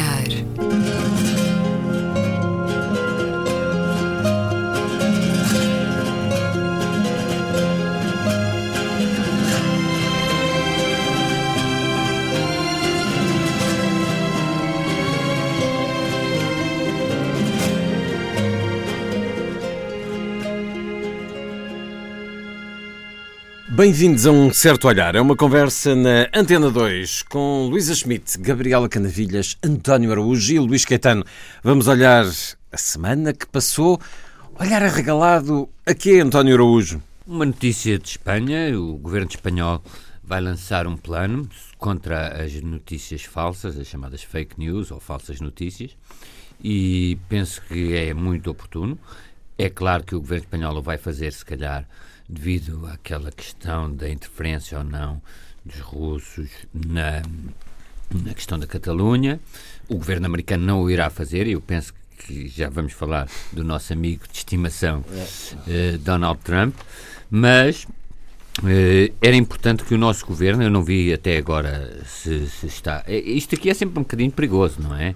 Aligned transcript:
olhar. 0.00 0.39
Bem-vindos 23.80 24.26
a 24.26 24.30
um 24.30 24.52
certo 24.52 24.88
olhar. 24.88 25.14
É 25.14 25.20
uma 25.22 25.34
conversa 25.34 25.96
na 25.96 26.28
Antena 26.34 26.70
2 26.70 27.22
com 27.22 27.66
Luísa 27.66 27.94
Schmidt, 27.94 28.38
Gabriela 28.38 28.86
Canavilhas, 28.90 29.56
António 29.64 30.12
Araújo 30.12 30.52
e 30.52 30.58
Luís 30.58 30.84
Caetano. 30.84 31.24
Vamos 31.64 31.88
olhar 31.88 32.26
a 32.70 32.76
semana 32.76 33.32
que 33.32 33.46
passou. 33.46 33.98
Olhar 34.58 34.82
arregalado 34.82 35.66
a 35.86 35.94
quê, 35.94 36.20
António 36.20 36.56
Araújo? 36.56 37.02
Uma 37.26 37.46
notícia 37.46 37.98
de 37.98 38.06
Espanha. 38.06 38.78
O 38.78 38.98
governo 38.98 39.30
espanhol 39.30 39.82
vai 40.22 40.42
lançar 40.42 40.86
um 40.86 40.98
plano 40.98 41.48
contra 41.78 42.44
as 42.44 42.52
notícias 42.60 43.22
falsas, 43.22 43.78
as 43.78 43.86
chamadas 43.86 44.22
fake 44.22 44.58
news 44.58 44.90
ou 44.90 45.00
falsas 45.00 45.40
notícias, 45.40 45.96
e 46.62 47.16
penso 47.30 47.62
que 47.62 47.96
é 47.96 48.12
muito 48.12 48.50
oportuno. 48.50 48.98
É 49.56 49.70
claro 49.70 50.04
que 50.04 50.14
o 50.14 50.20
governo 50.20 50.44
espanhol 50.44 50.76
o 50.76 50.82
vai 50.82 50.98
fazer, 50.98 51.32
se 51.32 51.46
calhar, 51.46 51.88
devido 52.30 52.86
àquela 52.86 53.32
questão 53.32 53.92
da 53.92 54.08
interferência 54.08 54.78
ou 54.78 54.84
não 54.84 55.20
dos 55.64 55.80
russos 55.80 56.48
na, 56.72 57.22
na 58.14 58.34
questão 58.34 58.58
da 58.58 58.66
Catalunha. 58.66 59.40
O 59.88 59.96
governo 59.96 60.26
americano 60.26 60.64
não 60.64 60.82
o 60.82 60.90
irá 60.90 61.10
fazer 61.10 61.46
e 61.46 61.52
eu 61.52 61.60
penso 61.60 61.92
que 62.18 62.48
já 62.48 62.68
vamos 62.68 62.92
falar 62.92 63.28
do 63.52 63.64
nosso 63.64 63.92
amigo 63.92 64.24
de 64.30 64.38
estimação, 64.38 65.00
uh, 65.00 65.98
Donald 65.98 66.40
Trump, 66.44 66.74
mas 67.30 67.84
uh, 67.84 69.14
era 69.20 69.34
importante 69.34 69.82
que 69.84 69.94
o 69.94 69.98
nosso 69.98 70.26
governo, 70.26 70.62
eu 70.62 70.70
não 70.70 70.84
vi 70.84 71.12
até 71.12 71.36
agora 71.36 72.02
se, 72.06 72.46
se 72.46 72.66
está. 72.66 73.02
Eh, 73.06 73.18
isto 73.18 73.54
aqui 73.54 73.70
é 73.70 73.74
sempre 73.74 73.98
um 73.98 74.02
bocadinho 74.02 74.30
perigoso, 74.30 74.80
não 74.80 74.94
é? 74.94 75.14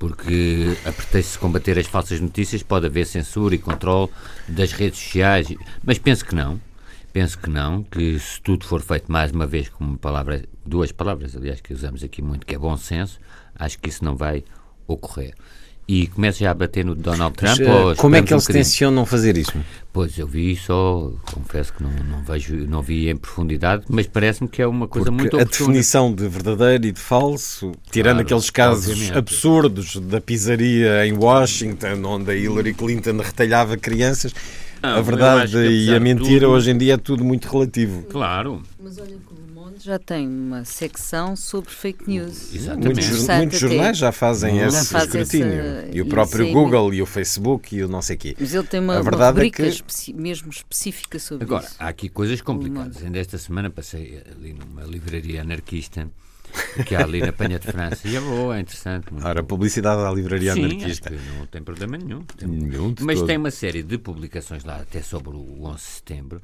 Porque 0.00 0.78
a 0.86 0.92
pretexto 0.92 1.34
de 1.34 1.38
combater 1.38 1.78
as 1.78 1.86
falsas 1.86 2.20
notícias 2.20 2.62
pode 2.62 2.86
haver 2.86 3.06
censura 3.06 3.54
e 3.54 3.58
controle 3.58 4.10
das 4.48 4.72
redes 4.72 4.98
sociais, 4.98 5.54
mas 5.84 5.98
penso 5.98 6.24
que 6.24 6.34
não. 6.34 6.58
Penso 7.12 7.38
que 7.38 7.50
não, 7.50 7.82
que 7.82 8.18
se 8.18 8.40
tudo 8.40 8.64
for 8.64 8.80
feito 8.80 9.12
mais 9.12 9.30
uma 9.30 9.46
vez 9.46 9.68
com 9.68 9.84
uma 9.84 9.98
palavra, 9.98 10.42
duas 10.64 10.90
palavras, 10.90 11.36
aliás, 11.36 11.60
que 11.60 11.74
usamos 11.74 12.02
aqui 12.02 12.22
muito, 12.22 12.46
que 12.46 12.54
é 12.54 12.58
bom 12.58 12.76
senso, 12.78 13.20
acho 13.54 13.78
que 13.78 13.90
isso 13.90 14.02
não 14.02 14.16
vai 14.16 14.42
ocorrer 14.86 15.34
e 15.90 16.06
começa 16.06 16.38
já 16.38 16.52
a 16.52 16.54
bater 16.54 16.84
no 16.84 16.94
Donald 16.94 17.34
Trump? 17.36 17.58
Mas, 17.58 17.98
como 17.98 18.14
é 18.14 18.22
que 18.22 18.32
eles 18.32 18.48
um 18.48 18.52
tencionam 18.52 19.04
fazer 19.04 19.36
isso? 19.36 19.52
Pois, 19.92 20.16
eu 20.16 20.24
vi 20.24 20.54
só, 20.54 21.10
confesso 21.32 21.72
que 21.72 21.82
não, 21.82 21.90
não, 21.90 22.22
vejo, 22.22 22.54
não 22.68 22.80
vi 22.80 23.10
em 23.10 23.16
profundidade, 23.16 23.82
mas 23.88 24.06
parece-me 24.06 24.48
que 24.48 24.62
é 24.62 24.66
uma 24.68 24.86
coisa 24.86 25.10
Porque 25.10 25.22
muito 25.22 25.34
oportuna. 25.34 25.64
a 25.64 25.66
definição 25.66 26.14
de 26.14 26.28
verdadeiro 26.28 26.86
e 26.86 26.92
de 26.92 27.00
falso, 27.00 27.72
tirando 27.90 28.18
claro, 28.18 28.26
aqueles 28.26 28.50
casos 28.50 28.88
obviamente. 28.88 29.18
absurdos 29.18 29.96
da 29.96 30.20
pizzaria 30.20 31.04
em 31.04 31.12
Washington, 31.12 32.04
onde 32.04 32.30
a 32.30 32.36
Hillary 32.36 32.72
Clinton 32.72 33.16
retalhava 33.16 33.76
crianças, 33.76 34.32
não, 34.80 34.90
a 34.90 35.00
verdade 35.00 35.58
e 35.58 35.92
a 35.92 35.98
mentira 35.98 36.46
tudo... 36.46 36.52
hoje 36.52 36.70
em 36.70 36.78
dia 36.78 36.94
é 36.94 36.96
tudo 36.98 37.24
muito 37.24 37.48
relativo. 37.48 38.04
Claro. 38.04 38.62
Mas 38.80 38.96
olha 38.96 39.16
já 39.82 39.98
tem 39.98 40.26
uma 40.28 40.64
secção 40.64 41.34
sobre 41.36 41.70
fake 41.70 42.08
news. 42.08 42.54
Exatamente. 42.54 43.04
Muitos, 43.04 43.28
muitos 43.28 43.58
jornais 43.58 43.98
já 43.98 44.12
fazem 44.12 44.58
já 44.58 44.66
esse 44.66 44.86
faz 44.86 45.04
escrutínio. 45.04 45.60
Essa, 45.60 45.96
e 45.96 46.00
o 46.00 46.06
próprio 46.06 46.46
é 46.46 46.52
Google 46.52 46.94
e 46.94 47.02
o 47.02 47.06
Facebook 47.06 47.74
e 47.74 47.82
o 47.82 47.88
não 47.88 48.02
sei 48.02 48.16
quê. 48.16 48.36
Mas 48.38 48.54
ele 48.54 48.66
tem 48.66 48.80
uma, 48.80 48.98
a 48.98 49.02
verdade 49.02 49.22
uma 49.22 49.28
rubrica 49.30 49.66
é 49.66 49.70
que... 49.70 50.12
mesmo 50.12 50.50
específica 50.50 51.18
sobre 51.18 51.44
Agora, 51.44 51.64
isso. 51.64 51.76
há 51.78 51.88
aqui 51.88 52.08
coisas 52.08 52.40
complicadas. 52.40 53.02
Ainda 53.02 53.18
esta 53.18 53.38
semana 53.38 53.70
passei 53.70 54.22
ali 54.36 54.52
numa 54.52 54.82
livraria 54.84 55.42
anarquista 55.42 56.08
que 56.86 56.94
há 56.94 57.02
ali 57.02 57.20
na 57.20 57.32
Penha 57.32 57.58
de 57.58 57.66
França. 57.66 58.06
E 58.06 58.16
é 58.16 58.20
boa, 58.20 58.56
é 58.56 58.60
interessante. 58.60 59.06
Ora, 59.22 59.42
publicidade 59.42 60.02
à 60.02 60.10
livraria 60.10 60.52
Sim, 60.54 60.64
anarquista. 60.64 61.10
não 61.38 61.46
tem 61.46 61.62
problema 61.62 61.96
nenhum. 61.96 62.22
Tem, 62.22 62.48
nenhum 62.48 62.94
mas 63.00 63.18
todo. 63.18 63.26
tem 63.26 63.36
uma 63.36 63.50
série 63.50 63.82
de 63.82 63.98
publicações 63.98 64.64
lá, 64.64 64.76
até 64.76 65.02
sobre 65.02 65.30
o 65.30 65.64
11 65.64 65.76
de 65.76 65.82
setembro, 65.82 66.42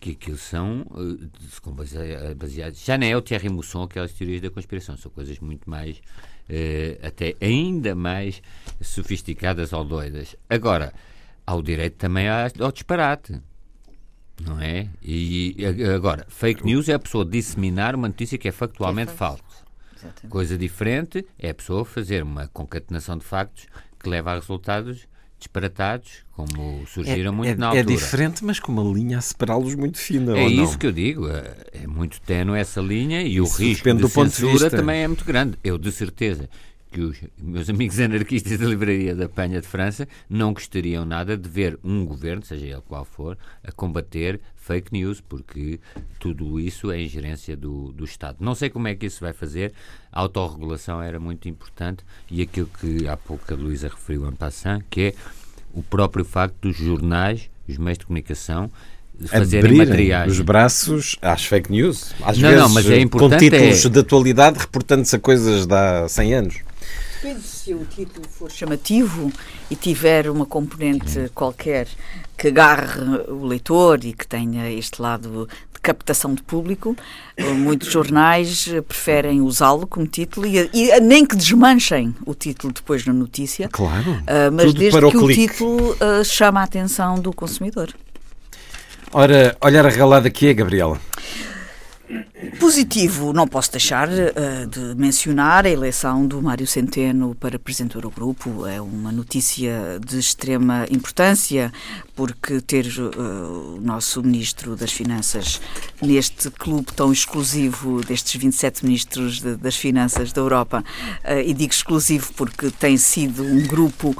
que 0.00 0.12
aquilo 0.12 0.38
são 0.38 0.86
uh, 0.90 2.34
baseados. 2.34 2.82
Já 2.82 2.96
não 2.96 3.06
é 3.06 3.14
o 3.14 3.20
Thierry 3.20 3.50
Mousson, 3.50 3.82
aquelas 3.82 4.12
teorias 4.12 4.40
da 4.40 4.50
conspiração, 4.50 4.96
são 4.96 5.10
coisas 5.10 5.38
muito 5.38 5.68
mais, 5.68 5.98
uh, 5.98 7.06
até 7.06 7.36
ainda 7.40 7.94
mais 7.94 8.42
sofisticadas 8.80 9.72
ou 9.74 9.84
doidas. 9.84 10.34
Agora, 10.48 10.92
ao 11.46 11.60
direito 11.60 11.96
também 11.96 12.26
ao 12.28 12.72
disparate. 12.72 13.40
Não 14.40 14.58
é? 14.58 14.88
E 15.02 15.54
agora, 15.94 16.24
fake 16.30 16.64
news 16.64 16.88
é 16.88 16.94
a 16.94 16.98
pessoa 16.98 17.26
disseminar 17.26 17.94
uma 17.94 18.08
notícia 18.08 18.38
que 18.38 18.48
é 18.48 18.52
factualmente 18.52 19.12
é 19.12 19.14
falsa. 19.14 19.44
Coisa 20.30 20.56
diferente 20.56 21.26
é 21.38 21.50
a 21.50 21.54
pessoa 21.54 21.84
fazer 21.84 22.22
uma 22.22 22.48
concatenação 22.48 23.18
de 23.18 23.24
factos 23.24 23.66
que 23.98 24.08
leva 24.08 24.30
a 24.32 24.36
resultados 24.36 25.06
disparatados, 25.40 26.24
como 26.30 26.86
surgiram 26.86 27.32
é, 27.32 27.34
muito 27.34 27.50
é, 27.50 27.54
na 27.56 27.66
altura. 27.68 27.82
É 27.82 27.84
diferente, 27.84 28.44
mas 28.44 28.60
com 28.60 28.70
uma 28.70 28.84
linha 28.84 29.18
a 29.18 29.20
separá-los 29.20 29.74
muito 29.74 29.98
fina. 29.98 30.38
É 30.38 30.46
isso 30.46 30.72
não? 30.72 30.78
que 30.78 30.86
eu 30.86 30.92
digo. 30.92 31.28
É, 31.28 31.56
é 31.82 31.86
muito 31.86 32.20
tenue 32.20 32.58
essa 32.58 32.80
linha 32.80 33.22
e 33.22 33.36
isso 33.38 33.42
o 33.42 33.66
risco 33.66 33.92
de 33.92 34.08
censura 34.08 34.70
de 34.70 34.76
também 34.76 35.02
é 35.02 35.08
muito 35.08 35.24
grande. 35.24 35.58
Eu, 35.64 35.76
de 35.76 35.90
certeza, 35.90 36.48
que 36.90 37.00
os 37.00 37.18
meus 37.38 37.70
amigos 37.70 38.00
anarquistas 38.00 38.58
da 38.58 38.66
Livraria 38.66 39.14
da 39.14 39.28
Penha 39.28 39.60
de 39.60 39.66
França 39.66 40.08
não 40.28 40.52
gostariam 40.52 41.04
nada 41.04 41.36
de 41.36 41.48
ver 41.48 41.78
um 41.84 42.04
governo, 42.04 42.44
seja 42.44 42.66
ele 42.66 42.82
qual 42.86 43.04
for, 43.04 43.38
a 43.62 43.70
combater 43.70 44.40
fake 44.56 44.92
news, 44.92 45.20
porque 45.20 45.80
tudo 46.18 46.58
isso 46.58 46.90
é 46.90 47.00
ingerência 47.00 47.56
do, 47.56 47.92
do 47.92 48.04
Estado. 48.04 48.38
Não 48.40 48.54
sei 48.54 48.70
como 48.70 48.88
é 48.88 48.94
que 48.94 49.06
isso 49.06 49.20
vai 49.20 49.32
fazer, 49.32 49.72
a 50.12 50.20
autorregulação 50.20 51.00
era 51.00 51.18
muito 51.18 51.48
importante 51.48 52.04
e 52.30 52.42
aquilo 52.42 52.68
que 52.80 53.08
há 53.08 53.16
pouco 53.16 53.52
a 53.52 53.56
Luísa 53.56 53.88
referiu 53.88 54.28
em 54.28 54.32
passant, 54.32 54.82
que 54.90 55.00
é 55.00 55.14
o 55.72 55.82
próprio 55.82 56.24
facto 56.24 56.56
dos 56.60 56.76
jornais, 56.76 57.48
os 57.68 57.78
meios 57.78 57.98
de 57.98 58.06
comunicação, 58.06 58.70
fazerem 59.26 59.76
materiais. 59.76 60.32
os 60.32 60.40
braços 60.40 61.16
às 61.20 61.44
fake 61.44 61.70
news. 61.70 62.12
Às 62.22 62.38
não, 62.38 62.48
vezes, 62.48 62.64
não, 62.64 62.68
mas 62.70 62.90
é 62.90 63.06
com 63.06 63.30
títulos 63.36 63.84
é... 63.84 63.88
de 63.88 63.98
atualidade 63.98 64.58
reportando-se 64.58 65.14
a 65.14 65.18
coisas 65.18 65.66
de 65.66 65.74
há 65.74 66.08
100 66.08 66.34
anos. 66.34 66.69
Depende 67.22 67.42
se 67.42 67.74
o 67.74 67.84
título 67.84 68.26
for 68.26 68.50
chamativo 68.50 69.30
e 69.70 69.76
tiver 69.76 70.30
uma 70.30 70.46
componente 70.46 71.30
qualquer 71.34 71.86
que 72.34 72.48
agarre 72.48 73.02
o 73.28 73.44
leitor 73.44 74.02
e 74.06 74.14
que 74.14 74.26
tenha 74.26 74.70
este 74.70 75.02
lado 75.02 75.46
de 75.74 75.80
captação 75.82 76.32
de 76.32 76.42
público. 76.42 76.96
Muitos 77.58 77.88
jornais 77.92 78.66
preferem 78.88 79.42
usá-lo 79.42 79.86
como 79.86 80.06
título 80.06 80.46
e, 80.46 80.70
e, 80.72 80.98
nem 81.00 81.26
que 81.26 81.36
desmanchem 81.36 82.14
o 82.24 82.34
título 82.34 82.72
depois 82.72 83.04
na 83.04 83.12
notícia. 83.12 83.68
Claro. 83.68 84.12
Uh, 84.12 84.50
mas 84.50 84.72
desde 84.72 84.98
que 84.98 85.16
o, 85.18 85.24
o 85.24 85.30
título 85.30 85.92
uh, 85.92 86.24
chame 86.24 86.56
a 86.56 86.62
atenção 86.62 87.20
do 87.20 87.34
consumidor. 87.34 87.92
Ora, 89.12 89.54
olhar 89.60 89.84
arregalado 89.84 90.26
aqui 90.26 90.48
é, 90.48 90.54
Gabriela. 90.54 90.98
Positivo, 92.58 93.32
não 93.32 93.46
posso 93.46 93.70
deixar 93.70 94.08
uh, 94.08 94.66
de 94.66 94.94
mencionar 94.96 95.64
a 95.64 95.70
eleição 95.70 96.26
do 96.26 96.42
Mário 96.42 96.66
Centeno 96.66 97.34
para 97.34 97.58
presidente 97.58 97.92
do 97.92 97.98
Eurogrupo. 97.98 98.66
É 98.66 98.80
uma 98.80 99.12
notícia 99.12 100.00
de 100.04 100.18
extrema 100.18 100.86
importância, 100.90 101.72
porque 102.16 102.60
ter 102.60 102.86
uh, 102.86 103.76
o 103.76 103.80
nosso 103.80 104.22
Ministro 104.22 104.74
das 104.74 104.90
Finanças 104.90 105.60
neste 106.02 106.50
clube 106.50 106.92
tão 106.92 107.12
exclusivo 107.12 108.04
destes 108.04 108.40
27 108.40 108.84
Ministros 108.84 109.40
de, 109.40 109.56
das 109.56 109.76
Finanças 109.76 110.32
da 110.32 110.40
Europa, 110.40 110.82
uh, 111.24 111.40
e 111.44 111.54
digo 111.54 111.72
exclusivo 111.72 112.32
porque 112.34 112.70
tem 112.70 112.96
sido 112.96 113.44
um 113.44 113.66
grupo 113.66 114.16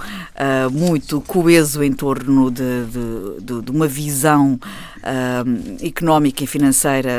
muito 0.72 1.20
coeso 1.22 1.82
em 1.82 1.92
torno 1.92 2.50
de, 2.50 2.62
de, 2.86 3.40
de, 3.40 3.62
de 3.62 3.70
uma 3.70 3.86
visão 3.86 4.58
económica 5.82 6.44
e 6.44 6.46
financeira 6.46 7.10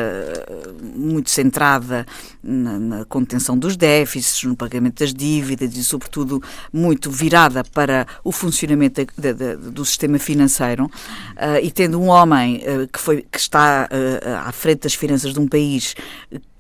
muito 0.95 1.29
centrada 1.29 2.05
na, 2.43 2.79
na, 2.79 3.05
contenção 3.05 3.57
dos 3.57 3.75
déficits, 3.75 4.43
no 4.43 4.55
pagamento 4.55 4.99
das 4.99 5.13
dívidas 5.13 5.75
e, 5.75 5.83
sobretudo, 5.83 6.41
muito 6.71 7.09
virada 7.11 7.63
para 7.63 8.07
o 8.23 8.31
funcionamento 8.31 9.05
de, 9.17 9.33
de, 9.33 9.55
do 9.55 9.85
sistema 9.85 10.19
financeiro. 10.19 10.85
Uh, 10.85 11.63
e 11.63 11.71
tendo 11.71 11.99
um 11.99 12.07
homem 12.07 12.57
uh, 12.57 12.87
que, 12.87 12.99
foi, 12.99 13.25
que 13.29 13.39
está 13.39 13.87
uh, 13.91 14.47
à 14.47 14.51
frente 14.51 14.81
das 14.81 14.93
finanças 14.93 15.33
de 15.33 15.39
um 15.39 15.47
país 15.47 15.95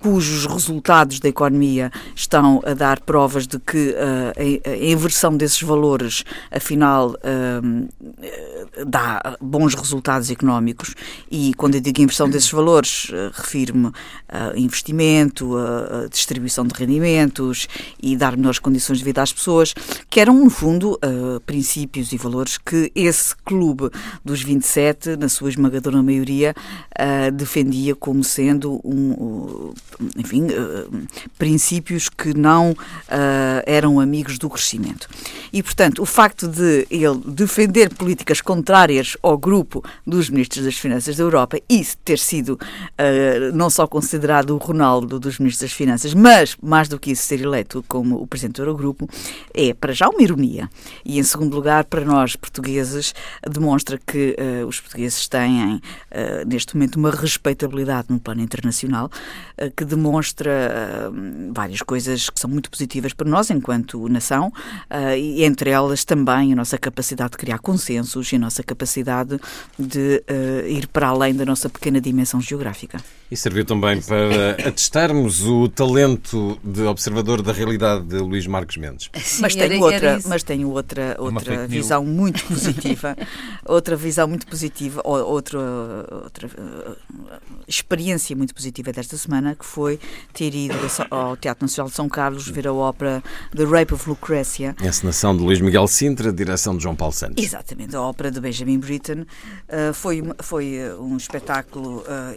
cujos 0.01 0.45
resultados 0.47 1.19
da 1.19 1.29
economia 1.29 1.91
estão 2.15 2.61
a 2.65 2.73
dar 2.73 2.99
provas 3.01 3.45
de 3.45 3.59
que 3.59 3.91
uh, 3.91 4.67
a, 4.67 4.75
inversão 4.75 5.37
desses 5.37 5.61
valores, 5.61 6.23
afinal, 6.51 7.11
uh, 7.11 8.85
dá 8.85 9.37
bons 9.39 9.75
resultados 9.75 10.31
económicos. 10.31 10.95
E 11.29 11.53
quando 11.53 11.75
eu 11.75 11.81
digo 11.81 12.01
inversão 12.01 12.29
desses 12.29 12.49
valores, 12.51 13.09
uh, 13.09 13.31
refiro-me 13.33 13.91
a 14.27 14.57
investimento, 14.57 15.55
a, 15.55 16.05
a, 16.05 16.07
distribuição 16.07 16.65
de 16.65 16.73
rendimentos 16.73 17.67
e 18.01 18.17
dar 18.17 18.35
melhores 18.35 18.59
condições 18.59 18.97
de 18.97 19.05
vida 19.05 19.21
às 19.21 19.31
pessoas, 19.31 19.73
que 20.09 20.19
eram, 20.19 20.33
no 20.43 20.49
fundo, 20.49 20.99
princípios 21.45 22.11
e 22.11 22.17
valores 22.17 22.57
que 22.57 22.91
esse 22.95 23.35
clube 23.35 23.89
dos 24.23 24.41
27, 24.41 25.15
na 25.17 25.29
sua 25.29 25.49
esmagadora 25.49 26.01
maioria, 26.01 26.53
defendia 27.33 27.95
como 27.95 28.23
sendo 28.23 28.79
um 28.83 29.73
enfim, 30.17 30.45
uh, 30.45 31.07
princípios 31.37 32.09
que 32.09 32.37
não 32.37 32.71
uh, 32.71 32.75
eram 33.65 33.99
amigos 33.99 34.37
do 34.37 34.49
crescimento. 34.49 35.07
E, 35.51 35.61
portanto, 35.61 36.01
o 36.01 36.05
facto 36.05 36.47
de 36.47 36.87
ele 36.89 37.19
defender 37.25 37.93
políticas 37.93 38.41
contrárias 38.41 39.17
ao 39.21 39.37
grupo 39.37 39.83
dos 40.05 40.29
ministros 40.29 40.65
das 40.65 40.77
Finanças 40.77 41.15
da 41.15 41.23
Europa 41.23 41.59
e 41.69 41.85
ter 42.03 42.19
sido 42.19 42.51
uh, 42.51 43.55
não 43.55 43.69
só 43.69 43.87
considerado 43.87 44.51
o 44.51 44.57
Ronaldo 44.57 45.19
dos 45.19 45.39
ministros 45.39 45.69
das 45.69 45.73
Finanças, 45.73 46.13
mas, 46.13 46.55
mais 46.61 46.87
do 46.87 46.99
que 46.99 47.11
isso, 47.11 47.23
ser 47.23 47.41
eleito 47.41 47.83
como 47.87 48.21
o 48.21 48.27
presidente 48.27 48.55
do 48.57 48.63
Eurogrupo, 48.63 49.09
é, 49.53 49.73
para 49.73 49.93
já, 49.93 50.07
uma 50.09 50.21
ironia. 50.21 50.69
E, 51.03 51.19
em 51.19 51.23
segundo 51.23 51.55
lugar, 51.55 51.85
para 51.85 52.05
nós 52.05 52.35
portugueses, 52.35 53.13
demonstra 53.49 53.99
que 54.05 54.35
os 54.67 54.79
portugueses 54.79 55.27
têm, 55.27 55.81
neste 56.45 56.75
momento, 56.75 56.95
uma 56.95 57.11
respeitabilidade 57.11 58.07
no 58.09 58.19
plano 58.19 58.41
internacional 58.41 59.09
que 59.75 59.80
demonstra 59.85 61.09
uh, 61.11 61.53
várias 61.53 61.81
coisas 61.81 62.29
que 62.29 62.39
são 62.39 62.49
muito 62.49 62.69
positivas 62.69 63.13
para 63.13 63.29
nós 63.29 63.49
enquanto 63.49 64.07
nação, 64.09 64.47
uh, 64.47 65.15
e 65.17 65.43
entre 65.43 65.69
elas 65.69 66.03
também 66.03 66.53
a 66.53 66.55
nossa 66.55 66.77
capacidade 66.77 67.31
de 67.31 67.37
criar 67.37 67.59
consensos 67.59 68.31
e 68.31 68.35
a 68.35 68.39
nossa 68.39 68.63
capacidade 68.63 69.39
de 69.77 70.23
uh, 70.29 70.67
ir 70.67 70.87
para 70.87 71.07
além 71.07 71.35
da 71.35 71.45
nossa 71.45 71.69
pequena 71.69 72.01
dimensão 72.01 72.41
geográfica. 72.41 72.99
E 73.31 73.37
serviu 73.37 73.63
também 73.63 74.01
para 74.01 74.67
atestarmos 74.67 75.47
o 75.47 75.69
talento 75.69 76.59
de 76.61 76.81
observador 76.81 77.41
da 77.41 77.53
realidade 77.53 78.03
de 78.03 78.17
Luís 78.17 78.45
Marcos 78.45 78.75
Mendes. 78.75 79.09
Sim, 79.15 79.41
mas 79.41 79.55
tenho 79.55 79.81
outra, 79.81 80.19
mas 80.25 80.43
tenho 80.43 80.69
outra, 80.69 81.15
outra 81.17 81.65
visão 81.65 82.03
muito 82.05 82.43
positiva, 82.43 83.15
outra 83.65 83.95
visão 83.95 84.27
muito 84.27 84.45
positiva, 84.45 85.01
outra, 85.05 85.59
outra 86.11 86.49
experiência 87.65 88.35
muito 88.35 88.53
positiva 88.53 88.91
desta 88.91 89.15
semana, 89.15 89.55
que 89.55 89.65
foi 89.65 89.97
ter 90.33 90.53
ido 90.53 90.75
ao 91.09 91.37
Teatro 91.37 91.63
Nacional 91.63 91.89
de 91.89 91.95
São 91.95 92.09
Carlos 92.09 92.49
ver 92.49 92.67
a 92.67 92.73
ópera 92.73 93.23
The 93.55 93.63
Rape 93.63 93.93
of 93.93 94.09
Lucretia. 94.09 94.75
Encenação 94.83 95.37
de 95.37 95.41
Luís 95.41 95.61
Miguel 95.61 95.87
Sintra, 95.87 96.33
direção 96.33 96.75
de 96.75 96.83
João 96.83 96.97
Paulo 96.97 97.13
Santos. 97.13 97.41
Exatamente, 97.41 97.95
a 97.95 98.01
ópera 98.01 98.29
de 98.29 98.41
Benjamin 98.41 98.77
Britten. 98.77 99.21
Uh, 99.21 99.93
foi, 99.93 100.21
foi 100.41 100.79
um 100.99 101.15
espetáculo 101.15 101.99
uh, 101.99 102.35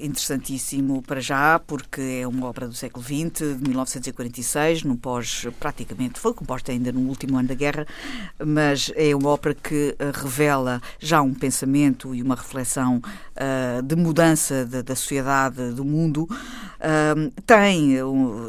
interessantíssimo 0.84 1.02
para 1.02 1.20
já, 1.20 1.58
porque 1.58 2.20
é 2.22 2.26
uma 2.26 2.46
obra 2.46 2.68
do 2.68 2.74
século 2.74 3.02
XX, 3.02 3.56
de 3.56 3.68
1946, 3.68 4.82
no 4.82 4.96
pós, 4.96 5.46
praticamente, 5.58 6.20
foi 6.20 6.34
composta 6.34 6.70
ainda 6.70 6.92
no 6.92 7.00
último 7.00 7.38
ano 7.38 7.48
da 7.48 7.54
guerra, 7.54 7.86
mas 8.44 8.92
é 8.94 9.14
uma 9.14 9.30
obra 9.30 9.54
que 9.54 9.96
eh, 9.98 10.12
revela 10.12 10.80
já 10.98 11.22
um 11.22 11.32
pensamento 11.32 12.14
e 12.14 12.22
uma 12.22 12.34
reflexão 12.34 12.98
uh, 12.98 13.82
de 13.82 13.96
mudança 13.96 14.64
de, 14.64 14.82
da 14.82 14.94
sociedade, 14.94 15.72
do 15.72 15.84
mundo. 15.84 16.28
Uh, 16.84 17.30
tem, 17.46 17.94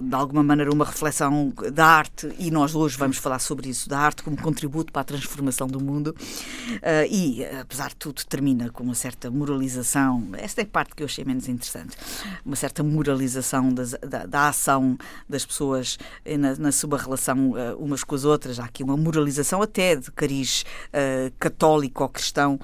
de 0.03 0.15
alguma 0.15 0.43
maneira, 0.43 0.69
uma 0.69 0.83
reflexão 0.83 1.53
da 1.71 1.85
arte, 1.85 2.29
e 2.37 2.51
nós 2.51 2.75
hoje 2.75 2.97
vamos 2.97 3.17
falar 3.17 3.39
sobre 3.39 3.69
isso, 3.69 3.87
da 3.87 3.97
arte 3.97 4.23
como 4.23 4.35
contributo 4.35 4.91
para 4.91 5.03
a 5.03 5.05
transformação 5.05 5.67
do 5.67 5.79
mundo. 5.79 6.13
Uh, 6.69 7.07
e, 7.09 7.45
apesar 7.61 7.89
de 7.89 7.95
tudo, 7.95 8.21
termina 8.25 8.69
com 8.69 8.83
uma 8.83 8.95
certa 8.95 9.31
moralização. 9.31 10.27
Esta 10.33 10.61
é 10.61 10.63
a 10.63 10.67
parte 10.67 10.93
que 10.95 11.03
eu 11.03 11.05
achei 11.05 11.23
menos 11.23 11.47
interessante 11.47 11.95
uma 12.45 12.55
certa 12.55 12.83
moralização 12.83 13.73
das, 13.73 13.91
da, 13.91 14.25
da, 14.25 14.49
ação 14.49 14.97
das 15.29 15.45
pessoas 15.45 15.97
na, 16.37 16.55
na 16.55 16.71
sua 16.71 16.97
relação 16.97 17.51
uh, 17.51 17.77
umas 17.79 18.03
com 18.03 18.15
as 18.15 18.25
outras. 18.25 18.59
Há 18.59 18.65
aqui 18.65 18.83
uma 18.83 18.97
moralização 18.97 19.61
até 19.61 19.95
de 19.95 20.11
cariz 20.11 20.65
uh, 20.89 21.31
católico 21.39 22.03
ou 22.03 22.09
cristão 22.09 22.59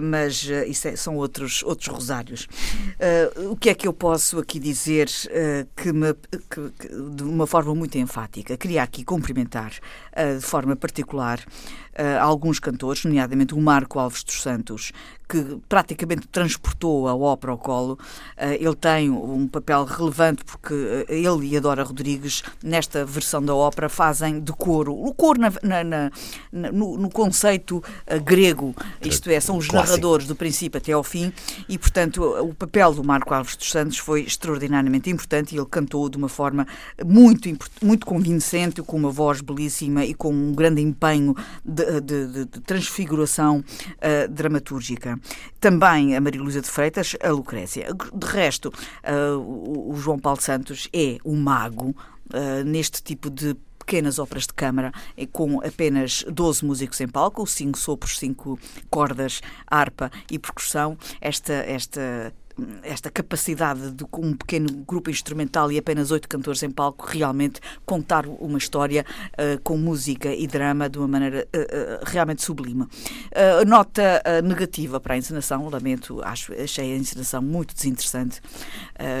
mas 0.00 0.44
uh, 0.44 0.64
isso 0.66 0.88
é, 0.88 0.96
são 0.96 1.16
outros, 1.16 1.62
outros 1.62 1.88
rosários. 1.88 2.48
Uh, 3.36 3.50
o 3.50 3.56
que 3.56 3.70
é 3.70 3.74
que 3.74 3.86
eu 3.86 3.92
posso 3.92 4.38
aqui 4.38 4.58
dizer 4.58 5.08
uh, 5.26 5.68
que, 5.76 5.92
me, 5.92 6.14
que, 6.14 6.70
que, 6.78 6.88
de 6.88 7.22
uma 7.22 7.46
forma 7.46 7.74
muito 7.74 7.98
enfática? 7.98 8.56
Queria 8.56 8.82
aqui 8.82 9.04
cumprimentar 9.04 9.72
de 10.38 10.44
forma 10.44 10.76
particular 10.76 11.40
alguns 12.22 12.58
cantores, 12.58 13.04
nomeadamente 13.04 13.54
o 13.54 13.60
Marco 13.60 13.98
Alves 13.98 14.24
dos 14.24 14.40
Santos, 14.40 14.92
que 15.32 15.58
praticamente 15.66 16.28
transportou 16.28 17.08
a 17.08 17.14
ópera 17.14 17.52
ao 17.52 17.58
colo. 17.58 17.98
Eh, 18.36 18.58
ele 18.60 18.76
tem 18.76 19.08
um 19.08 19.48
papel 19.48 19.84
relevante 19.86 20.44
porque 20.44 20.74
eh, 21.08 21.20
ele 21.20 21.46
e 21.46 21.56
a 21.56 21.60
Dora 21.60 21.82
Rodrigues, 21.82 22.42
nesta 22.62 23.02
versão 23.06 23.42
da 23.42 23.54
ópera, 23.54 23.88
fazem 23.88 24.40
de 24.40 24.52
coro. 24.52 24.92
O 24.92 25.14
coro 25.14 25.40
na, 25.40 25.50
na, 25.62 25.84
na, 26.52 26.72
no, 26.72 26.98
no, 26.98 27.08
conceito 27.08 27.82
eh, 28.06 28.18
grego, 28.18 28.74
isto 29.00 29.30
é, 29.30 29.40
são 29.40 29.56
os 29.56 29.68
Clássico. 29.68 29.90
narradores 29.90 30.26
do 30.26 30.36
princípio 30.36 30.76
até 30.76 30.92
ao 30.92 31.02
fim, 31.02 31.32
e 31.66 31.78
portanto 31.78 32.22
o 32.22 32.52
papel 32.52 32.92
do 32.92 33.02
Marco 33.02 33.32
Alves 33.32 33.56
dos 33.56 33.70
Santos 33.70 33.96
foi 33.96 34.22
extraordinariamente 34.24 35.08
importante 35.08 35.54
e 35.54 35.58
ele 35.58 35.66
cantou 35.66 36.10
de 36.10 36.18
uma 36.18 36.28
forma 36.28 36.66
muito, 37.02 37.48
muito 37.82 38.04
convincente, 38.04 38.82
com 38.82 38.98
uma 38.98 39.10
voz 39.10 39.40
belíssima 39.40 40.01
e 40.04 40.14
com 40.14 40.32
um 40.32 40.52
grande 40.52 40.80
empenho 40.80 41.34
de, 41.64 42.00
de, 42.00 42.26
de, 42.26 42.46
transfiguração 42.60 43.58
uh, 43.60 44.28
dramatúrgica. 44.30 45.18
Também 45.60 46.16
a 46.16 46.20
Maria 46.20 46.42
Luísa 46.42 46.60
de 46.60 46.68
Freitas, 46.68 47.16
a 47.22 47.30
Lucrécia. 47.30 47.88
De 48.14 48.26
resto, 48.26 48.68
uh, 48.68 49.90
o 49.90 49.96
João 49.96 50.18
Paulo 50.18 50.40
Santos 50.40 50.88
é 50.92 51.18
um 51.24 51.36
mago 51.36 51.90
uh, 51.90 52.64
neste 52.64 53.02
tipo 53.02 53.30
de 53.30 53.56
pequenas 53.82 54.20
óperas 54.20 54.46
de 54.46 54.54
câmara 54.54 54.92
com 55.32 55.60
apenas 55.60 56.24
12 56.30 56.64
músicos 56.64 57.00
em 57.00 57.08
palco, 57.08 57.44
5 57.44 57.76
sopros, 57.76 58.18
5 58.18 58.58
cordas, 58.88 59.40
harpa 59.66 60.10
e 60.30 60.38
percussão. 60.38 60.96
Esta, 61.20 61.52
esta 61.52 62.32
esta 62.82 63.10
capacidade 63.10 63.90
de 63.90 64.04
com 64.04 64.22
um 64.22 64.36
pequeno 64.36 64.68
grupo 64.86 65.10
instrumental 65.10 65.70
e 65.70 65.78
apenas 65.78 66.10
oito 66.10 66.28
cantores 66.28 66.62
em 66.62 66.70
palco 66.70 67.06
realmente 67.06 67.60
contar 67.84 68.26
uma 68.26 68.58
história 68.58 69.04
uh, 69.32 69.60
com 69.62 69.76
música 69.76 70.32
e 70.34 70.46
drama 70.46 70.88
de 70.88 70.98
uma 70.98 71.08
maneira 71.08 71.46
uh, 71.54 71.58
uh, 71.58 72.04
realmente 72.04 72.42
sublime. 72.42 72.86
nota 73.66 74.22
negativa 74.44 75.00
para 75.00 75.14
a 75.14 75.16
encenação, 75.16 75.68
lamento, 75.68 76.20
acho, 76.22 76.52
achei 76.54 76.92
a 76.92 76.96
encenação 76.96 77.42
muito 77.42 77.74
desinteressante. 77.74 78.40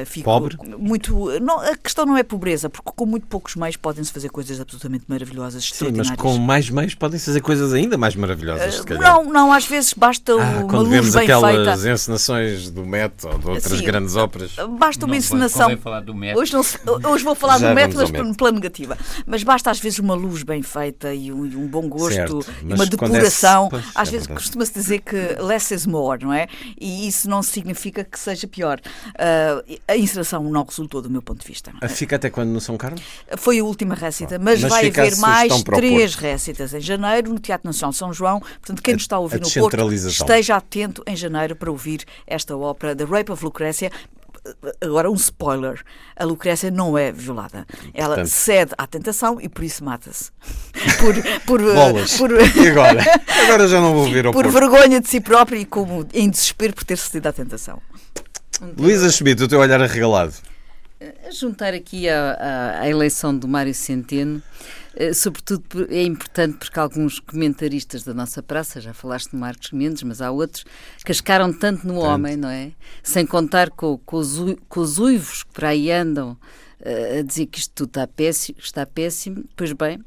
fico 0.06 0.24
Pobre? 0.24 0.56
Muito, 0.78 1.40
não, 1.40 1.60
a 1.60 1.76
questão 1.76 2.06
não 2.06 2.16
é 2.16 2.22
pobreza, 2.22 2.68
porque 2.68 2.90
com 2.94 3.06
muito 3.06 3.26
poucos 3.26 3.56
meios 3.56 3.76
podem-se 3.76 4.12
fazer 4.12 4.28
coisas 4.30 4.60
absolutamente 4.60 5.04
maravilhosas, 5.08 5.70
Sim, 5.72 5.92
mas 5.96 6.10
com 6.10 6.38
mais 6.38 6.70
meios 6.70 6.94
podem-se 6.94 7.26
fazer 7.26 7.40
coisas 7.40 7.72
ainda 7.72 7.96
mais 7.96 8.14
maravilhosas, 8.14 8.76
se 8.76 8.82
calhar. 8.84 9.02
Não, 9.02 9.24
não, 9.24 9.52
às 9.52 9.66
vezes 9.66 9.92
basta 9.92 10.32
ah, 10.32 10.64
uma 10.64 10.80
luz 10.80 11.14
bem 11.14 11.22
aquelas 11.24 11.80
feita. 11.80 11.92
encenações 11.92 12.70
do 12.70 12.84
Met 12.84 13.21
ou 13.24 13.38
de 13.38 13.48
outras 13.48 13.78
Sim, 13.78 13.84
grandes 13.84 14.16
óperas. 14.16 14.56
Basta 14.78 15.06
uma 15.06 15.16
encenação. 15.16 15.68
Hoje, 16.36 16.52
não, 16.52 17.10
hoje 17.10 17.24
vou 17.24 17.34
falar 17.34 17.58
do 17.58 17.74
Met, 17.74 17.94
mas 17.94 18.10
pela 18.36 18.52
negativa. 18.52 18.96
Mas 19.26 19.42
basta 19.42 19.70
às 19.70 19.80
vezes 19.80 19.98
uma 19.98 20.14
luz 20.14 20.42
bem 20.42 20.62
feita 20.62 21.14
e 21.14 21.32
um, 21.32 21.46
e 21.46 21.56
um 21.56 21.66
bom 21.66 21.88
gosto, 21.88 22.14
certo, 22.14 22.46
e 22.62 22.72
uma 22.72 22.86
depuração. 22.86 23.70
É, 23.72 23.82
às 23.94 24.08
é 24.08 24.12
vezes 24.12 24.26
costuma-se 24.26 24.72
dizer 24.72 25.00
que 25.00 25.16
less 25.40 25.72
is 25.72 25.86
more, 25.86 26.22
não 26.22 26.32
é? 26.32 26.48
E 26.80 27.06
isso 27.06 27.28
não 27.28 27.42
significa 27.42 28.04
que 28.04 28.18
seja 28.18 28.46
pior. 28.46 28.80
Uh, 29.08 29.78
a 29.86 29.96
encenação 29.96 30.42
não 30.44 30.64
resultou 30.64 31.02
do 31.02 31.10
meu 31.10 31.22
ponto 31.22 31.40
de 31.40 31.46
vista. 31.46 31.72
Fica 31.88 32.16
até 32.16 32.30
quando 32.30 32.50
no 32.50 32.60
São 32.60 32.76
Carlos? 32.76 33.02
Foi 33.36 33.58
a 33.58 33.64
última 33.64 33.94
récita, 33.94 34.38
mas, 34.38 34.60
mas 34.60 34.70
vai 34.70 34.88
haver 34.88 35.16
mais 35.16 35.62
três 35.62 36.14
récitas 36.14 36.74
em 36.74 36.80
janeiro 36.80 37.32
no 37.32 37.38
Teatro 37.38 37.66
Nacional 37.66 37.92
de 37.92 37.96
São 37.96 38.12
João. 38.12 38.40
Portanto, 38.40 38.82
quem 38.82 38.94
nos 38.94 39.02
está 39.02 39.16
a 39.16 39.20
ouvir 39.20 39.36
a 39.36 39.40
no 39.40 39.50
Porto, 39.50 39.92
esteja 39.92 40.56
atento 40.56 41.02
em 41.06 41.16
janeiro 41.16 41.56
para 41.56 41.70
ouvir 41.70 42.04
esta 42.26 42.56
ópera 42.56 42.94
The 42.94 43.04
Rape 43.12 43.30
of 43.32 43.44
Lucrécia 43.44 43.90
agora 44.80 45.10
um 45.10 45.14
spoiler: 45.14 45.80
a 46.16 46.24
Lucrécia 46.24 46.70
não 46.70 46.96
é 46.96 47.12
violada. 47.12 47.66
Ela 47.94 48.16
Portanto, 48.16 48.28
cede 48.32 48.72
à 48.76 48.86
tentação 48.86 49.40
e 49.40 49.48
por 49.48 49.62
isso 49.64 49.84
mata-se. 49.84 50.30
Por, 50.98 51.14
por, 51.46 51.60
Bolas. 51.60 52.16
por 52.16 52.30
e 52.32 52.68
agora? 52.68 53.02
Agora 53.44 53.68
já 53.68 53.80
não 53.80 53.92
vou 53.94 54.10
ver 54.10 54.26
ao 54.26 54.32
Por 54.32 54.44
Porto. 54.44 54.54
vergonha 54.54 55.00
de 55.00 55.08
si 55.08 55.20
própria 55.20 55.58
e 55.58 55.64
como 55.64 56.06
em 56.12 56.28
desespero 56.30 56.74
por 56.74 56.84
ter 56.84 56.96
cedido 56.96 57.28
à 57.28 57.32
tentação. 57.32 57.80
Luísa 58.76 59.10
Schmidt, 59.10 59.42
o 59.42 59.48
teu 59.48 59.58
olhar 59.60 59.80
arregalado. 59.80 60.32
A 61.26 61.30
juntar 61.30 61.74
aqui 61.74 62.08
à, 62.08 62.88
eleição 62.88 63.36
do 63.36 63.48
Mário 63.48 63.74
Centeno, 63.74 64.42
eh, 64.94 65.12
sobretudo 65.12 65.64
é 65.90 66.02
importante 66.02 66.58
porque 66.58 66.78
alguns 66.78 67.18
comentaristas 67.18 68.02
da 68.04 68.12
nossa 68.12 68.42
praça, 68.42 68.80
já 68.80 68.92
falaste 68.92 69.30
de 69.30 69.36
Marcos 69.36 69.72
Mendes, 69.72 70.02
mas 70.02 70.20
há 70.20 70.30
outros, 70.30 70.64
cascaram 71.04 71.52
tanto 71.52 71.86
no 71.86 71.94
tanto. 71.94 72.06
homem, 72.06 72.36
não 72.36 72.48
é? 72.48 72.72
Sem 73.02 73.26
contar 73.26 73.70
com, 73.70 73.98
com, 73.98 74.16
os, 74.16 74.38
com 74.68 74.80
os 74.80 74.98
uivos 74.98 75.42
que 75.42 75.52
por 75.52 75.64
aí 75.64 75.90
andam 75.90 76.36
eh, 76.80 77.20
a 77.20 77.22
dizer 77.22 77.46
que 77.46 77.58
isto 77.58 77.72
tudo 77.74 77.88
está 77.88 78.06
péssimo, 78.06 78.58
está 78.58 78.84
péssimo. 78.84 79.44
Pois 79.56 79.72
bem, 79.72 79.98
eh, 79.98 80.02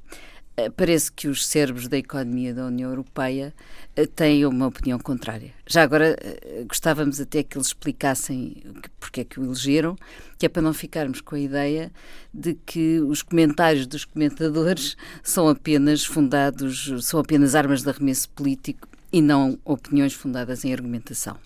parece 0.76 1.12
que 1.12 1.28
os 1.28 1.46
cérebros 1.46 1.88
da 1.88 1.98
economia 1.98 2.54
da 2.54 2.66
União 2.66 2.90
Europeia 2.90 3.54
eh, 3.96 4.06
têm 4.06 4.46
uma 4.46 4.68
opinião 4.68 4.98
contrária. 4.98 5.52
Já 5.68 5.84
agora 5.84 6.16
eh, 6.20 6.64
gostávamos 6.68 7.20
até 7.20 7.44
que 7.44 7.58
eles 7.58 7.68
explicassem 7.68 8.64
porque 9.00 9.22
é 9.22 9.24
que 9.24 9.40
o 9.40 9.44
elegeram, 9.44 9.98
que 10.38 10.46
é 10.46 10.50
para 10.50 10.62
não 10.62 10.74
ficarmos 10.74 11.22
com 11.22 11.36
a 11.36 11.40
ideia 11.40 11.92
de 12.34 12.54
que 12.66 13.00
os 13.02 13.22
comentários 13.22 13.86
dos 13.86 14.06
comentadores 14.06 14.96
são 15.24 15.50
apenas 15.50 16.06
fundados, 16.06 16.92
são 17.02 17.20
apenas 17.20 17.54
armas 17.54 17.84
de 17.84 17.90
arremesso 17.90 18.30
político 18.30 18.88
e 19.12 19.22
não 19.22 19.60
opiniões 19.66 20.14
fundadas 20.14 20.64
em 20.64 20.74
argumentação. 20.74 21.38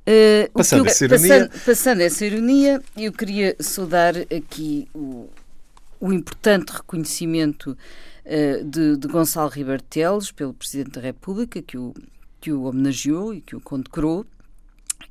Uh, 0.00 0.50
passando, 0.52 0.86
essa 0.86 1.04
ironia. 1.04 1.28
Passando, 1.28 1.64
passando 1.64 2.00
essa 2.00 2.24
ironia, 2.24 2.82
eu 2.96 3.12
queria 3.12 3.54
saudar 3.60 4.14
aqui 4.16 4.88
o, 4.94 5.28
o 6.00 6.12
importante 6.12 6.70
reconhecimento 6.70 7.76
uh, 8.24 8.64
de, 8.64 8.96
de, 8.96 9.06
Gonçalo 9.06 9.50
Ribeiro 9.50 9.82
Teles 9.82 10.32
pelo 10.32 10.54
Presidente 10.54 10.92
da 10.92 11.00
República, 11.00 11.60
que 11.60 11.76
o, 11.76 11.94
que 12.40 12.50
o 12.50 12.62
homenageou 12.62 13.34
e 13.34 13.42
que 13.42 13.54
o 13.54 13.60
condecorou, 13.60 14.24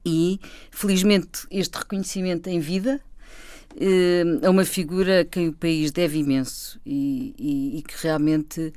e 0.04 0.40
felizmente 0.72 1.46
este 1.52 1.78
reconhecimento 1.78 2.50
em 2.50 2.60
vida 2.60 3.00
uh, 3.76 4.40
é 4.46 4.50
uma 4.50 4.66
figura 4.66 5.22
a 5.22 5.26
quem 5.26 5.48
o 5.50 5.54
país 5.54 5.92
deve 5.92 6.18
imenso 6.18 6.82
e, 6.86 7.36
e, 7.38 7.78
e 7.78 7.82
que 7.84 7.96
realmente 8.02 8.74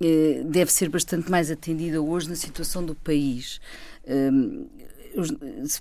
uh, 0.00 0.44
deve 0.44 0.70
ser 0.70 0.90
bastante 0.90 1.30
mais 1.30 1.50
atendida 1.50 2.00
hoje 2.02 2.28
na 2.28 2.36
situação 2.36 2.84
do 2.84 2.94
país. 2.94 3.58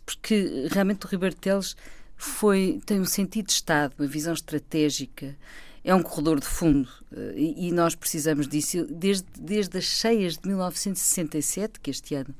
porque 0.06 0.68
realmente 0.72 1.06
o 1.06 1.10
Ribeiro 1.10 1.36
Teles 1.36 1.76
foi, 2.18 2.82
tem 2.86 3.00
um 3.00 3.06
sentido 3.06 3.46
de 3.46 3.54
Estado, 3.54 3.94
uma 3.98 4.08
visão 4.08 4.34
estratégica, 4.34 5.36
é 5.84 5.96
um 5.96 6.04
corredor 6.04 6.40
de 6.40 6.48
fundo 6.48 6.90
eh, 7.16 7.34
e, 7.36 7.68
e 7.68 7.72
nós 7.72 7.96
precisamos 7.96 8.48
disso 8.48 8.86
desde, 8.90 9.26
desde 9.40 9.78
as 9.78 9.86
cheias 9.86 10.38
de 10.38 10.48
1967, 10.48 11.80
que 11.80 11.92
este 11.92 12.16
ano 12.16 12.34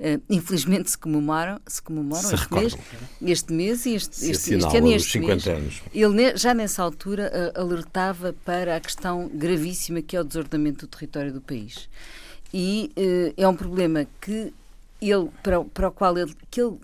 Uh, 0.00 0.20
infelizmente 0.28 0.90
se 0.90 0.98
comemoram, 0.98 1.60
se 1.64 1.80
comemoram 1.80 2.28
se 2.28 2.34
este, 2.34 2.52
mês, 2.52 2.76
este 3.22 3.52
mês 3.52 3.86
e 3.86 3.94
este, 3.94 4.30
este, 4.30 4.54
este 4.54 4.76
ano 4.76 4.88
e 4.88 4.94
este 4.94 5.20
mês. 5.20 5.46
Anos. 5.46 5.82
Ele 5.94 6.36
já 6.36 6.52
nessa 6.52 6.82
altura 6.82 7.30
uh, 7.56 7.60
alertava 7.60 8.34
para 8.44 8.74
a 8.74 8.80
questão 8.80 9.30
gravíssima 9.32 10.02
que 10.02 10.16
é 10.16 10.20
o 10.20 10.24
desordenamento 10.24 10.86
do 10.86 10.90
território 10.90 11.32
do 11.32 11.40
país. 11.40 11.88
E 12.52 12.90
uh, 12.96 13.34
é 13.36 13.46
um 13.46 13.54
problema 13.54 14.04
que 14.20 14.52
ele, 15.00 15.28
para, 15.40 15.62
para 15.62 15.88
o 15.88 15.92
qual 15.92 16.18
ele, 16.18 16.34
que 16.50 16.60
ele 16.60 16.78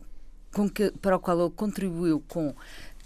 que, 0.69 0.91
para 1.03 1.17
o 1.17 1.21
qual 1.21 1.41
ele 1.41 1.51
contribuiu 1.51 2.23
com 2.27 2.55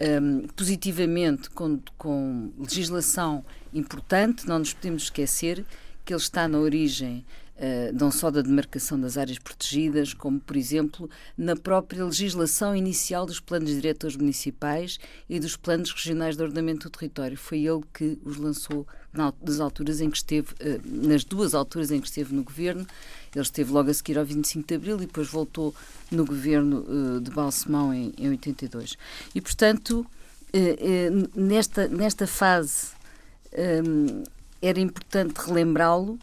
um, 0.01 0.47
positivamente 0.49 1.51
com, 1.51 1.81
com 1.99 2.53
legislação 2.59 3.45
importante, 3.73 4.47
não 4.47 4.59
nos 4.59 4.73
podemos 4.73 5.05
esquecer 5.05 5.65
que 6.05 6.13
ele 6.13 6.21
está 6.21 6.49
na 6.49 6.59
origem 6.59 7.25
Uh, 7.55 7.95
não 7.97 8.11
só 8.11 8.29
da 8.29 8.43
demarcação 8.43 8.99
das 8.99 9.17
áreas 9.17 9.39
protegidas, 9.39 10.13
como, 10.15 10.41
por 10.41 10.57
exemplo, 10.57 11.09
na 11.39 11.55
própria 11.55 12.05
legislação 12.05 12.75
inicial 12.75 13.25
dos 13.25 13.39
planos 13.39 13.71
diretores 13.71 14.17
municipais 14.17 14.99
e 15.29 15.39
dos 15.39 15.55
planos 15.55 15.93
regionais 15.93 16.37
de 16.37 16.43
ordenamento 16.43 16.89
do 16.89 16.99
território. 16.99 17.37
Foi 17.37 17.59
ele 17.65 17.83
que 17.95 18.19
os 18.25 18.37
lançou 18.37 18.85
nas 19.13 19.61
alturas 19.61 20.01
em 20.01 20.11
que 20.11 20.17
esteve, 20.17 20.49
uh, 20.55 20.81
nas 20.85 21.25
duas 21.25 21.55
alturas 21.55 21.91
em 21.91 22.01
que 22.01 22.07
esteve 22.07 22.35
no 22.35 22.43
governo. 22.43 22.87
Ele 23.35 23.43
esteve 23.43 23.73
logo 23.73 23.91
a 23.91 23.95
seguir 23.95 24.19
ao 24.19 24.25
25 24.25 24.67
de 24.67 24.75
Abril 24.75 24.97
e 24.97 25.07
depois 25.07 25.29
voltou 25.29 25.75
no 26.11 26.25
governo 26.25 26.85
uh, 26.89 27.21
de 27.21 27.31
Balsemão 27.31 27.93
em, 27.93 28.13
em 28.17 28.31
82. 28.31 28.97
E, 29.35 29.41
portanto, 29.41 30.07
nesta, 31.35 31.89
nesta 31.89 32.27
fase 32.27 32.89
era 34.61 34.79
importante 34.79 35.39
relembrá-lo 35.39 36.19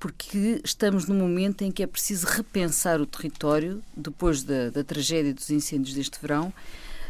porque 0.00 0.62
estamos 0.64 1.06
num 1.06 1.14
momento 1.14 1.62
em 1.62 1.70
que 1.70 1.82
é 1.82 1.86
preciso 1.86 2.26
repensar 2.26 3.02
o 3.02 3.06
território 3.06 3.82
depois 3.94 4.42
da, 4.42 4.70
da 4.70 4.82
tragédia 4.82 5.34
dos 5.34 5.50
incêndios 5.50 5.94
deste 5.94 6.18
verão 6.20 6.52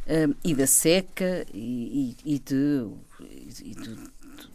um, 0.09 0.35
e 0.43 0.55
da 0.55 0.67
seca 0.67 1.47
e, 1.55 2.17
e, 2.25 2.35
e 2.35 2.39
de, 2.41 2.87
e 3.63 3.75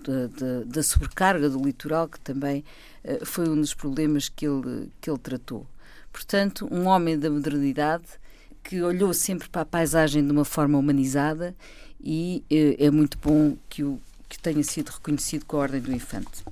da, 0.04 0.28
da, 0.28 0.64
da, 0.66 0.84
sobrecarga 0.84 1.50
do 1.50 1.64
litoral, 1.64 2.08
que 2.08 2.20
também 2.20 2.64
uh, 3.04 3.26
foi 3.26 3.50
um 3.50 3.56
dos 3.56 3.74
problemas 3.74 4.30
que 4.30 4.46
ele, 4.46 4.92
que 5.02 5.10
ele 5.10 5.20
tratou. 5.20 5.66
Portanto, 6.12 6.68
um 6.72 6.88
homem 6.88 7.18
da 7.20 7.30
modernidade 7.30 8.06
que 8.64 8.82
olhou 8.82 9.14
sempre 9.14 9.50
para 9.50 9.62
a 9.62 9.66
paisagem 9.66 10.26
de 10.26 10.32
uma 10.32 10.46
forma 10.46 10.78
humanizada 10.78 11.56
e 12.02 12.44
uh, 12.52 12.84
é 12.84 12.90
muito 12.90 13.18
bom 13.18 13.58
que, 13.70 13.84
o, 13.84 14.00
que 14.28 14.40
tenha 14.40 14.64
sido 14.64 14.90
reconhecido 14.90 15.46
com 15.46 15.58
a 15.58 15.62
Ordem 15.62 15.82
do 15.82 15.94
Infante. 15.94 16.44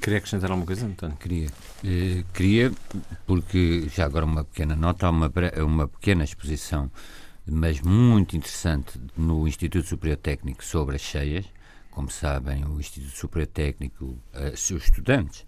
Queria 0.00 0.18
acrescentar 0.18 0.50
alguma 0.50 0.66
coisa, 0.66 0.86
António? 0.86 1.16
Queria. 1.16 1.48
Eh, 1.84 2.22
queria, 2.32 2.72
porque 3.26 3.88
já 3.88 4.04
agora 4.04 4.24
uma 4.24 4.44
pequena 4.44 4.76
nota, 4.76 5.06
há 5.06 5.10
uma, 5.10 5.32
uma 5.64 5.88
pequena 5.88 6.22
exposição, 6.22 6.90
mas 7.46 7.80
muito 7.80 8.36
interessante, 8.36 9.00
no 9.16 9.48
Instituto 9.48 9.88
Superior 9.88 10.18
Técnico 10.18 10.64
sobre 10.64 10.96
as 10.96 11.02
cheias. 11.02 11.46
Como 11.96 12.10
sabem, 12.10 12.62
o 12.66 12.78
Instituto 12.78 13.16
Superior 13.16 13.46
Técnico, 13.46 14.18
eh, 14.34 14.52
seus 14.54 14.84
estudantes, 14.84 15.46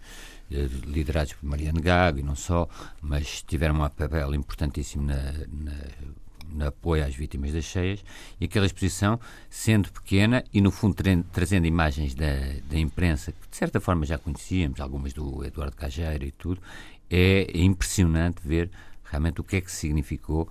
eh, 0.49 0.67
liderados 0.87 1.33
por 1.33 1.47
Mariano 1.47 1.79
Gago 1.79 2.17
e 2.17 2.23
não 2.23 2.35
só, 2.35 2.67
mas 3.03 3.43
tiveram 3.43 3.75
um 3.75 3.87
papel 3.87 4.33
importantíssimo 4.33 5.05
na, 5.05 5.31
na 5.47 5.75
no 6.51 6.65
apoio 6.65 7.05
às 7.05 7.13
vítimas 7.13 7.53
das 7.53 7.65
cheias, 7.65 8.03
e 8.41 8.45
aquela 8.45 8.65
exposição, 8.65 9.19
sendo 9.47 9.91
pequena 9.91 10.43
e, 10.51 10.59
no 10.59 10.71
fundo, 10.71 10.95
trazendo 11.31 11.67
imagens 11.67 12.15
da, 12.15 12.33
da 12.67 12.79
imprensa, 12.79 13.31
que 13.31 13.47
de 13.47 13.55
certa 13.55 13.79
forma 13.79 14.03
já 14.03 14.17
conhecíamos, 14.17 14.79
algumas 14.79 15.13
do 15.13 15.45
Eduardo 15.45 15.75
Cajeira 15.75 16.25
e 16.25 16.31
tudo, 16.31 16.59
é 17.11 17.45
impressionante 17.59 18.41
ver 18.43 18.71
realmente 19.03 19.39
o 19.39 19.43
que 19.43 19.57
é 19.57 19.61
que 19.61 19.71
significou 19.71 20.49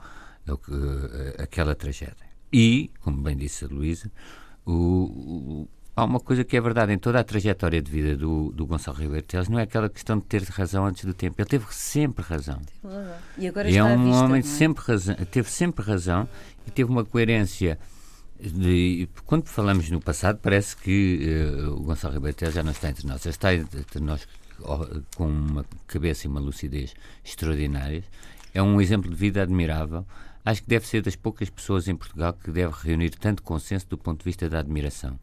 aquela 1.38 1.74
tragédia. 1.74 2.28
E, 2.52 2.92
como 3.00 3.20
bem 3.20 3.36
disse 3.36 3.64
a 3.64 3.68
Luísa, 3.68 4.12
o, 4.64 5.66
há 5.98 6.04
uma 6.04 6.20
coisa 6.20 6.44
que 6.44 6.56
é 6.56 6.60
verdade 6.60 6.92
em 6.92 6.98
toda 6.98 7.18
a 7.18 7.24
trajetória 7.24 7.82
de 7.82 7.90
vida 7.90 8.16
do, 8.16 8.52
do 8.52 8.64
Gonçalo 8.64 8.96
Ribeiro 8.98 9.26
Teles, 9.26 9.48
não 9.48 9.58
é 9.58 9.62
aquela 9.62 9.88
questão 9.88 10.16
de 10.16 10.24
ter 10.26 10.42
razão 10.44 10.86
antes 10.86 11.04
do 11.04 11.12
tempo. 11.12 11.40
Ele 11.40 11.48
teve 11.48 11.66
sempre 11.70 12.24
razão. 12.24 12.60
E 13.36 13.48
agora 13.48 13.68
e 13.68 13.76
é 13.76 13.82
um 13.82 14.04
vista, 14.04 14.24
homem 14.24 14.38
é? 14.38 14.42
sempre 14.42 14.84
razão, 14.84 15.16
teve 15.16 15.50
sempre 15.50 15.84
razão 15.84 16.28
e 16.66 16.70
teve 16.70 16.88
uma 16.88 17.04
coerência. 17.04 17.78
De, 18.40 19.08
quando 19.26 19.48
falamos 19.48 19.90
no 19.90 20.00
passado, 20.00 20.38
parece 20.40 20.76
que 20.76 21.18
uh, 21.66 21.72
o 21.72 21.82
Gonçalo 21.82 22.14
Ribeiro 22.14 22.36
Teles 22.36 22.54
já 22.54 22.62
não 22.62 22.70
está 22.70 22.88
entre 22.88 23.04
nós. 23.04 23.26
Ele 23.26 23.34
está 23.34 23.52
entre 23.52 24.00
nós 24.00 24.28
com 25.16 25.26
uma 25.26 25.66
cabeça 25.88 26.28
e 26.28 26.30
uma 26.30 26.38
lucidez 26.38 26.94
extraordinárias. 27.24 28.04
É 28.54 28.62
um 28.62 28.80
exemplo 28.80 29.10
de 29.10 29.16
vida 29.16 29.42
admirável. 29.42 30.06
Acho 30.44 30.62
que 30.62 30.68
deve 30.68 30.86
ser 30.86 31.02
das 31.02 31.16
poucas 31.16 31.50
pessoas 31.50 31.88
em 31.88 31.96
Portugal 31.96 32.32
que 32.32 32.52
deve 32.52 32.72
reunir 32.84 33.10
tanto 33.10 33.42
consenso 33.42 33.88
do 33.88 33.98
ponto 33.98 34.20
de 34.20 34.24
vista 34.24 34.48
da 34.48 34.60
admiração 34.60 35.18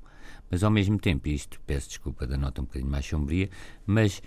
mas 0.49 0.63
ao 0.63 0.71
mesmo 0.71 0.97
tempo, 0.97 1.27
isto 1.27 1.59
peço 1.65 1.89
desculpa 1.89 2.25
da 2.27 2.37
nota 2.37 2.61
um 2.61 2.65
bocadinho 2.65 2.91
mais 2.91 3.05
sombria, 3.05 3.49
mas 3.85 4.21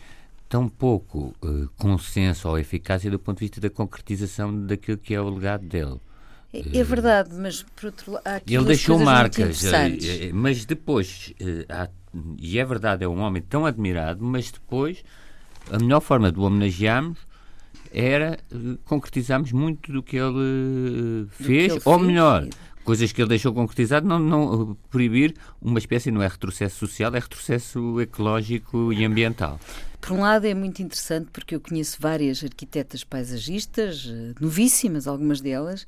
tão 0.48 0.68
pouco 0.68 1.34
uh, 1.42 1.68
consenso 1.76 2.48
ou 2.48 2.58
eficácia 2.58 3.10
do 3.10 3.18
ponto 3.18 3.38
de 3.38 3.44
vista 3.44 3.60
da 3.60 3.70
concretização 3.70 4.66
daquilo 4.66 4.98
que 4.98 5.14
é 5.14 5.20
o 5.20 5.28
legado 5.28 5.66
dele. 5.66 6.00
É, 6.52 6.78
é 6.78 6.82
verdade, 6.82 7.34
mas 7.34 7.62
por 7.62 7.86
outro 7.86 8.12
lado. 8.12 8.42
Ele 8.46 8.64
deixou 8.64 8.98
marcas, 8.98 9.62
uh, 9.62 9.68
mas 10.32 10.64
depois, 10.64 11.34
uh, 11.40 11.64
há, 11.68 11.88
e 12.38 12.58
é 12.58 12.64
verdade, 12.64 13.04
é 13.04 13.08
um 13.08 13.20
homem 13.20 13.42
tão 13.42 13.66
admirado, 13.66 14.24
mas 14.24 14.50
depois 14.50 15.04
a 15.70 15.78
melhor 15.78 16.00
forma 16.00 16.32
de 16.32 16.38
o 16.38 16.42
homenagearmos 16.42 17.18
era 17.92 18.38
concretizarmos 18.84 19.52
muito 19.52 19.92
do 19.92 20.02
que 20.02 20.16
ele 20.16 21.26
fez, 21.30 21.46
que 21.46 21.78
ele 21.78 21.82
ou 21.84 21.94
fez, 21.96 22.06
melhor, 22.06 22.46
coisas 22.88 23.12
que 23.12 23.20
ele 23.20 23.28
deixou 23.28 23.52
concretizado, 23.52 24.08
não, 24.08 24.18
não 24.18 24.74
proibir 24.88 25.34
uma 25.60 25.78
espécie, 25.78 26.10
não 26.10 26.22
é 26.22 26.26
retrocesso 26.26 26.78
social, 26.78 27.14
é 27.14 27.18
retrocesso 27.18 28.00
ecológico 28.00 28.94
e 28.94 29.04
ambiental. 29.04 29.60
Por 30.00 30.12
um 30.12 30.22
lado 30.22 30.46
é 30.46 30.54
muito 30.54 30.80
interessante 30.80 31.28
porque 31.30 31.54
eu 31.54 31.60
conheço 31.60 31.98
várias 32.00 32.42
arquitetas 32.42 33.04
paisagistas, 33.04 34.08
eh, 34.08 34.32
novíssimas 34.40 35.06
algumas 35.06 35.42
delas, 35.42 35.86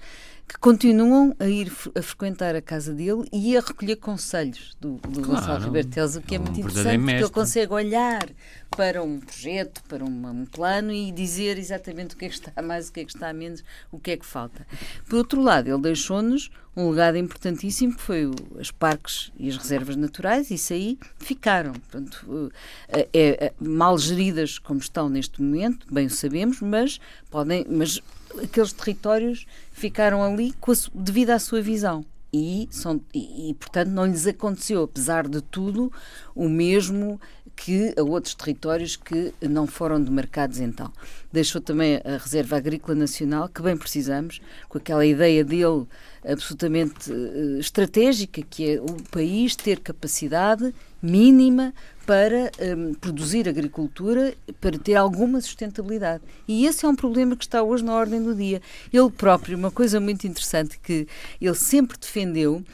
que 0.50 0.58
continuam 0.58 1.32
a 1.38 1.46
ir 1.46 1.72
a 1.94 2.02
frequentar 2.02 2.56
a 2.56 2.60
casa 2.60 2.92
dele 2.92 3.24
e 3.32 3.56
a 3.56 3.60
recolher 3.60 3.94
conselhos 3.94 4.76
do, 4.80 4.94
do 4.94 5.22
claro, 5.22 5.40
Gonçalo 5.40 5.64
Ribeiro 5.66 5.88
Teles, 5.88 6.16
o 6.16 6.20
que 6.20 6.34
é, 6.34 6.38
é 6.38 6.40
muito 6.40 6.58
interessante, 6.58 6.98
porque 6.98 7.12
ele 7.12 7.30
consegue 7.30 7.72
olhar 7.72 8.28
para 8.76 9.00
um 9.00 9.20
projeto, 9.20 9.80
para 9.84 10.04
uma, 10.04 10.32
um 10.32 10.44
plano 10.44 10.90
e 10.92 11.12
dizer 11.12 11.56
exatamente 11.56 12.16
o 12.16 12.18
que 12.18 12.24
é 12.24 12.28
que 12.28 12.34
está 12.34 12.62
mais, 12.62 12.88
o 12.88 12.92
que 12.92 12.98
é 12.98 13.04
que 13.04 13.14
está 13.14 13.28
a 13.28 13.32
menos, 13.32 13.62
o 13.92 14.00
que 14.00 14.10
é 14.10 14.16
que 14.16 14.26
falta. 14.26 14.66
Por 15.08 15.18
outro 15.18 15.40
lado, 15.40 15.68
ele 15.68 15.82
deixou-nos 15.82 16.50
um 16.76 16.90
legado 16.90 17.16
importantíssimo 17.16 17.94
que 17.94 18.02
foi 18.02 18.26
os 18.26 18.72
parques 18.72 19.30
e 19.38 19.48
as 19.48 19.56
reservas 19.56 19.94
naturais, 19.94 20.50
isso 20.50 20.72
aí 20.72 20.98
ficaram. 21.18 21.74
Portanto, 21.74 22.52
é, 22.88 23.08
é, 23.14 23.52
mal 23.60 23.96
geridas 23.96 24.58
como 24.58 24.80
estão 24.80 25.08
neste 25.08 25.40
momento, 25.40 25.86
bem 25.92 26.06
o 26.06 26.10
sabemos, 26.10 26.60
mas 26.60 27.00
podem, 27.30 27.64
mas 27.68 28.00
aqueles 28.42 28.72
territórios 28.72 29.46
ficaram 29.72 30.22
ali 30.22 30.52
a, 30.60 30.90
devido 30.94 31.30
à 31.30 31.38
sua 31.38 31.60
visão. 31.60 32.04
E, 32.32 32.68
são, 32.70 33.00
e, 33.12 33.50
e, 33.50 33.54
portanto, 33.54 33.88
não 33.88 34.06
lhes 34.06 34.26
aconteceu, 34.26 34.84
apesar 34.84 35.26
de 35.26 35.40
tudo, 35.40 35.92
o 36.34 36.48
mesmo 36.48 37.20
que 37.62 37.92
a 37.98 38.02
outros 38.02 38.34
territórios 38.34 38.96
que 38.96 39.34
não 39.42 39.66
foram 39.66 40.02
demarcados 40.02 40.60
então. 40.60 40.90
Deixou 41.30 41.60
também 41.60 42.00
a 42.02 42.16
Reserva 42.16 42.56
Agrícola 42.56 42.94
Nacional, 42.94 43.50
que 43.50 43.60
bem 43.60 43.76
precisamos, 43.76 44.40
com 44.66 44.78
aquela 44.78 45.04
ideia 45.04 45.44
dele 45.44 45.86
absolutamente 46.24 47.12
uh, 47.12 47.58
estratégica, 47.58 48.40
que 48.48 48.72
é 48.72 48.80
o 48.80 48.96
país 49.10 49.54
ter 49.56 49.78
capacidade 49.80 50.74
mínima 51.02 51.74
para 52.06 52.50
um, 52.76 52.94
produzir 52.94 53.46
agricultura, 53.46 54.34
para 54.58 54.78
ter 54.78 54.94
alguma 54.94 55.40
sustentabilidade. 55.40 56.24
E 56.48 56.66
esse 56.66 56.86
é 56.86 56.88
um 56.88 56.96
problema 56.96 57.36
que 57.36 57.44
está 57.44 57.62
hoje 57.62 57.84
na 57.84 57.94
ordem 57.94 58.22
do 58.22 58.34
dia. 58.34 58.62
Ele 58.90 59.10
próprio, 59.10 59.56
uma 59.56 59.70
coisa 59.70 60.00
muito 60.00 60.26
interessante 60.26 60.78
que 60.82 61.06
ele 61.40 61.54
sempre 61.54 61.98
defendeu, 61.98 62.64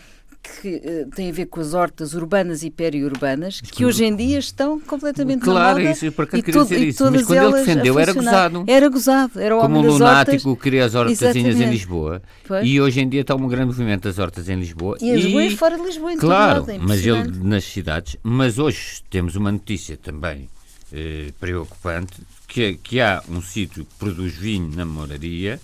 que 0.46 0.76
uh, 0.76 1.10
tem 1.14 1.30
a 1.30 1.32
ver 1.32 1.46
com 1.46 1.60
as 1.60 1.74
hortas 1.74 2.14
urbanas 2.14 2.62
e 2.62 2.70
periurbanas, 2.70 3.60
que 3.60 3.84
hoje 3.84 4.04
em 4.04 4.14
dia 4.14 4.38
estão 4.38 4.80
completamente 4.80 5.42
claro, 5.42 5.78
na 5.78 5.84
moda. 5.84 5.92
Isso, 5.92 6.12
por 6.12 6.26
queria 6.26 6.62
dizer 6.62 6.80
isso. 6.80 7.10
Mas 7.10 7.24
quando 7.24 7.42
ele 7.42 7.64
defendeu 7.64 7.98
era 7.98 8.12
gozado. 8.12 8.64
Era 8.66 8.88
gozado. 8.88 9.40
Era 9.40 9.56
o 9.56 9.60
Como 9.60 9.78
um 9.78 9.82
lunático 9.82 10.50
hortas. 10.50 10.62
queria 10.62 10.84
as 10.84 10.94
hortazinhas 10.94 11.60
em 11.60 11.70
Lisboa. 11.70 12.22
Pois. 12.46 12.66
E 12.66 12.80
hoje 12.80 13.00
em 13.00 13.08
dia 13.08 13.20
está 13.20 13.34
um 13.34 13.48
grande 13.48 13.66
movimento 13.66 14.04
das 14.04 14.18
hortas 14.18 14.48
em 14.48 14.56
Lisboa. 14.56 14.96
E 15.00 15.10
em 15.10 15.16
Lisboa 15.16 15.44
e, 15.44 15.56
fora 15.56 15.76
de 15.76 15.82
Lisboa, 15.82 16.12
em 16.12 16.16
Claro, 16.16 16.66
lado, 16.66 16.80
mas 16.80 17.06
ele 17.06 17.32
nas 17.42 17.64
cidades. 17.64 18.16
Mas 18.22 18.58
hoje 18.58 19.02
temos 19.10 19.36
uma 19.36 19.52
notícia 19.52 19.96
também 19.96 20.48
eh, 20.92 21.32
preocupante, 21.40 22.14
que, 22.46 22.74
que 22.74 23.00
há 23.00 23.22
um 23.28 23.42
sítio 23.42 23.84
que 23.84 23.94
produz 23.98 24.34
vinho 24.34 24.70
na 24.74 24.84
moraria 24.84 25.60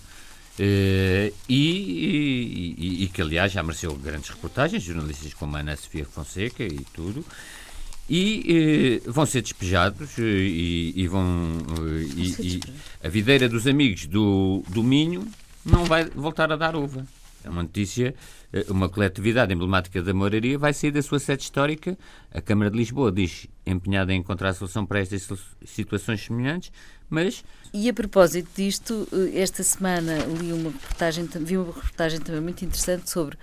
Uh, 0.59 1.33
e, 1.49 2.75
e, 2.77 3.03
e, 3.03 3.07
que, 3.07 3.21
aliás, 3.21 3.51
já 3.51 3.63
mereceu 3.63 3.95
grandes 3.95 4.29
reportagens, 4.29 4.83
jornalistas 4.83 5.33
como 5.33 5.57
a 5.57 5.61
Ana 5.61 5.75
Sofia 5.75 6.05
Fonseca 6.05 6.63
e 6.63 6.85
tudo, 6.93 7.25
e 8.07 9.01
uh, 9.07 9.11
vão 9.11 9.25
ser 9.25 9.41
despejados 9.41 10.15
uh, 10.17 10.21
e, 10.21 11.07
vão. 11.07 11.57
a 13.03 13.09
videira 13.09 13.49
dos 13.49 13.65
amigos 13.65 14.05
do, 14.05 14.63
do 14.69 14.83
Minho 14.83 15.27
não 15.65 15.85
vai 15.85 16.05
voltar 16.05 16.51
a 16.51 16.55
dar 16.55 16.75
uva. 16.75 17.03
É 17.43 17.49
uma 17.49 17.63
notícia, 17.63 18.15
uma 18.69 18.87
coletividade 18.89 19.53
emblemática 19.53 20.01
da 20.01 20.13
moraria 20.13 20.57
vai 20.57 20.73
sair 20.73 20.91
da 20.91 21.01
sua 21.01 21.19
sede 21.19 21.43
histórica. 21.43 21.97
A 22.31 22.41
Câmara 22.41 22.71
de 22.71 22.77
Lisboa 22.77 23.11
diz 23.11 23.47
empenhada 23.65 24.13
em 24.13 24.19
encontrar 24.19 24.53
solução 24.53 24.85
para 24.85 24.99
estas 24.99 25.27
situações 25.65 26.23
semelhantes, 26.25 26.71
mas 27.09 27.43
e 27.75 27.89
a 27.89 27.93
propósito 27.93 28.49
disto, 28.55 29.07
eh, 29.11 29.41
esta 29.41 29.63
semana 29.63 30.19
li 30.39 30.53
uma 30.53 30.69
reportagem, 30.69 31.27
vi 31.41 31.57
uma 31.57 31.73
reportagem 31.73 32.19
também 32.19 32.39
muito 32.39 32.63
interessante 32.63 33.09
sobre 33.09 33.35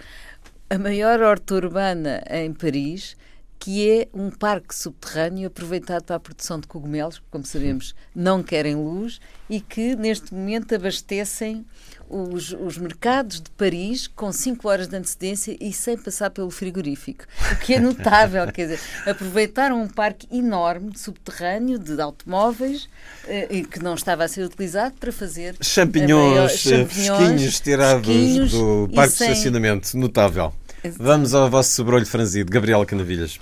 a 0.71 0.79
maior 0.79 1.21
horta 1.21 1.57
urbana 1.57 2.23
em 2.31 2.53
Paris, 2.53 3.17
que 3.61 3.91
é 3.91 4.09
um 4.15 4.31
parque 4.31 4.75
subterrâneo 4.75 5.47
aproveitado 5.47 6.03
para 6.05 6.17
a 6.17 6.21
produção 6.21 6.59
de 6.59 6.67
cogumelos, 6.67 7.19
que, 7.19 7.25
como 7.31 7.45
sabemos, 7.45 7.95
não 8.15 8.43
querem 8.43 8.75
luz 8.75 9.21
e 9.51 9.61
que 9.61 9.95
neste 9.95 10.33
momento 10.33 10.75
abastecem 10.75 11.67
os, 12.09 12.53
os 12.59 12.79
mercados 12.79 13.39
de 13.39 13.51
Paris 13.51 14.09
com 14.09 14.33
5 14.33 14.67
horas 14.67 14.89
de 14.89 14.97
antecedência 14.97 15.57
e 15.61 15.75
sem 15.75 15.99
passar 15.99 16.31
pelo 16.31 16.51
frigorífico. 16.51 17.25
O 17.53 17.57
que 17.57 17.75
é 17.75 17.81
notável, 17.81 18.51
quer 18.51 18.63
dizer, 18.63 18.81
aproveitaram 19.07 19.81
um 19.83 19.89
parque 19.89 20.27
enorme, 20.35 20.97
subterrâneo, 20.97 21.79
de 21.79 22.01
automóveis, 22.01 22.89
eh, 23.29 23.63
que 23.71 23.79
não 23.83 23.95
estava 23.95 24.25
a 24.25 24.29
ser 24.29 24.43
utilizado 24.43 24.95
para 24.99 25.13
fazer 25.13 25.55
champignons, 25.61 26.33
maior, 26.33 26.49
fresquinhos 26.49 27.61
tirados 27.61 28.07
fresquinhos 28.07 28.53
do 28.53 28.89
parque 28.95 29.13
sem... 29.13 29.27
de 29.27 29.33
estacionamento. 29.35 29.99
Notável. 29.99 30.55
Vamos 30.99 31.35
ao 31.35 31.51
vosso 31.51 31.73
sobrolho 31.73 32.07
franzido. 32.07 32.51
Gabriela 32.51 32.87
Canavilhas. 32.87 33.39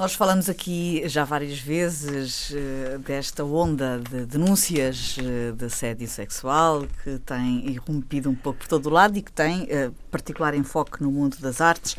Nós 0.00 0.14
falamos 0.14 0.48
aqui 0.48 1.02
já 1.04 1.24
várias 1.24 1.58
vezes 1.58 2.52
uh, 2.52 2.98
desta 3.00 3.44
onda 3.44 3.98
de 3.98 4.24
denúncias 4.24 5.18
uh, 5.18 5.54
de 5.54 5.66
assédio 5.66 6.08
sexual 6.08 6.86
que 7.04 7.18
tem 7.18 7.68
irrompido 7.68 8.30
um 8.30 8.34
pouco 8.34 8.60
por 8.60 8.66
todo 8.66 8.86
o 8.86 8.88
lado 8.88 9.18
e 9.18 9.20
que 9.20 9.30
tem 9.30 9.64
uh, 9.64 9.92
particular 10.10 10.54
enfoque 10.54 11.02
no 11.02 11.12
mundo 11.12 11.36
das 11.38 11.60
artes. 11.60 11.98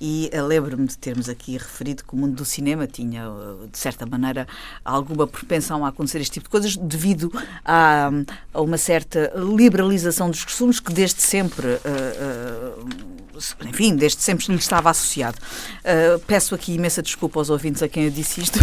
E 0.00 0.30
lembro-me 0.48 0.86
de 0.86 0.96
termos 0.96 1.28
aqui 1.28 1.58
referido 1.58 2.04
que 2.04 2.14
o 2.14 2.16
mundo 2.16 2.36
do 2.36 2.44
cinema 2.46 2.86
tinha, 2.86 3.24
de 3.70 3.78
certa 3.78 4.06
maneira, 4.06 4.48
alguma 4.82 5.26
propensão 5.26 5.84
a 5.84 5.90
acontecer 5.90 6.22
este 6.22 6.32
tipo 6.32 6.44
de 6.44 6.50
coisas 6.50 6.74
devido 6.78 7.30
a, 7.62 8.10
a 8.54 8.60
uma 8.62 8.78
certa 8.78 9.30
liberalização 9.36 10.30
dos 10.30 10.42
costumes 10.42 10.80
que 10.80 10.90
desde 10.90 11.20
sempre 11.20 11.78
enfim, 13.64 13.96
desde 13.96 14.22
sempre 14.22 14.46
lhe 14.48 14.58
estava 14.58 14.90
associado. 14.90 15.36
Uh, 15.84 16.18
peço 16.20 16.54
aqui 16.54 16.74
imensa 16.74 17.02
desculpa 17.02 17.40
aos 17.40 17.50
ouvintes 17.50 17.82
a 17.82 17.88
quem 17.88 18.04
eu 18.04 18.10
disse 18.10 18.40
isto. 18.40 18.58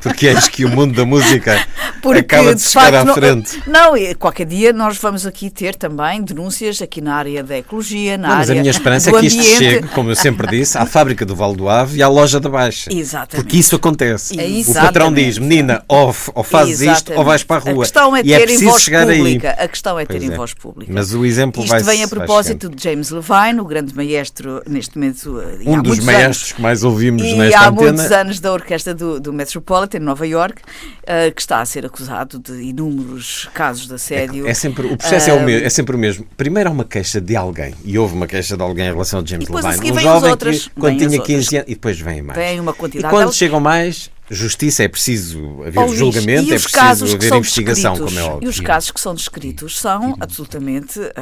Porque 0.00 0.28
és 0.28 0.48
que 0.48 0.64
o 0.64 0.68
mundo 0.68 0.94
da 0.94 1.04
música 1.04 1.66
Porque, 2.00 2.20
acaba 2.20 2.54
de, 2.54 2.62
de 2.62 2.68
chegar 2.68 2.92
facto, 2.92 3.10
à 3.10 3.14
frente. 3.14 3.62
Não, 3.66 3.94
não, 3.94 4.14
qualquer 4.18 4.46
dia 4.46 4.72
nós 4.72 4.98
vamos 4.98 5.26
aqui 5.26 5.50
ter 5.50 5.74
também 5.74 6.22
denúncias 6.22 6.80
aqui 6.82 7.00
na 7.00 7.14
área 7.14 7.42
da 7.42 7.58
ecologia, 7.58 8.16
na 8.16 8.28
não, 8.28 8.34
área 8.34 8.38
Mas 8.38 8.50
a 8.50 8.54
minha 8.54 8.70
esperança 8.70 9.10
é 9.10 9.20
que 9.20 9.26
isto 9.26 9.42
chegue, 9.42 9.88
como 9.88 10.10
eu 10.10 10.16
sempre 10.16 10.46
disse, 10.48 10.78
à 10.78 10.86
fábrica 10.86 11.24
do 11.24 11.34
Val 11.34 11.54
do 11.54 11.68
Ave 11.68 11.98
e 11.98 12.02
à 12.02 12.08
loja 12.08 12.40
da 12.40 12.48
Baixa. 12.48 12.92
Exatamente. 12.92 13.44
Porque 13.44 13.56
isso 13.58 13.76
acontece. 13.76 14.34
Exatamente. 14.34 14.70
O 14.70 14.74
patrão 14.74 15.12
diz, 15.12 15.38
menina, 15.38 15.84
ou, 15.88 16.14
ou 16.34 16.44
fazes 16.44 16.80
Exatamente. 16.80 16.98
isto 16.98 17.12
ou 17.18 17.24
vais 17.24 17.42
para 17.42 17.56
a 17.56 17.72
rua. 17.72 17.84
A 17.84 17.86
questão 17.86 18.16
é 18.16 18.22
ter 18.22 18.48
é 18.48 18.52
em 18.52 18.64
voz 18.64 18.88
pública. 18.88 19.56
Aí. 19.58 19.64
A 19.64 19.68
questão 19.68 19.98
é 19.98 20.06
ter 20.06 20.18
pois 20.18 20.22
em 20.22 20.32
é. 20.32 20.36
voz 20.36 20.54
pública. 20.54 20.92
Mas 20.92 21.14
o 21.14 21.24
exemplo 21.24 21.62
isto 21.62 21.70
vai 21.70 21.82
vem 21.82 22.04
a 22.04 22.08
propósito 22.08 22.68
de 22.68 22.82
James 22.82 23.10
Levine, 23.10 23.60
o 23.60 23.64
grande 23.64 23.94
maestro 23.94 24.62
neste 24.66 24.96
momento. 24.98 25.40
Um 25.66 25.82
dos 25.82 25.98
maestros 26.00 26.24
anos, 26.24 26.52
que 26.52 26.62
mais 26.62 26.84
ouvimos 26.84 27.22
e 27.22 27.34
nesta 27.34 27.58
há 27.58 27.68
antena. 27.68 27.80
há 27.80 27.92
muitos 27.92 28.12
anos 28.12 28.40
da 28.40 28.52
orquestra 28.52 28.94
do, 28.94 29.20
do 29.20 29.32
Metropolitan, 29.32 29.98
em 29.98 30.00
Nova 30.00 30.26
York, 30.26 30.62
uh, 30.62 31.34
que 31.34 31.40
está 31.40 31.60
a 31.60 31.64
ser 31.64 31.84
acusado 31.90 32.38
de 32.38 32.62
inúmeros 32.62 33.48
casos 33.52 33.86
de 33.86 33.94
assédio. 33.94 34.46
É, 34.46 34.50
é 34.50 34.54
sempre, 34.54 34.86
o 34.86 34.96
processo 34.96 35.30
é, 35.30 35.34
o 35.34 35.42
mesmo, 35.42 35.66
é 35.66 35.70
sempre 35.70 35.96
o 35.96 35.98
mesmo. 35.98 36.26
Primeiro 36.36 36.70
há 36.70 36.72
uma 36.72 36.84
queixa 36.84 37.20
de 37.20 37.36
alguém, 37.36 37.74
e 37.84 37.98
houve 37.98 38.14
uma 38.14 38.26
queixa 38.26 38.56
de 38.56 38.62
alguém 38.62 38.86
em 38.86 38.90
relação 38.90 39.20
a 39.20 39.24
James 39.24 39.48
Levine. 39.48 39.92
Um 39.92 39.98
jovem 39.98 40.30
outras, 40.30 40.68
que, 40.68 40.80
quando 40.80 40.98
tinha 40.98 41.20
15 41.20 41.56
anos, 41.56 41.68
e 41.68 41.74
depois 41.74 42.00
vem 42.00 42.22
mais. 42.22 42.38
Vem 42.38 42.60
uma 42.60 42.72
quantidade. 42.72 43.12
E 43.12 43.16
quando 43.16 43.32
chegam 43.34 43.60
mais, 43.60 44.10
justiça 44.30 44.84
é 44.84 44.88
preciso 44.88 45.64
haver 45.64 45.88
julgamento, 45.88 46.54
é 46.54 46.58
preciso 46.58 47.16
haver 47.16 47.34
investigação, 47.34 47.98
como 47.98 48.18
é 48.18 48.22
óbvio. 48.22 48.46
E 48.46 48.48
os 48.48 48.60
casos 48.60 48.92
que 48.92 49.00
são 49.00 49.12
descritos 49.12 49.78
são 49.78 50.16
absolutamente 50.20 51.00
uh, 51.00 51.12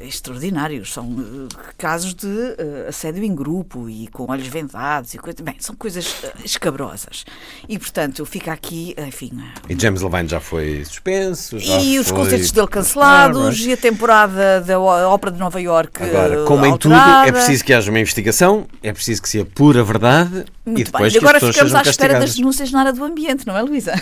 extraordinários. 0.00 0.92
São 0.92 1.06
uh, 1.06 1.48
casos 1.76 2.14
de 2.14 2.26
uh, 2.26 2.88
assédio 2.88 3.22
em 3.22 3.34
grupo 3.34 3.88
e 3.88 4.08
com 4.08 4.30
olhos 4.30 4.46
vendados 4.46 5.12
e 5.12 5.18
coisa. 5.18 5.42
Bem, 5.42 5.56
são 5.58 5.74
coisas 5.74 6.16
escabrosas. 6.42 7.26
E 7.68 7.78
portanto 7.78 8.24
fica 8.24 8.52
aqui, 8.52 8.94
enfim. 8.96 9.32
E 9.68 9.78
James 9.78 10.00
Levine 10.00 10.28
já 10.28 10.40
foi 10.40 10.82
suspenso. 10.86 11.58
Já 11.58 11.78
e 11.78 11.98
os 11.98 12.10
concertos 12.10 12.50
dele 12.50 12.68
cancelados 12.68 13.60
ah, 13.60 13.68
e 13.68 13.72
a 13.74 13.76
temporada 13.76 14.60
da 14.62 14.80
Ópera 14.80 15.32
de 15.32 15.38
Nova 15.38 15.60
York. 15.60 16.02
Agora, 16.02 16.44
como 16.44 16.64
em 16.64 16.78
tudo, 16.78 16.94
é 16.94 17.30
preciso 17.30 17.62
que 17.62 17.74
haja 17.74 17.90
uma 17.90 18.00
investigação, 18.00 18.66
é 18.82 18.92
preciso 18.92 19.20
que 19.20 19.28
se 19.28 19.38
apure 19.40 19.78
a 19.78 19.82
verdade 19.82 20.46
Muito 20.64 20.80
e 20.80 20.84
depois 20.84 21.12
bem. 21.12 21.20
que 21.20 21.26
agora 21.26 21.36
as 21.36 21.42
pessoas 21.42 21.54
ficamos 21.56 21.74
à 21.74 21.90
espera 21.90 22.18
das 22.18 22.34
denúncias 22.34 22.53
na 22.72 22.80
área 22.80 22.92
do 22.92 23.04
ambiente, 23.04 23.46
não 23.46 23.56
é, 23.56 23.62
Luísa? 23.62 23.92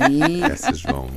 aí, 0.00 0.42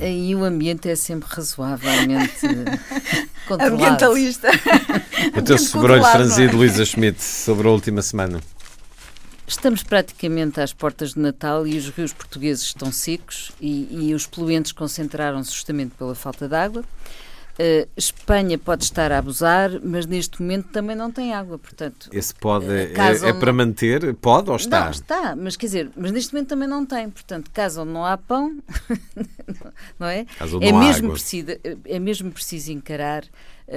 aí 0.00 0.34
o 0.34 0.44
ambiente 0.44 0.88
é 0.88 0.96
sempre 0.96 1.28
razoavelmente 1.30 2.46
controlado. 3.46 3.74
Ambientalista. 3.74 4.48
O 5.36 5.42
teu 5.42 5.58
sobrolho 5.58 6.04
franzido, 6.04 6.52
é? 6.52 6.56
Luísa 6.56 6.84
Schmidt, 6.84 7.22
sobre 7.22 7.66
a 7.66 7.70
última 7.70 8.02
semana. 8.02 8.40
Estamos 9.46 9.82
praticamente 9.82 10.60
às 10.60 10.72
portas 10.72 11.14
de 11.14 11.20
Natal 11.20 11.66
e 11.66 11.76
os 11.76 11.88
rios 11.88 12.12
portugueses 12.12 12.64
estão 12.64 12.92
secos 12.92 13.50
e, 13.60 13.88
e 13.90 14.14
os 14.14 14.26
poluentes 14.26 14.72
concentraram-se 14.72 15.52
justamente 15.52 15.94
pela 15.98 16.14
falta 16.14 16.46
de 16.46 16.54
água. 16.54 16.84
Uh, 17.58 17.88
Espanha 17.96 18.56
pode 18.56 18.84
estar 18.84 19.10
a 19.10 19.18
abusar, 19.18 19.80
mas 19.82 20.06
neste 20.06 20.40
momento 20.40 20.68
também 20.68 20.94
não 20.94 21.10
tem 21.10 21.34
água, 21.34 21.58
portanto... 21.58 22.08
Esse 22.12 22.32
pode 22.32 22.66
uh, 22.66 22.70
é, 22.70 23.30
é, 23.30 23.32
para 23.32 23.52
manter? 23.52 24.14
Pode 24.14 24.48
ou 24.48 24.54
está? 24.54 24.84
Não, 24.84 24.90
está, 24.92 25.34
mas 25.34 25.56
quer 25.56 25.66
dizer, 25.66 25.90
mas 25.96 26.12
neste 26.12 26.32
momento 26.32 26.50
também 26.50 26.68
não 26.68 26.86
tem, 26.86 27.10
portanto, 27.10 27.50
caso 27.52 27.82
onde 27.82 27.90
não 27.90 28.04
há 28.04 28.16
pão, 28.16 28.56
não 29.98 30.06
é? 30.06 30.24
Caso 30.38 30.60
é, 30.62 30.70
não 30.70 30.78
mesmo 30.78 31.06
água. 31.06 31.14
preciso, 31.14 31.46
é 31.84 31.98
mesmo 31.98 32.30
preciso 32.30 32.70
encarar 32.70 33.24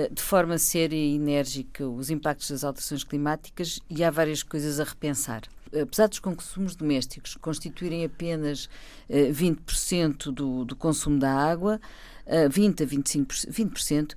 de 0.10 0.22
forma 0.22 0.58
séria 0.58 0.96
e 0.96 1.16
enérgica 1.16 1.86
os 1.86 2.10
impactos 2.10 2.50
das 2.50 2.64
alterações 2.64 3.04
climáticas 3.04 3.82
e 3.90 4.04
há 4.06 4.10
várias 4.10 4.42
coisas 4.42 4.80
a 4.80 4.86
repensar 4.86 5.42
apesar 5.80 6.08
dos 6.08 6.20
consumos 6.20 6.76
domésticos 6.76 7.36
constituírem 7.36 8.04
apenas 8.04 8.70
20% 9.10 10.32
do, 10.32 10.66
do 10.66 10.76
consumo 10.76 11.18
da 11.18 11.32
água, 11.32 11.80
20 12.50 12.84
a 12.84 12.88
25%, 12.88 13.50
20%, 13.50 14.14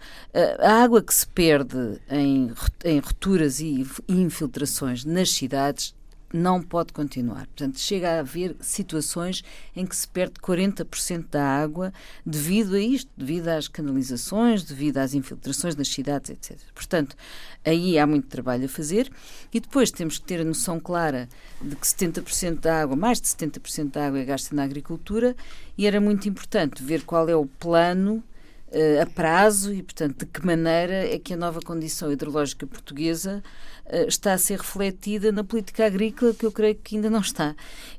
a 0.61 0.83
água 0.83 1.03
que 1.03 1.15
se 1.15 1.27
perde 1.27 2.01
em, 2.11 2.53
em 2.85 2.99
rupturas 2.99 3.61
e 3.61 3.87
infiltrações 4.09 5.05
nas 5.05 5.31
cidades 5.31 5.95
não 6.35 6.61
pode 6.61 6.93
continuar. 6.93 7.47
Portanto, 7.47 7.79
chega 7.79 8.17
a 8.17 8.19
haver 8.19 8.57
situações 8.61 9.45
em 9.77 9.87
que 9.87 9.95
se 9.95 10.09
perde 10.09 10.35
40% 10.41 11.27
da 11.31 11.45
água 11.45 11.93
devido 12.27 12.75
a 12.75 12.81
isto, 12.81 13.09
devido 13.17 13.47
às 13.47 13.69
canalizações, 13.69 14.65
devido 14.65 14.99
às 14.99 15.15
infiltrações 15.15 15.77
nas 15.77 15.87
cidades, 15.87 16.31
etc. 16.31 16.59
Portanto, 16.75 17.15
aí 17.65 17.97
há 17.97 18.05
muito 18.05 18.27
trabalho 18.27 18.65
a 18.65 18.69
fazer 18.69 19.09
e 19.53 19.61
depois 19.61 19.93
temos 19.93 20.19
que 20.19 20.25
ter 20.25 20.41
a 20.41 20.45
noção 20.45 20.81
clara 20.81 21.29
de 21.63 21.77
que 21.77 21.87
70% 21.87 22.59
da 22.59 22.83
água, 22.83 22.97
mais 22.97 23.21
de 23.21 23.29
70% 23.29 23.93
da 23.93 24.09
água 24.09 24.19
é 24.19 24.25
gasta 24.25 24.57
na 24.57 24.65
agricultura 24.65 25.37
e 25.79 25.87
era 25.87 26.01
muito 26.01 26.29
importante 26.29 26.83
ver 26.83 27.05
qual 27.05 27.29
é 27.29 27.37
o 27.37 27.47
plano 27.47 28.25
uh, 28.75 29.03
a 29.03 29.07
prazo 29.07 29.73
e, 29.73 29.83
portanto, 29.83 30.19
de 30.19 30.27
que 30.27 30.45
maneira 30.45 31.15
é 31.15 31.19
que 31.19 31.33
a 31.33 31.37
nova 31.37 31.61
condição 31.61 32.13
hidrológica 32.13 32.67
portuguesa 32.67 33.43
uh, 33.87 34.09
está 34.09 34.33
a 34.33 34.39
ser 34.39 34.59
refletida 34.59 35.31
na 35.31 35.45
política 35.45 35.87
agrícola, 35.87 36.35
que 36.35 36.45
eu 36.45 36.53
creio 36.53 36.75
que 36.75 36.97
ainda 36.97 37.09
não 37.09 37.21
está. 37.21 37.55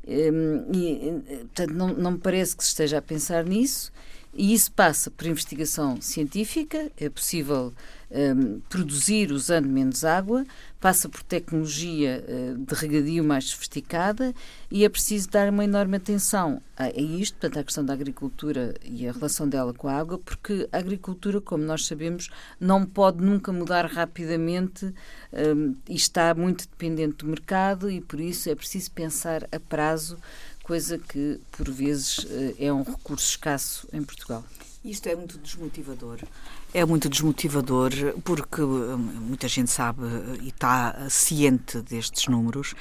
Um, 0.06 0.12
ehm, 0.12 0.74
e, 0.74 1.24
eh, 1.28 1.38
portanto, 1.38 1.74
não, 1.74 1.88
não 1.94 2.12
me 2.12 2.18
parece 2.18 2.56
que 2.56 2.64
se 2.64 2.70
esteja 2.70 2.98
a 2.98 3.02
pensar 3.02 3.46
nisso. 3.46 3.92
E 4.38 4.54
isso 4.54 4.72
passa 4.74 5.10
por 5.10 5.26
investigação 5.26 6.02
científica, 6.02 6.92
é 6.98 7.10
possível 7.10 7.74
um, 8.12 8.60
produzir 8.70 9.32
usando 9.32 9.68
menos 9.68 10.04
água, 10.04 10.46
passa 10.80 11.10
por 11.10 11.24
tecnologia 11.24 12.24
uh, 12.28 12.58
de 12.58 12.76
regadio 12.76 13.24
mais 13.24 13.46
sofisticada 13.46 14.34
e 14.70 14.86
é 14.86 14.90
preciso 14.90 15.30
dar 15.30 15.50
uma 15.50 15.64
enorme 15.64 15.98
atenção 15.98 16.62
a, 16.78 16.86
a, 16.86 16.90
isto, 16.92 17.36
portanto, 17.36 17.60
à 17.60 17.64
questão 17.64 17.86
da 17.86 17.94
agricultura 17.94 18.76
e 18.84 19.08
a 19.08 19.12
relação 19.12 19.48
dela 19.48 19.74
com 19.74 19.88
a 19.88 19.94
água, 19.94 20.20
porque 20.20 20.68
a 20.72 20.78
agricultura, 20.78 21.42
como 21.42 21.64
nós 21.64 21.86
sabemos, 21.86 22.30
não 22.60 22.86
pode 22.86 23.24
nunca 23.24 23.52
mudar 23.52 23.86
rapidamente 23.86 24.94
um, 25.34 25.76
e 25.90 25.96
está 25.96 26.34
muito 26.34 26.68
dependente 26.68 27.18
do 27.18 27.28
mercado 27.28 27.90
e 27.90 28.02
por 28.02 28.20
isso 28.20 28.50
é 28.50 28.56
preciso 28.56 28.92
pensar 28.92 29.48
a 29.52 29.60
prazo, 29.60 30.18
coisa 30.64 30.98
que 30.98 31.40
por 31.52 31.70
vezes 31.70 32.20
uh, 32.20 32.56
é 32.60 32.72
um 32.72 32.84
recurso 32.84 33.30
escasso 33.30 33.88
em 33.92 34.04
Portugal. 34.04 34.44
Isto 34.84 35.10
é 35.10 35.16
muito 35.16 35.40
desmotivador. 35.40 36.20
É 36.74 36.84
muito 36.84 37.08
desmotivador 37.08 37.92
porque 38.24 38.62
hum, 38.62 38.98
muita 38.98 39.48
gente 39.48 39.72
sabe 39.72 40.02
e 40.42 40.50
está 40.50 41.08
ciente 41.10 41.82
destes 41.82 42.28
números 42.28 42.74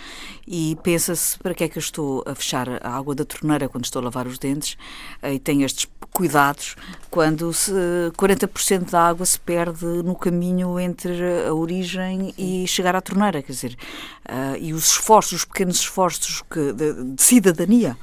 e 0.47 0.77
pensa-se 0.83 1.39
para 1.39 1.55
que 1.55 1.65
é 1.65 1.69
que 1.69 1.79
eu 1.79 1.81
estou 1.81 2.25
a 2.27 2.35
fechar 2.35 2.69
a 2.85 2.97
água 2.97 3.15
da 3.15 3.25
torneira 3.25 3.69
quando 3.69 3.85
estou 3.85 4.01
a 4.01 4.05
lavar 4.07 4.27
os 4.27 4.37
dentes 4.37 4.77
e 5.23 5.39
tenho 5.39 5.65
estes 5.65 5.87
cuidados 6.15 6.77
quando 7.11 7.53
se, 7.53 7.73
40% 8.17 8.91
da 8.91 9.09
água 9.09 9.27
se 9.27 9.39
perde 9.39 9.85
no 9.85 10.15
caminho 10.15 10.79
entre 10.79 11.13
a 11.47 11.53
origem 11.53 12.33
e 12.39 12.67
chegar 12.67 12.95
à 12.95 13.01
torneira, 13.01 13.43
quer 13.43 13.53
dizer, 13.53 13.77
uh, 14.29 14.57
e 14.59 14.73
os 14.73 14.93
esforços, 14.93 15.41
os 15.41 15.45
pequenos 15.45 15.77
esforços 15.77 16.43
que, 16.51 16.73
de, 16.73 17.15
de 17.15 17.23
cidadania 17.23 17.97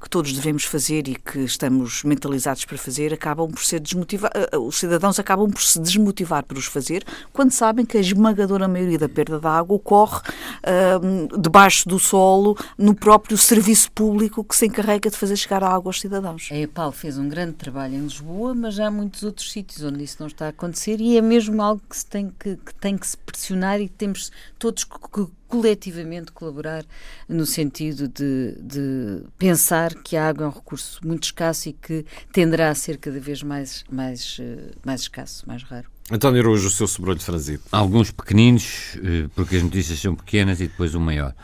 que 0.00 0.08
todos 0.08 0.32
devemos 0.32 0.64
fazer 0.64 1.08
e 1.08 1.14
que 1.16 1.40
estamos 1.40 2.02
mentalizados 2.04 2.64
para 2.64 2.78
fazer, 2.78 3.12
acabam 3.12 3.50
por 3.50 3.62
ser 3.62 3.80
desmotivar, 3.80 4.30
eh, 4.34 4.50
eh, 4.52 4.58
os 4.58 4.78
cidadãos 4.78 5.18
acabam 5.18 5.50
por 5.50 5.62
se 5.62 5.80
desmotivar 5.80 6.44
por 6.44 6.56
os 6.56 6.66
fazer 6.66 7.04
quando 7.32 7.52
sabem 7.52 7.84
que 7.84 7.96
a 7.96 8.00
esmagadora 8.00 8.68
maioria 8.68 8.98
da 8.98 9.08
perda 9.08 9.38
da 9.40 9.50
água 9.50 9.76
ocorre 9.76 10.20
uh, 10.20 11.38
debaixo 11.40 11.88
do 11.88 11.98
solo, 11.98 12.56
no 12.76 12.94
próprio 12.94 13.36
serviço 13.36 13.90
público 13.92 14.44
que 14.44 14.56
se 14.56 14.66
encarrega 14.66 15.10
de 15.10 15.16
fazer 15.16 15.36
chegar 15.36 15.62
a 15.62 15.68
água 15.68 15.90
aos 15.90 16.00
cidadãos. 16.00 16.48
A 16.50 16.56
EPAL 16.56 16.92
fez 16.92 17.18
um 17.18 17.28
grande 17.28 17.54
trabalho 17.54 17.94
em 17.94 18.00
Lisboa, 18.00 18.54
mas 18.54 18.78
há 18.78 18.90
muitos 18.90 19.22
outros 19.22 19.50
sítios 19.50 19.82
onde 19.82 20.04
isso 20.04 20.16
não 20.20 20.26
está 20.26 20.46
a 20.46 20.50
acontecer 20.50 21.00
e 21.00 21.16
é 21.16 21.22
mesmo 21.22 21.60
algo 21.62 21.82
que, 21.88 21.96
se 21.96 22.06
tem, 22.06 22.32
que, 22.38 22.56
que 22.56 22.74
tem 22.74 22.96
que 22.96 23.06
se 23.06 23.16
pressionar 23.16 23.80
e 23.80 23.88
temos 23.88 24.30
todos 24.58 24.84
que 24.84 25.28
coletivamente 25.48 26.30
colaborar 26.30 26.84
no 27.28 27.46
sentido 27.46 28.06
de, 28.06 28.54
de, 28.60 29.22
pensar 29.38 29.94
que 29.94 30.16
a 30.16 30.28
água 30.28 30.44
é 30.44 30.48
um 30.48 30.52
recurso 30.52 31.00
muito 31.04 31.24
escasso 31.24 31.70
e 31.70 31.72
que 31.72 32.04
tenderá 32.32 32.70
a 32.70 32.74
ser 32.74 32.98
cada 32.98 33.18
vez 33.18 33.42
mais, 33.42 33.84
mais, 33.90 34.36
eh, 34.40 34.72
mais 34.84 35.00
escasso, 35.02 35.48
mais 35.48 35.62
raro. 35.62 35.88
António 36.10 36.40
Araújo, 36.40 36.68
o 36.68 36.70
seu 36.70 36.86
sobrolho 36.86 37.20
franzido. 37.20 37.62
Alguns 37.72 38.10
pequeninos, 38.10 38.96
eh, 39.02 39.28
porque 39.34 39.56
as 39.56 39.62
notícias 39.62 39.98
são 39.98 40.14
pequenas, 40.14 40.60
e 40.60 40.68
depois 40.68 40.94
o 40.94 41.00
maior. 41.00 41.34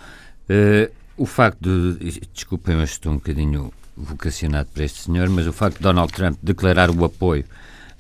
Uh, 0.49 0.93
o 1.17 1.27
facto 1.27 1.61
de. 1.61 2.21
Desculpem, 2.33 2.75
eu 2.77 2.83
estou 2.83 3.13
um 3.13 3.17
bocadinho 3.17 3.73
vocacionado 3.97 4.69
para 4.75 4.85
este 4.85 5.01
senhor, 5.01 5.29
mas 5.29 5.47
o 5.47 5.53
facto 5.53 5.77
de 5.77 5.83
Donald 5.83 6.13
Trump 6.13 6.39
declarar 6.43 6.91
o 6.91 7.05
apoio 7.05 7.45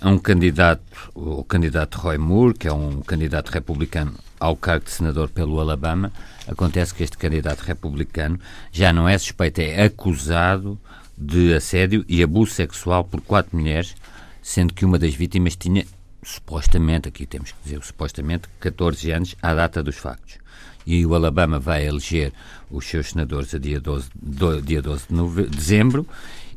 a 0.04 0.10
um 0.10 0.18
candidato, 0.18 0.82
o 1.14 1.42
candidato 1.42 1.96
Roy 1.96 2.18
Moore, 2.18 2.52
que 2.52 2.68
é 2.68 2.72
um 2.72 3.00
candidato 3.00 3.48
republicano 3.48 4.12
ao 4.38 4.54
cargo 4.54 4.84
de 4.84 4.90
senador 4.90 5.30
pelo 5.30 5.58
Alabama, 5.58 6.12
acontece 6.46 6.94
que 6.94 7.02
este 7.02 7.16
candidato 7.16 7.60
republicano 7.62 8.38
já 8.70 8.92
não 8.92 9.08
é 9.08 9.16
suspeito, 9.16 9.62
é 9.62 9.84
acusado 9.84 10.78
de 11.16 11.54
assédio 11.54 12.04
e 12.06 12.22
abuso 12.22 12.52
sexual 12.52 13.02
por 13.02 13.22
quatro 13.22 13.56
mulheres, 13.56 13.94
sendo 14.42 14.74
que 14.74 14.84
uma 14.84 14.98
das 14.98 15.14
vítimas 15.14 15.56
tinha 15.56 15.86
supostamente, 16.22 17.08
aqui 17.08 17.24
temos 17.24 17.52
que 17.52 17.58
dizer 17.64 17.82
supostamente, 17.82 18.46
14 18.60 19.10
anos 19.10 19.34
à 19.40 19.54
data 19.54 19.82
dos 19.82 19.96
factos. 19.96 20.36
E 20.86 21.06
o 21.06 21.14
Alabama 21.14 21.58
vai 21.58 21.86
eleger 21.86 22.30
os 22.70 22.84
seus 22.84 23.08
senadores 23.08 23.54
a 23.54 23.58
dia 23.58 23.80
12, 23.80 24.10
do, 24.14 24.60
dia 24.60 24.82
12 24.82 25.06
de 25.08 25.46
dezembro 25.46 26.06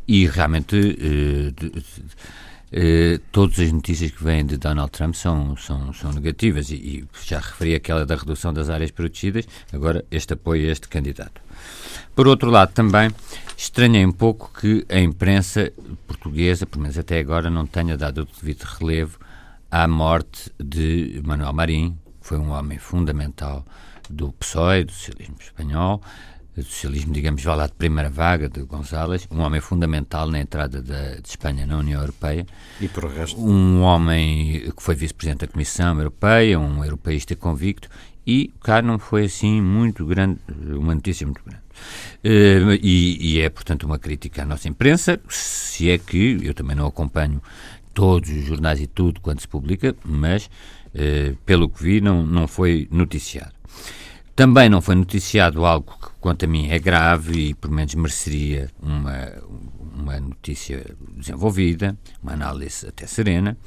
e 0.06 0.28
realmente 0.28 0.76
eh, 0.76 1.52
de, 1.52 1.84
eh, 2.72 3.20
todas 3.32 3.60
as 3.60 3.72
notícias 3.72 4.12
que 4.12 4.24
vêm 4.24 4.46
de 4.46 4.58
Donald 4.58 4.92
Trump 4.92 5.14
são, 5.14 5.56
são, 5.56 5.94
são 5.94 6.12
negativas 6.12 6.70
e, 6.70 6.76
e, 6.76 7.08
já 7.24 7.40
referi 7.40 7.74
aquela 7.76 8.06
da 8.06 8.16
redução 8.16 8.54
das 8.54 8.70
áreas 8.70 8.92
protegidas, 8.92 9.48
agora 9.72 10.04
este 10.12 10.34
apoio 10.34 10.68
a 10.68 10.72
este 10.72 10.88
candidato. 10.90 11.42
Por 12.14 12.28
outro 12.28 12.50
lado, 12.50 12.74
também 12.74 13.10
estranhei 13.56 14.06
um 14.06 14.12
pouco 14.12 14.52
que 14.60 14.86
a 14.90 15.00
imprensa 15.00 15.72
portuguesa, 16.06 16.66
pelo 16.66 16.82
menos 16.82 16.98
até 16.98 17.20
agora, 17.20 17.50
não 17.50 17.66
tenha 17.66 17.96
dado 17.96 18.24
o 18.24 18.26
devido 18.26 18.64
relevo 18.64 19.18
à 19.72 19.88
morte 19.88 20.52
de 20.60 21.22
Manuel 21.26 21.54
Marim, 21.54 21.98
que 22.22 22.28
foi 22.28 22.38
um 22.38 22.52
homem 22.52 22.78
fundamental 22.78 23.66
do 24.10 24.32
PSOE, 24.34 24.84
do 24.84 24.92
socialismo 24.92 25.38
espanhol, 25.40 26.02
do 26.58 26.64
socialismo, 26.64 27.14
digamos, 27.14 27.44
vá 27.44 27.54
lá 27.54 27.68
de 27.68 27.74
primeira 27.74 28.10
vaga, 28.10 28.50
de 28.50 28.62
González, 28.64 29.28
um 29.30 29.42
homem 29.42 29.62
fundamental 29.62 30.28
na 30.28 30.40
entrada 30.40 30.82
de, 30.82 31.22
de 31.22 31.28
Espanha 31.28 31.68
na 31.68 31.78
União 31.78 32.02
Europeia. 32.02 32.48
E 32.82 32.88
por 32.88 33.06
resto? 33.06 33.40
Um 33.40 33.82
homem 33.82 34.72
que 34.76 34.82
foi 34.82 34.96
vice-presidente 34.96 35.42
da 35.42 35.48
Comissão 35.48 35.98
Europeia, 35.98 36.60
um 36.60 36.84
europeísta 36.84 37.36
convicto, 37.36 37.88
e 38.26 38.52
cá 38.62 38.82
não 38.82 38.98
foi 38.98 39.26
assim 39.26 39.62
muito 39.62 40.04
grande, 40.06 40.40
uma 40.76 40.96
notícia 40.96 41.28
muito 41.28 41.42
grande. 41.46 41.62
Uh, 42.24 42.74
e, 42.82 43.36
e, 43.36 43.40
é, 43.40 43.50
portanto, 43.50 43.84
uma 43.84 44.00
crítica 44.00 44.42
à 44.42 44.46
nossa 44.46 44.68
imprensa, 44.68 45.20
se 45.30 45.92
é 45.92 45.98
que 46.00 46.40
eu 46.42 46.56
também 46.56 46.76
não 46.76 46.88
acompanho 46.88 47.42
todos 47.94 48.30
os 48.30 48.44
jornais 48.44 48.82
e 48.82 48.88
tudo 48.88 49.22
quando 49.22 49.40
se 49.40 49.48
publica, 49.48 49.96
mas, 50.04 50.48
uh, 50.48 51.36
pelo 51.46 51.70
que 51.70 51.84
vi, 51.84 52.02
não, 52.02 52.26
não 52.26 52.48
foi 52.48 52.88
noticiado. 52.90 53.54
Também 54.38 54.70
não 54.70 54.82
foi 54.82 54.94
noticiado 54.94 55.66
algo 55.66 55.98
que, 56.00 56.10
quanto 56.22 56.46
a 56.46 56.48
mim, 56.48 56.70
é 56.70 56.78
grave 56.78 57.40
e, 57.40 57.54
por 57.56 57.72
menos, 57.72 57.96
mereceria 57.96 58.70
uma, 58.80 59.34
uma 59.96 60.20
notícia 60.20 60.86
desenvolvida, 61.18 61.98
uma 62.22 62.34
análise 62.34 62.86
até 62.86 63.08
serena, 63.08 63.58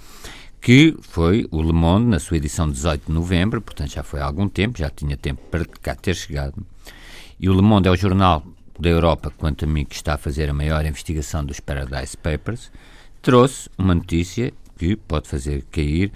que 0.61 0.97
foi 1.01 1.45
o 1.51 1.61
Le 1.61 1.73
Monde, 1.73 2.07
na 2.07 2.21
sua 2.21 2.37
edição 2.37 2.71
18 2.71 3.07
de 3.09 3.13
novembro, 3.13 3.61
portanto 3.61 3.91
já 3.91 4.05
foi 4.05 4.21
há 4.21 4.25
algum 4.25 4.49
tempo, 4.49 4.79
já 4.79 4.89
tinha 4.89 5.17
tempo 5.17 5.43
para 5.51 5.65
cá 5.65 5.97
ter 5.97 6.15
chegado. 6.15 6.65
E 7.41 7.49
o 7.49 7.53
Le 7.53 7.63
Monde 7.63 7.89
é 7.89 7.91
o 7.91 7.97
jornal 7.97 8.45
da 8.79 8.89
Europa, 8.89 9.33
quanto 9.37 9.65
a 9.65 9.69
mim, 9.69 9.85
que 9.85 9.97
está 9.97 10.15
a 10.15 10.19
fazer 10.19 10.49
a 10.49 10.55
maior 10.55 10.87
investigação 10.87 11.45
dos 11.45 11.59
Paradise 11.59 12.17
Papers, 12.17 12.71
trouxe 13.21 13.69
uma 13.77 13.97
notícia 13.97 14.53
que 14.79 14.95
pode 14.95 15.29
fazer 15.29 15.65
cair 15.73 16.13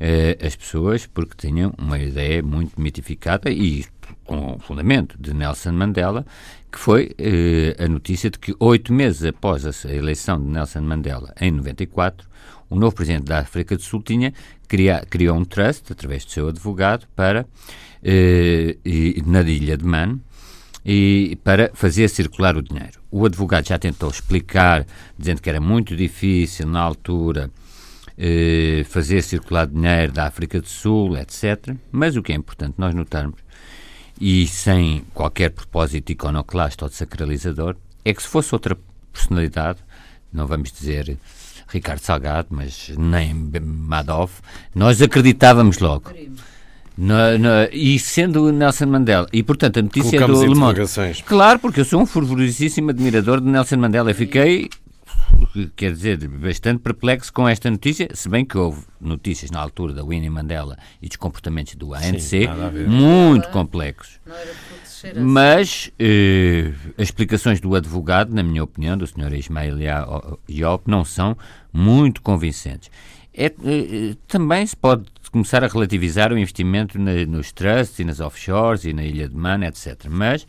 eh, 0.00 0.38
as 0.40 0.54
pessoas 0.54 1.06
porque 1.06 1.34
tinham 1.36 1.72
uma 1.78 1.98
ideia 1.98 2.42
muito 2.42 2.80
mitificada 2.80 3.50
e 3.50 3.84
com 4.24 4.58
fundamento 4.58 5.16
de 5.18 5.34
Nelson 5.34 5.72
Mandela, 5.72 6.24
que 6.70 6.78
foi 6.78 7.10
eh, 7.18 7.76
a 7.78 7.88
notícia 7.88 8.30
de 8.30 8.38
que 8.38 8.54
oito 8.60 8.92
meses 8.92 9.24
após 9.24 9.66
a 9.66 9.92
eleição 9.92 10.38
de 10.38 10.46
Nelson 10.46 10.82
Mandela, 10.82 11.34
em 11.40 11.50
94, 11.50 12.28
o 12.70 12.76
novo 12.76 12.94
presidente 12.94 13.24
da 13.24 13.38
África 13.38 13.76
do 13.76 13.82
Sul 13.82 14.02
tinha 14.02 14.32
criar, 14.66 15.06
criou 15.06 15.36
um 15.36 15.44
trust, 15.44 15.90
através 15.92 16.24
do 16.24 16.30
seu 16.30 16.48
advogado, 16.48 17.06
para 17.16 17.46
eh, 18.02 18.76
na 19.24 19.40
ilha 19.42 19.76
de 19.76 19.84
Man, 19.84 20.20
e 20.84 21.38
para 21.42 21.70
fazer 21.74 22.08
circular 22.08 22.56
o 22.56 22.62
dinheiro. 22.62 23.00
O 23.10 23.26
advogado 23.26 23.66
já 23.66 23.78
tentou 23.78 24.10
explicar, 24.10 24.86
dizendo 25.18 25.40
que 25.42 25.48
era 25.48 25.60
muito 25.60 25.96
difícil 25.96 26.66
na 26.66 26.80
altura 26.80 27.50
eh, 28.18 28.84
fazer 28.88 29.22
circular 29.22 29.66
dinheiro 29.66 30.12
da 30.12 30.26
África 30.26 30.60
do 30.60 30.68
Sul, 30.68 31.16
etc. 31.16 31.76
Mas 31.92 32.16
o 32.16 32.22
que 32.22 32.32
é 32.32 32.34
importante 32.34 32.74
nós 32.76 32.92
notarmos, 32.94 33.40
e 34.20 34.46
sem 34.48 35.04
qualquer 35.14 35.50
propósito 35.50 36.10
iconoclasta 36.10 36.84
ou 36.84 36.90
sacralizador, 36.90 37.76
é 38.04 38.12
que 38.12 38.20
se 38.20 38.28
fosse 38.28 38.52
outra 38.52 38.76
personalidade, 39.12 39.78
não 40.32 40.46
vamos 40.46 40.72
dizer 40.72 41.16
Ricardo 41.68 42.00
Salgado, 42.00 42.48
mas 42.50 42.90
nem 42.98 43.32
Madoff, 43.62 44.40
nós 44.74 45.00
acreditávamos 45.00 45.78
logo. 45.78 46.10
No, 46.96 47.38
no, 47.38 47.48
e 47.70 47.96
sendo 48.00 48.50
Nelson 48.50 48.86
Mandela, 48.86 49.28
e 49.32 49.44
portanto 49.44 49.78
a 49.78 49.82
notícia 49.82 50.18
Colocamos 50.18 50.42
é 50.42 50.46
do 50.46 50.52
Le 50.52 50.58
Monde. 50.58 50.80
Claro, 51.24 51.60
porque 51.60 51.78
eu 51.78 51.84
sou 51.84 52.02
um 52.02 52.06
fervorosíssimo 52.06 52.90
admirador 52.90 53.40
de 53.40 53.46
Nelson 53.46 53.76
Mandela. 53.76 54.10
Eu 54.10 54.16
fiquei 54.16 54.68
quer 55.76 55.92
dizer, 55.92 56.28
bastante 56.28 56.80
perplexo 56.80 57.32
com 57.32 57.48
esta 57.48 57.70
notícia, 57.70 58.08
se 58.14 58.28
bem 58.28 58.44
que 58.44 58.56
houve 58.56 58.82
notícias 59.00 59.50
na 59.50 59.60
altura 59.60 59.92
da 59.94 60.04
Winnie 60.04 60.30
Mandela 60.30 60.76
e 61.00 61.08
dos 61.08 61.16
comportamentos 61.16 61.74
do 61.74 61.94
ANC 61.94 62.20
Sim, 62.20 62.46
muito 62.86 63.48
complexos. 63.50 64.20
Mas 65.16 65.90
eh, 65.98 66.72
as 66.96 67.04
explicações 67.04 67.60
do 67.60 67.74
advogado, 67.74 68.34
na 68.34 68.42
minha 68.42 68.64
opinião, 68.64 68.96
do 68.96 69.06
Sr. 69.06 69.34
Ismail 69.34 69.76
Iop, 70.48 70.90
não 70.90 71.04
são 71.04 71.36
muito 71.72 72.20
convincentes. 72.20 72.90
É, 73.32 73.46
eh, 73.46 74.16
também 74.26 74.66
se 74.66 74.76
pode 74.76 75.04
começar 75.30 75.62
a 75.62 75.68
relativizar 75.68 76.32
o 76.32 76.38
investimento 76.38 76.98
na, 76.98 77.24
nos 77.26 77.52
trusts 77.52 77.98
e 78.00 78.04
nas 78.04 78.18
offshores 78.18 78.84
e 78.84 78.92
na 78.92 79.04
Ilha 79.04 79.28
de 79.28 79.36
Man, 79.36 79.64
etc. 79.64 80.06
Mas 80.10 80.46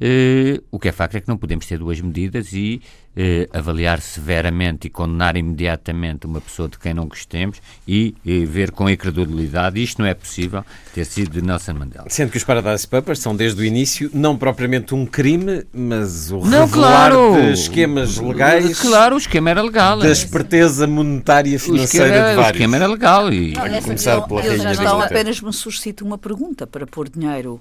eh, 0.00 0.60
o 0.70 0.78
que 0.78 0.88
é 0.88 0.92
facto 0.92 1.14
é 1.14 1.20
que 1.20 1.28
não 1.28 1.36
podemos 1.36 1.66
ter 1.66 1.78
duas 1.78 2.00
medidas 2.00 2.52
e 2.52 2.82
eh, 3.16 3.48
avaliar 3.52 4.00
severamente 4.00 4.88
e 4.88 4.90
condenar 4.90 5.36
imediatamente 5.36 6.26
uma 6.26 6.40
pessoa 6.40 6.68
de 6.68 6.78
quem 6.78 6.92
não 6.92 7.06
gostemos 7.06 7.60
e, 7.86 8.14
e 8.24 8.44
ver 8.44 8.72
com 8.72 8.90
incredulidade. 8.90 9.82
Isto 9.82 10.02
não 10.02 10.08
é 10.08 10.14
possível 10.14 10.64
ter 10.92 11.04
sido 11.04 11.30
de 11.30 11.42
Nelson 11.42 11.74
Mandela. 11.74 12.06
Sendo 12.08 12.30
que 12.30 12.36
os 12.36 12.44
Paradise 12.44 12.86
Papers 12.88 13.20
são 13.20 13.36
desde 13.36 13.60
o 13.60 13.64
início 13.64 14.10
não 14.12 14.36
propriamente 14.36 14.94
um 14.94 15.06
crime, 15.06 15.64
mas 15.72 16.30
o 16.30 16.38
não, 16.38 16.66
revelar 16.66 17.10
claro. 17.10 17.42
de 17.42 17.52
esquemas 17.52 18.18
legais. 18.18 18.80
Claro, 18.80 19.14
o 19.14 19.18
esquema 19.18 19.50
era 19.50 19.62
legal. 19.62 19.98
Da 19.98 20.10
esperteza 20.10 20.86
monetária 20.86 21.58
financeira 21.58 22.06
esquema, 22.06 22.28
de 22.30 22.34
vários. 22.34 22.50
O 22.50 22.54
esquema 22.54 22.76
era 22.76 22.86
legal. 22.86 23.32
E... 23.32 23.52
Não, 23.52 23.82
começar 23.82 24.20
pela 24.22 24.44
eu, 24.44 24.52
eu 24.54 24.74
já 24.74 24.82
não 24.82 25.00
apenas 25.00 25.40
me 25.40 25.52
suscita 25.52 26.04
uma 26.04 26.18
pergunta 26.18 26.66
para 26.66 26.86
pôr 26.86 27.08
dinheiro 27.08 27.60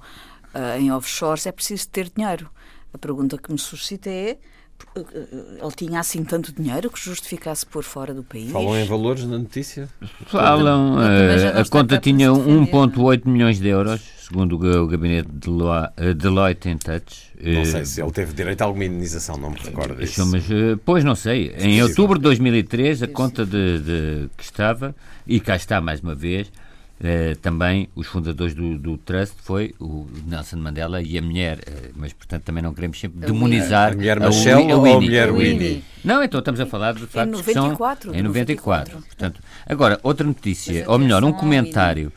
uh, 0.54 0.80
em 0.80 0.92
offshores, 0.92 1.46
é 1.46 1.52
preciso 1.52 1.88
ter 1.90 2.10
dinheiro. 2.16 2.50
A 2.94 2.98
pergunta 2.98 3.38
que 3.38 3.52
me 3.52 3.60
suscita 3.60 4.10
é 4.10 4.38
ele 4.96 5.72
tinha 5.76 6.00
assim 6.00 6.24
tanto 6.24 6.54
dinheiro 6.54 6.90
que 6.92 7.00
justificasse 7.00 7.66
pôr 7.66 7.84
fora 7.84 8.14
do 8.14 8.24
país? 8.24 8.52
Falam 8.52 8.78
em 8.78 8.86
valores 8.86 9.26
na 9.26 9.40
notícia? 9.40 9.90
Falam. 10.28 10.98
Uh, 10.98 11.60
a 11.60 11.66
conta 11.66 11.98
tinha 11.98 12.30
1,8 12.30 13.28
milhões 13.28 13.60
de 13.60 13.70
euros, 13.70 14.02
segundo 14.28 14.56
o 14.56 14.88
gabinete 14.88 15.30
de 15.32 15.50
eh, 15.98 16.14
Deloitte 16.14 16.70
in 16.70 16.78
Touch. 16.78 17.34
Não 17.42 17.66
sei 17.66 17.86
se 17.86 18.02
ele 18.02 18.12
teve 18.12 18.34
direito 18.34 18.62
a 18.62 18.66
alguma 18.66 18.86
indenização, 18.86 19.36
não 19.36 19.50
me 19.50 19.58
recordo 19.58 19.96
disso. 19.96 20.26
Mas, 20.28 20.46
pois 20.86 21.04
não 21.04 21.16
sei. 21.16 21.56
Em 21.58 21.82
outubro 21.82 22.18
de 22.20 22.24
2003, 22.24 23.04
a 23.04 23.08
conta 23.08 23.46
de, 23.46 23.80
de, 23.80 24.30
que 24.38 24.44
estava, 24.44 24.96
e 25.26 25.40
cá 25.40 25.56
está 25.56 25.82
mais 25.82 26.02
uma 26.02 26.14
vez, 26.14 26.52
Uh, 27.04 27.36
também 27.42 27.90
os 27.96 28.08
fundadores 28.08 28.56
do, 28.56 28.78
do, 28.78 28.98
Trust 28.98 29.36
foi 29.44 29.76
o 29.78 30.08
Nelson 30.26 30.56
Mandela 30.56 31.02
e 31.02 31.18
a 31.18 31.22
mulher, 31.22 31.60
uh, 31.60 31.92
mas 31.98 32.14
portanto 32.14 32.44
também 32.44 32.64
não 32.64 32.74
queremos 32.74 32.98
sempre 32.98 33.22
a 33.22 33.28
demonizar 33.28 33.92
a 33.92 33.96
mulher 33.96 34.20
Michelle 34.22 34.72
a, 34.72 34.78
ou 34.78 34.86
a 34.86 35.02
mulher 35.02 35.34
Winnie. 35.34 35.84
Não, 36.02 36.24
então 36.24 36.40
estamos 36.40 36.62
a 36.62 36.66
falar 36.66 36.94
de 36.94 37.06
facto 37.06 37.28
em 37.28 37.32
94, 37.32 38.12
são, 38.12 38.18
em 38.18 38.24
94. 38.24 38.94
94. 38.94 38.98
Portanto, 39.02 39.42
agora 39.68 40.00
outra 40.02 40.26
notícia, 40.26 40.86
ou 40.88 40.98
melhor, 40.98 41.26
um 41.26 41.34
comentário 41.34 42.10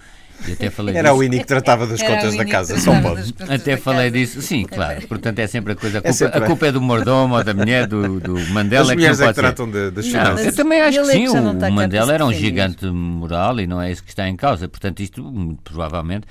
até 0.52 0.70
falei 0.70 0.96
Era 0.96 1.08
disso. 1.08 1.16
o 1.16 1.20
Winnie 1.20 1.40
que 1.40 1.46
tratava 1.46 1.86
das 1.86 2.00
Era 2.00 2.14
contas 2.14 2.36
da 2.36 2.44
casa, 2.44 2.78
só 2.78 3.00
pode. 3.00 3.34
Até 3.48 3.76
falei 3.76 4.10
disso, 4.10 4.40
sim, 4.42 4.64
claro. 4.64 5.06
Portanto, 5.06 5.38
é 5.38 5.46
sempre 5.46 5.72
a 5.72 5.76
coisa. 5.76 5.98
A 5.98 6.02
culpa 6.02 6.10
é, 6.10 6.12
sempre... 6.12 6.38
a 6.38 6.46
culpa 6.46 6.66
é 6.66 6.72
do 6.72 6.80
mordomo 6.80 7.36
ou 7.36 7.44
da 7.44 7.54
mulher, 7.54 7.86
do, 7.86 8.20
do 8.20 8.38
Mandela. 8.50 8.90
As 8.90 8.96
mulheres 8.96 9.18
que 9.18 9.24
é 9.24 9.28
que 9.28 9.34
tratam 9.34 9.70
de, 9.70 9.90
das 9.90 10.06
finanças. 10.06 10.46
Eu 10.46 10.54
também 10.54 10.80
acho 10.80 11.00
que 11.02 11.12
sim. 11.12 11.28
O 11.28 11.72
Mandela 11.72 12.12
era 12.12 12.24
um 12.24 12.32
gigante 12.32 12.86
moral 12.86 13.58
e 13.60 13.66
não 13.66 13.80
é 13.80 13.90
isso 13.90 14.02
que 14.02 14.10
está 14.10 14.28
em 14.28 14.36
causa. 14.36 14.68
Portanto, 14.68 15.00
isto, 15.00 15.22
muito 15.22 15.62
provavelmente, 15.62 16.26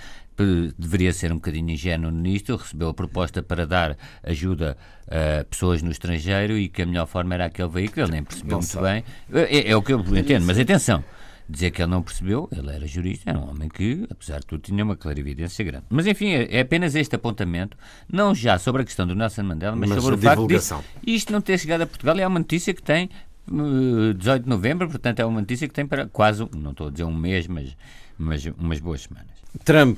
deveria 0.78 1.14
ser 1.14 1.32
um 1.32 1.36
bocadinho 1.36 1.70
ingênuo 1.70 2.12
nisto, 2.12 2.56
recebeu 2.56 2.90
a 2.90 2.94
proposta 2.94 3.42
para 3.42 3.66
dar 3.66 3.98
ajuda 4.24 4.78
a 5.08 5.44
pessoas 5.46 5.82
no 5.82 5.92
estrangeiro 5.92 6.58
e 6.58 6.68
que 6.68 6.82
a 6.82 6.86
melhor 6.86 7.08
forma 7.08 7.34
era 7.36 7.46
aquele 7.46 7.70
veículo, 7.70 8.06
ele 8.06 8.12
nem 8.12 8.24
percebeu 8.24 8.52
não 8.52 8.58
muito 8.58 8.72
sabe. 8.72 9.04
bem. 9.32 9.46
É, 9.50 9.72
é, 9.72 9.76
o 9.76 9.82
que 9.82 9.94
eu 9.94 10.00
entendo, 10.18 10.46
mas 10.46 10.60
atenção, 10.60 11.04
dizer 11.48 11.72
que 11.72 11.82
ele 11.82 11.92
não 11.92 12.02
percebeu, 12.02 12.50
ele 12.52 12.74
era 12.74 12.88
jurista, 12.88 13.30
era 13.30 13.40
um 13.40 13.50
homem 13.50 13.70
que, 13.70 14.06
apesar 14.10 14.40
de 14.40 14.46
tudo, 14.48 14.62
tinha 14.62 14.84
uma 14.84 14.96
clarividência 14.96 15.64
grande. 15.64 15.86
Mas, 15.90 16.08
enfim, 16.08 16.30
é, 16.30 16.58
é 16.58 16.62
apenas 16.62 16.96
este 16.96 17.16
apontamento, 17.16 17.78
não 18.12 18.34
já 18.34 18.58
sobre 18.58 18.82
a 18.82 18.86
questão 18.86 19.06
do 19.06 19.16
Nelson 19.16 19.44
Mandela, 19.44 19.76
mas, 19.76 19.90
mas 19.90 20.04
sobre 20.04 20.16
o 20.16 20.22
facto 20.22 20.48
de 20.48 20.60
isto 21.06 21.32
não 21.32 21.42
ter 21.42 21.58
chegado 21.58 21.82
a 21.82 21.88
Portugal. 21.88 22.18
É 22.18 22.28
uma 22.28 22.40
notícia 22.40 22.74
que 22.74 22.82
tem 22.82 23.10
18 23.48 24.28
eh, 24.28 24.40
de 24.40 24.50
novembro, 24.50 24.90
portanto, 24.90 25.20
é 25.20 25.26
uma 25.26 25.40
notícia 25.40 25.68
que 25.68 25.74
tem 25.74 25.86
para 25.86 26.08
quase, 26.08 26.48
não 26.56 26.72
estou 26.72 26.88
a 26.88 26.92
dizer 26.92 27.04
um 27.04 27.14
mês, 27.14 27.48
mas, 27.48 27.76
mas 28.18 28.46
umas 28.58 28.80
boas 28.80 29.02
semanas. 29.02 29.36
Trump, 29.64 29.98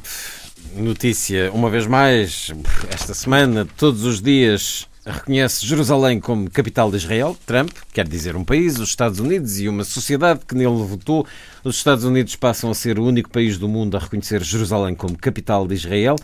notícia, 0.76 1.52
uma 1.52 1.70
vez 1.70 1.88
mais, 1.88 2.52
esta 2.90 3.14
semana, 3.14 3.66
todos 3.78 4.04
os 4.04 4.22
dias 4.22 4.88
reconhece 5.12 5.65
Jerusalém 5.65 6.20
como 6.20 6.50
capital 6.50 6.91
de 6.91 6.98
Israel. 6.98 7.38
Trump 7.46 7.72
quer 7.93 8.08
dizer 8.08 8.36
um 8.36 8.43
país, 8.43 8.78
os 8.78 8.89
Estados 8.89 9.20
Unidos 9.20 9.60
e 9.60 9.70
uma 9.70 9.84
sociedade 9.84 10.41
que 10.46 10.54
nele 10.54 10.84
votou. 10.84 11.26
Os 11.63 11.78
Estados 11.78 12.04
Unidos 12.04 12.36
passam 12.36 12.70
a 12.70 12.76
ser 12.76 13.00
o 13.00 13.06
único 13.06 13.30
país 13.30 13.58
do 13.58 13.67
mundo 13.67 13.96
a 13.96 14.00
reconhecer 14.00 14.43
Jerusalém 14.43 14.93
como 14.93 15.17
capital 15.17 15.67
de 15.67 15.76
Israel. 15.76 16.15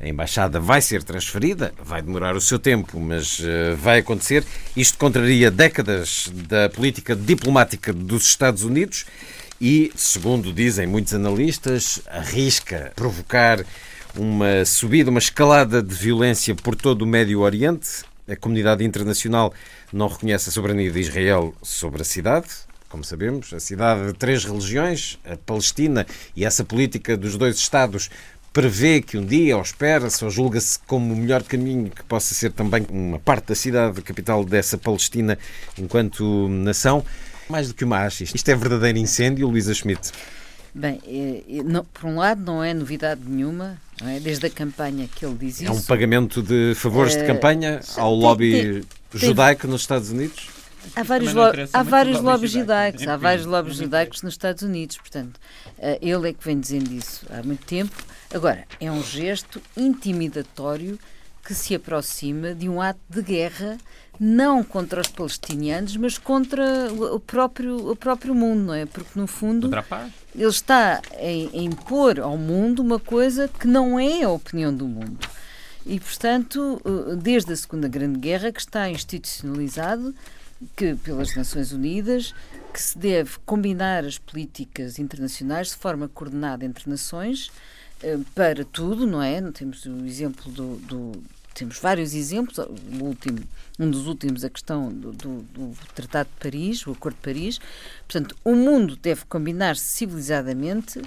A 0.00 0.08
embaixada 0.08 0.58
vai 0.58 0.80
ser 0.80 1.02
transferida, 1.02 1.72
vai 1.82 2.02
demorar 2.02 2.34
o 2.34 2.40
seu 2.40 2.58
tempo, 2.58 2.98
mas 2.98 3.38
uh, 3.38 3.76
vai 3.76 4.00
acontecer. 4.00 4.44
Isto 4.76 4.98
contraria 4.98 5.50
décadas 5.50 6.28
da 6.48 6.68
política 6.68 7.14
diplomática 7.14 7.92
dos 7.92 8.24
Estados 8.24 8.64
Unidos 8.64 9.04
e, 9.60 9.92
segundo 9.94 10.52
dizem 10.52 10.88
muitos 10.88 11.14
analistas, 11.14 12.02
arrisca 12.08 12.92
provocar 12.96 13.64
uma 14.16 14.64
subida, 14.64 15.08
uma 15.08 15.20
escalada 15.20 15.80
de 15.80 15.94
violência 15.94 16.54
por 16.54 16.74
todo 16.74 17.02
o 17.02 17.06
Médio 17.06 17.40
Oriente 17.40 18.02
a 18.28 18.36
comunidade 18.36 18.84
internacional 18.84 19.52
não 19.92 20.08
reconhece 20.08 20.48
a 20.48 20.52
soberania 20.52 20.90
de 20.90 21.00
Israel 21.00 21.54
sobre 21.62 22.02
a 22.02 22.04
cidade, 22.04 22.48
como 22.88 23.02
sabemos, 23.02 23.52
a 23.54 23.60
cidade 23.60 24.06
de 24.08 24.12
três 24.12 24.44
religiões, 24.44 25.18
a 25.24 25.36
Palestina, 25.36 26.06
e 26.36 26.44
essa 26.44 26.62
política 26.62 27.16
dos 27.16 27.38
dois 27.38 27.56
Estados 27.56 28.10
prevê 28.52 29.00
que 29.00 29.16
um 29.16 29.24
dia, 29.24 29.56
ou 29.56 29.62
espera-se, 29.62 30.22
ou 30.24 30.30
julga-se 30.30 30.78
como 30.80 31.14
o 31.14 31.16
melhor 31.16 31.42
caminho 31.42 31.90
que 31.90 32.02
possa 32.02 32.34
ser 32.34 32.52
também 32.52 32.86
uma 32.90 33.18
parte 33.18 33.46
da 33.46 33.54
cidade 33.54 34.02
capital 34.02 34.44
dessa 34.44 34.76
Palestina 34.76 35.38
enquanto 35.78 36.48
nação. 36.48 37.02
Mais 37.48 37.68
do 37.68 37.74
que 37.74 37.82
uma 37.82 37.98
acha, 37.98 38.24
isto 38.24 38.48
é 38.48 38.54
verdadeiro 38.54 38.98
incêndio, 38.98 39.48
Luísa 39.48 39.72
Schmidt? 39.72 40.12
Bem, 40.74 41.00
é, 41.06 41.62
não, 41.62 41.84
por 41.84 42.06
um 42.06 42.16
lado 42.16 42.42
não 42.42 42.62
é 42.62 42.72
novidade 42.72 43.22
nenhuma, 43.26 43.78
é? 44.08 44.20
desde 44.20 44.46
a 44.46 44.50
campanha 44.50 45.08
que 45.14 45.24
ele 45.24 45.34
diz 45.34 45.60
isso. 45.60 45.70
É 45.70 45.74
um 45.74 45.82
pagamento 45.82 46.42
de 46.42 46.74
favores 46.74 47.16
de 47.16 47.24
campanha 47.24 47.80
ao 47.96 48.14
lobby 48.14 48.52
tem, 48.52 48.82
tem, 49.10 49.20
judaico 49.20 49.66
nos 49.66 49.82
Estados 49.82 50.10
Unidos? 50.10 50.48
Há 50.96 51.02
vários, 51.02 51.32
lo 51.32 51.42
há 51.72 51.82
vários 51.82 52.20
lobbies 52.20 52.50
judaicos, 52.50 53.06
há 53.06 53.16
vários 53.16 53.46
lobbies 53.46 53.76
judaicos 53.76 54.22
nos 54.22 54.34
Estados 54.34 54.62
Unidos, 54.62 54.96
portanto, 54.96 55.36
uh, 55.78 55.98
ele 56.02 56.30
é 56.30 56.32
que 56.32 56.44
vem 56.44 56.58
dizendo 56.58 56.92
isso 56.92 57.24
há 57.30 57.42
muito 57.42 57.64
tempo. 57.64 57.94
Agora, 58.34 58.64
é 58.80 58.90
um 58.90 59.02
gesto 59.02 59.62
intimidatório 59.76 60.98
que 61.44 61.54
se 61.54 61.74
aproxima 61.74 62.54
de 62.54 62.68
um 62.68 62.80
ato 62.80 63.00
de 63.08 63.22
guerra 63.22 63.78
não 64.24 64.62
contra 64.62 65.00
os 65.00 65.08
palestinianos, 65.08 65.96
mas 65.96 66.16
contra 66.16 66.62
o 66.92 67.18
próprio, 67.18 67.90
o 67.90 67.96
próprio 67.96 68.32
mundo, 68.32 68.66
não 68.66 68.74
é? 68.74 68.86
Porque, 68.86 69.18
no 69.18 69.26
fundo, 69.26 69.68
ele 70.32 70.46
está 70.46 71.02
a, 71.12 71.58
impor 71.58 72.20
ao 72.20 72.38
mundo 72.38 72.82
uma 72.82 73.00
coisa 73.00 73.48
que 73.48 73.66
não 73.66 73.98
é 73.98 74.22
a 74.22 74.30
opinião 74.30 74.72
do 74.72 74.86
mundo. 74.86 75.18
E, 75.84 75.98
portanto, 75.98 76.80
eh, 76.84 77.16
desde 77.16 77.52
a 77.52 77.56
Segunda 77.56 77.88
Grande 77.88 78.20
Guerra, 78.20 78.52
que 78.52 78.60
está 78.60 78.88
institucionalizado 78.88 80.14
que, 80.76 80.94
pelas 80.94 81.34
Nações 81.34 81.72
Unidas, 81.72 82.32
que 82.72 82.80
se 82.80 82.96
deve 82.96 83.32
combinar 83.44 84.04
as 84.04 84.18
políticas 84.18 85.00
internacionais 85.00 85.70
de 85.70 85.74
forma 85.74 86.08
coordenada 86.08 86.64
entre 86.64 86.88
nações 86.88 87.50
eh, 88.00 88.20
para 88.36 88.64
tudo, 88.64 89.04
não 89.04 89.20
é? 89.20 89.42
Temos 89.50 89.84
o 89.84 90.06
exemplo 90.06 90.48
do, 90.52 90.76
do 90.76 91.12
temos 91.54 91.78
vários 91.78 92.14
exemplos, 92.14 92.58
último, 93.00 93.40
um 93.78 93.90
dos 93.90 94.06
últimos, 94.06 94.44
a 94.44 94.50
questão 94.50 94.92
do, 94.92 95.12
do, 95.12 95.42
do, 95.42 95.76
Tratado 95.94 96.28
de 96.28 96.40
Paris, 96.42 96.86
o 96.86 96.92
Acordo 96.92 97.16
de 97.16 97.22
Paris. 97.22 97.60
Portanto, 98.06 98.36
o 98.44 98.54
mundo 98.54 98.96
deve 98.96 99.24
combinar-se 99.26 99.84
civilizadamente 99.84 101.00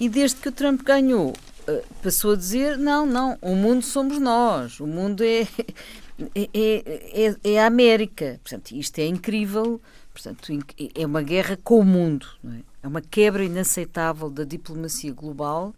e 0.00 0.08
desde 0.08 0.36
que 0.36 0.48
o 0.48 0.52
Trump 0.52 0.82
ganhou, 0.82 1.32
eh, 1.66 1.84
passou 2.02 2.32
a 2.32 2.36
dizer: 2.36 2.76
não, 2.78 3.06
não, 3.06 3.38
o 3.40 3.54
mundo 3.54 3.84
somos 3.84 4.18
nós, 4.18 4.80
o 4.80 4.86
mundo 4.86 5.22
é, 5.22 5.42
é, 6.34 6.48
é, 6.52 7.26
é, 7.26 7.36
é 7.52 7.62
a 7.62 7.66
América. 7.66 8.40
Portanto, 8.42 8.72
isto 8.72 8.98
é 8.98 9.06
incrível 9.06 9.80
Portanto, 10.14 10.52
é 10.94 11.04
uma 11.04 11.22
guerra 11.22 11.58
com 11.62 11.80
o 11.80 11.84
mundo. 11.84 12.26
É? 12.44 12.60
é 12.84 12.88
uma 12.88 13.02
quebra 13.02 13.44
inaceitável 13.44 14.30
da 14.30 14.44
diplomacia 14.44 15.12
global. 15.12 15.74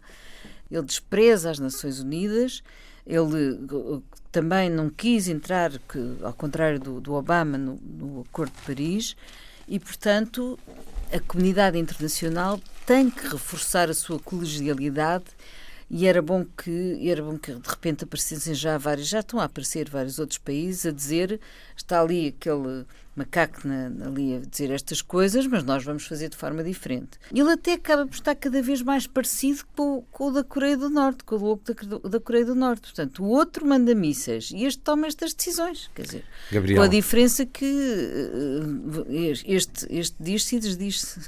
Ele 0.69 0.83
despreza 0.83 1.49
as 1.49 1.57
Nações 1.57 1.99
Unidas. 1.99 2.61
Ele 3.07 3.59
também 4.31 4.69
não 4.69 4.89
quis 4.89 5.27
entrar, 5.27 5.71
que, 5.79 6.17
ao 6.21 6.33
contrário 6.33 6.79
do, 6.79 6.99
do 6.99 7.13
Obama, 7.13 7.57
no, 7.57 7.79
no 7.81 8.21
Acordo 8.21 8.51
de 8.51 8.61
Paris. 8.61 9.15
E, 9.67 9.79
portanto, 9.79 10.59
a 11.11 11.19
comunidade 11.19 11.77
internacional 11.77 12.59
tem 12.85 13.09
que 13.09 13.27
reforçar 13.27 13.89
a 13.89 13.93
sua 13.93 14.19
colegialidade 14.19 15.25
e 15.89 16.05
era 16.05 16.21
bom 16.21 16.45
que 16.45 17.09
era 17.09 17.23
bom 17.23 17.37
que 17.37 17.53
de 17.53 17.69
repente 17.69 18.03
aparecessem 18.03 18.53
já 18.53 18.77
vários 18.77 19.07
já 19.07 19.21
estão 19.21 19.39
a 19.39 19.45
aparecer 19.45 19.89
vários 19.89 20.19
outros 20.19 20.37
países 20.37 20.85
a 20.85 20.91
dizer 20.91 21.39
está 21.81 22.01
ali 22.01 22.27
aquele 22.27 22.85
macaco 23.17 23.67
na, 23.67 23.87
ali 24.05 24.35
a 24.35 24.39
dizer 24.39 24.69
estas 24.69 25.01
coisas, 25.01 25.47
mas 25.47 25.63
nós 25.63 25.83
vamos 25.83 26.05
fazer 26.05 26.29
de 26.29 26.37
forma 26.37 26.63
diferente. 26.63 27.17
Ele 27.33 27.51
até 27.51 27.73
acaba 27.73 28.05
por 28.05 28.13
estar 28.13 28.35
cada 28.35 28.61
vez 28.61 28.83
mais 28.83 29.07
parecido 29.07 29.63
com, 29.75 30.03
com 30.11 30.27
o 30.27 30.31
da 30.31 30.43
Coreia 30.43 30.77
do 30.77 30.89
Norte, 30.89 31.23
com 31.23 31.35
o 31.35 31.39
louco 31.39 31.63
da, 31.63 32.09
da, 32.09 32.19
Coreia 32.19 32.45
do 32.45 32.53
Norte. 32.53 32.81
Portanto, 32.81 33.23
o 33.23 33.29
outro 33.29 33.65
manda 33.65 33.95
mísseis 33.95 34.51
e 34.51 34.65
este 34.65 34.79
toma 34.79 35.07
estas 35.07 35.33
decisões. 35.33 35.89
Quer 35.95 36.03
dizer, 36.03 36.25
Gabriel. 36.51 36.77
com 36.77 36.83
a 36.83 36.87
diferença 36.87 37.45
que 37.45 37.65
uh, 37.65 39.05
este, 39.45 39.87
este 39.89 40.15
diz-se 40.19 40.57
e 40.57 40.59
desdiz-se. 40.59 41.19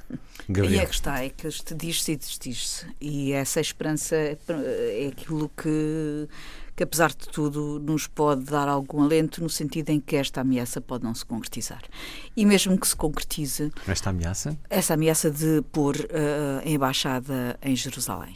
E 0.48 0.78
é 0.78 0.86
que 0.86 0.94
está, 0.94 1.24
é 1.24 1.30
que 1.30 1.48
este 1.48 1.74
diz-se 1.74 2.12
e 2.12 2.18
desdiz-se. 2.18 2.86
E 3.02 3.32
essa 3.34 3.60
esperança 3.60 4.16
é, 4.16 4.38
é 4.48 5.08
aquilo 5.08 5.50
que 5.58 6.28
que, 6.80 6.84
apesar 6.84 7.10
de 7.10 7.28
tudo, 7.28 7.78
nos 7.78 8.08
pode 8.08 8.46
dar 8.46 8.70
algum 8.70 9.04
alento 9.04 9.44
no 9.44 9.50
sentido 9.50 9.90
em 9.90 10.00
que 10.00 10.16
esta 10.16 10.40
ameaça 10.40 10.80
pode 10.80 11.04
não 11.04 11.14
se 11.14 11.26
concretizar. 11.26 11.82
E 12.38 12.46
mesmo 12.46 12.80
que 12.80 12.88
se 12.88 12.96
concretize. 12.96 13.70
Esta 13.86 14.12
ameaça? 14.12 14.58
Essa 14.70 14.94
ameaça 14.94 15.30
de 15.30 15.62
pôr 15.74 15.98
uh, 15.98 16.66
a 16.66 16.70
embaixada 16.70 17.60
em 17.62 17.76
Jerusalém 17.76 18.36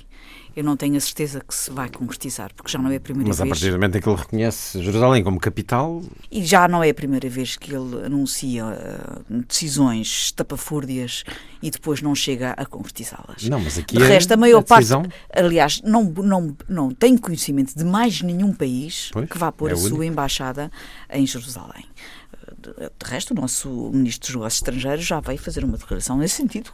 eu 0.55 0.63
não 0.63 0.77
tenho 0.77 0.95
a 0.97 0.99
certeza 0.99 1.41
que 1.41 1.53
se 1.53 1.71
vai 1.71 1.89
concretizar, 1.89 2.53
porque 2.53 2.71
já 2.71 2.79
não 2.79 2.91
é 2.91 2.97
a 2.97 2.99
primeira 2.99 3.27
Mas 3.27 3.37
vez. 3.37 3.49
Mas 3.49 3.57
a 3.57 3.61
partir 3.61 3.71
do 3.71 3.77
momento 3.77 3.97
em 3.97 4.01
que 4.01 4.09
ele 4.09 4.17
reconhece 4.17 4.81
Jerusalém 4.83 5.23
como 5.23 5.39
capital. 5.39 6.01
E 6.31 6.45
já 6.45 6.67
não 6.67 6.83
é 6.83 6.89
a 6.89 6.93
primeira 6.93 7.27
vez 7.29 7.55
que 7.55 7.73
ele 7.73 8.05
anuncia 8.05 8.65
uh, 8.65 9.43
decisões 9.47 10.25
estapafúrdias 10.25 11.23
e 11.61 11.71
depois 11.71 12.01
não 12.01 12.13
chega 12.13 12.51
a 12.51 12.65
concretizá-las. 12.65 13.43
Não, 13.43 13.59
mas 13.59 13.77
aqui 13.77 13.97
de 13.97 14.03
é 14.03 14.07
resto, 14.07 14.31
a 14.33 14.37
maior 14.37 14.59
a 14.59 14.63
parte. 14.63 14.89
Aliás, 15.33 15.81
não, 15.83 16.03
não, 16.03 16.55
não 16.69 16.91
tenho 16.91 17.19
conhecimento 17.19 17.75
de 17.75 17.83
mais 17.83 18.21
nenhum 18.21 18.53
país 18.53 19.09
pois, 19.11 19.29
que 19.29 19.37
vá 19.37 19.51
pôr 19.51 19.69
é 19.69 19.73
a 19.73 19.77
único. 19.77 19.95
sua 19.95 20.05
embaixada 20.05 20.71
em 21.09 21.25
Jerusalém. 21.25 21.85
De 22.71 23.09
resto, 23.09 23.31
o 23.31 23.35
nosso 23.35 23.69
Ministro 23.93 24.27
dos 24.27 24.35
Negócios 24.35 24.61
Estrangeiros 24.61 25.05
já 25.05 25.19
veio 25.19 25.39
fazer 25.39 25.63
uma 25.63 25.77
declaração 25.77 26.17
nesse 26.17 26.35
sentido. 26.35 26.71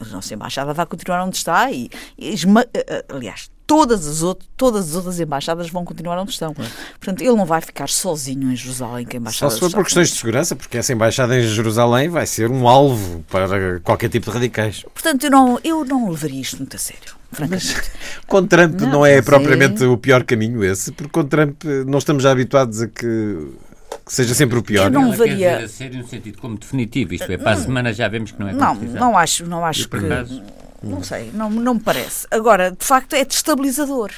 A 0.00 0.04
nossa 0.06 0.34
embaixada 0.34 0.72
vai 0.72 0.86
continuar 0.86 1.24
onde 1.24 1.36
está 1.36 1.70
e, 1.70 1.90
e 2.18 2.34
eh, 2.34 2.84
eh, 2.88 3.04
aliás, 3.08 3.50
todas 3.66 4.06
as, 4.06 4.22
outras, 4.22 4.48
todas 4.56 4.90
as 4.90 4.96
outras 4.96 5.20
embaixadas 5.20 5.70
vão 5.70 5.84
continuar 5.84 6.18
onde 6.18 6.32
estão. 6.32 6.52
Portanto, 6.52 7.22
ele 7.22 7.34
não 7.34 7.46
vai 7.46 7.60
ficar 7.60 7.88
sozinho 7.88 8.52
em 8.52 8.56
Jerusalém, 8.56 9.06
que 9.06 9.16
a 9.16 9.18
embaixada 9.20 9.50
Só 9.50 9.54
se 9.54 9.60
for 9.60 9.70
por 9.70 9.84
questões 9.84 10.10
de 10.10 10.16
segurança, 10.16 10.54
porque 10.54 10.76
essa 10.76 10.92
embaixada 10.92 11.38
em 11.38 11.42
Jerusalém 11.46 12.08
vai 12.08 12.26
ser 12.26 12.50
um 12.50 12.68
alvo 12.68 13.24
para 13.30 13.80
qualquer 13.80 14.10
tipo 14.10 14.26
de 14.26 14.32
radicais. 14.32 14.84
Portanto, 14.92 15.24
eu 15.24 15.30
não, 15.30 15.58
eu 15.64 15.84
não 15.84 16.10
levaria 16.10 16.40
isto 16.40 16.58
muito 16.58 16.76
a 16.76 16.78
sério. 16.78 17.22
Mas 17.48 17.74
com 18.26 18.46
Trump 18.46 18.78
não, 18.78 18.90
não 18.90 19.06
é 19.06 19.22
propriamente 19.22 19.82
é... 19.82 19.86
o 19.86 19.96
pior 19.96 20.22
caminho 20.22 20.62
esse, 20.62 20.92
porque 20.92 21.10
com 21.10 21.24
Trump 21.24 21.64
não 21.86 21.98
estamos 21.98 22.24
já 22.24 22.30
habituados 22.30 22.82
a 22.82 22.88
que 22.88 23.48
que 24.04 24.12
seja 24.12 24.34
sempre 24.34 24.58
o 24.58 24.62
pior. 24.62 24.86
Eu 24.86 24.90
não 24.90 25.12
varia. 25.12 25.58
a 25.58 25.68
sério 25.68 25.98
no 25.98 26.06
sentido 26.06 26.38
como 26.38 26.58
definitivo, 26.58 27.14
isto 27.14 27.30
é, 27.30 27.36
para 27.38 27.52
a 27.52 27.56
semana 27.56 27.92
já 27.92 28.08
vemos 28.08 28.32
que 28.32 28.40
não 28.40 28.48
é 28.48 28.52
Não, 28.52 28.74
não 28.74 29.18
acho, 29.18 29.46
não 29.46 29.64
acho 29.64 29.88
que. 29.88 29.96
Não 30.82 31.02
sei, 31.02 31.30
não, 31.32 31.48
não 31.48 31.74
me 31.74 31.80
parece. 31.80 32.26
Agora, 32.30 32.72
de 32.72 32.84
facto, 32.84 33.14
é 33.14 33.24
destabilizador. 33.24 34.10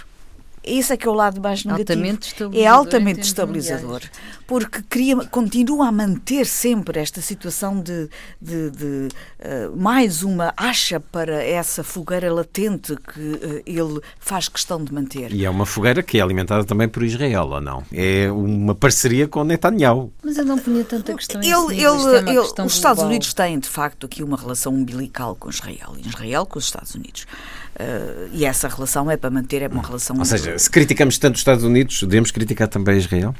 Isso 0.66 0.92
é 0.92 0.96
que 0.96 1.06
é 1.06 1.10
o 1.10 1.14
lado 1.14 1.40
mais 1.40 1.64
negativo. 1.64 1.92
Altamente 1.92 2.34
é 2.54 2.66
altamente 2.66 3.20
estabilizador. 3.20 4.02
Porque 4.46 4.82
cria, 4.82 5.16
continua 5.26 5.88
a 5.88 5.92
manter 5.92 6.46
sempre 6.46 7.00
esta 7.00 7.20
situação 7.20 7.80
de, 7.80 8.08
de, 8.40 8.70
de 8.70 9.08
uh, 9.40 9.76
mais 9.76 10.22
uma 10.22 10.52
acha 10.56 11.00
para 11.00 11.42
essa 11.42 11.82
fogueira 11.82 12.32
latente 12.32 12.96
que 12.96 13.20
uh, 13.20 13.62
ele 13.64 14.00
faz 14.18 14.48
questão 14.48 14.82
de 14.82 14.92
manter. 14.92 15.32
E 15.32 15.44
é 15.44 15.50
uma 15.50 15.64
fogueira 15.64 16.02
que 16.02 16.18
é 16.18 16.20
alimentada 16.20 16.64
também 16.64 16.88
por 16.88 17.02
Israel, 17.02 17.48
ou 17.48 17.60
não? 17.60 17.82
É 17.92 18.30
uma 18.30 18.74
parceria 18.74 19.26
com 19.26 19.44
Netanyahu. 19.44 20.12
Mas 20.22 20.36
eu 20.36 20.44
não 20.44 20.58
punha 20.58 20.84
tanta 20.84 21.14
questão 21.14 21.40
ele, 21.42 21.52
ele, 21.52 21.84
ele, 21.84 22.30
ele 22.30 22.38
Os 22.38 22.74
Estados 22.74 23.02
Unidos 23.02 23.32
têm, 23.32 23.58
de 23.58 23.68
facto, 23.68 24.06
aqui 24.06 24.22
uma 24.22 24.36
relação 24.36 24.74
umbilical 24.74 25.34
com 25.34 25.48
Israel. 25.48 25.94
Israel 26.04 26.46
com 26.46 26.58
os 26.58 26.64
Estados 26.64 26.94
Unidos. 26.94 27.26
Uh, 27.74 28.28
e 28.32 28.44
essa 28.44 28.68
relação 28.68 29.10
é 29.10 29.16
para 29.16 29.30
manter, 29.30 29.62
é 29.62 29.68
uma 29.68 29.82
relação. 29.82 30.16
Ou 30.16 30.24
seja, 30.24 30.56
se 30.58 30.70
criticamos 30.70 31.18
tanto 31.18 31.34
os 31.34 31.40
Estados 31.40 31.64
Unidos, 31.64 32.00
devemos 32.02 32.30
criticar 32.30 32.68
também 32.68 32.98
Israel? 32.98 33.34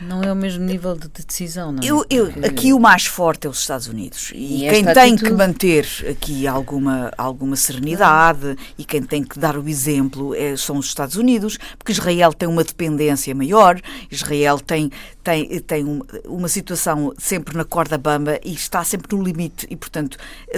Não 0.00 0.22
é 0.22 0.32
o 0.32 0.36
mesmo 0.36 0.64
nível 0.64 0.96
de 0.96 1.08
decisão, 1.08 1.72
não 1.72 1.82
é? 1.82 1.86
Eu, 1.86 2.06
eu, 2.08 2.32
aqui 2.42 2.72
o 2.72 2.80
mais 2.80 3.04
forte 3.04 3.46
é 3.46 3.50
os 3.50 3.60
Estados 3.60 3.86
Unidos. 3.86 4.32
E, 4.34 4.66
e 4.66 4.70
quem 4.70 4.84
tem 4.84 5.12
atitude... 5.12 5.24
que 5.24 5.30
manter 5.32 5.86
aqui 6.08 6.46
alguma, 6.46 7.12
alguma 7.18 7.54
serenidade 7.54 8.46
não. 8.46 8.56
e 8.78 8.84
quem 8.84 9.02
tem 9.02 9.22
que 9.22 9.38
dar 9.38 9.58
o 9.58 9.68
exemplo 9.68 10.34
é, 10.34 10.56
são 10.56 10.78
os 10.78 10.86
Estados 10.86 11.16
Unidos, 11.16 11.58
porque 11.78 11.92
Israel 11.92 12.32
tem 12.32 12.48
uma 12.48 12.64
dependência 12.64 13.34
maior, 13.34 13.78
Israel 14.10 14.58
tem, 14.58 14.90
tem, 15.22 15.60
tem 15.60 15.84
uma, 15.84 16.04
uma 16.24 16.48
situação 16.48 17.12
sempre 17.18 17.56
na 17.56 17.64
corda 17.64 17.98
bamba 17.98 18.38
e 18.44 18.52
está 18.52 18.82
sempre 18.84 19.16
no 19.16 19.22
limite 19.22 19.66
e, 19.70 19.76
portanto, 19.76 20.16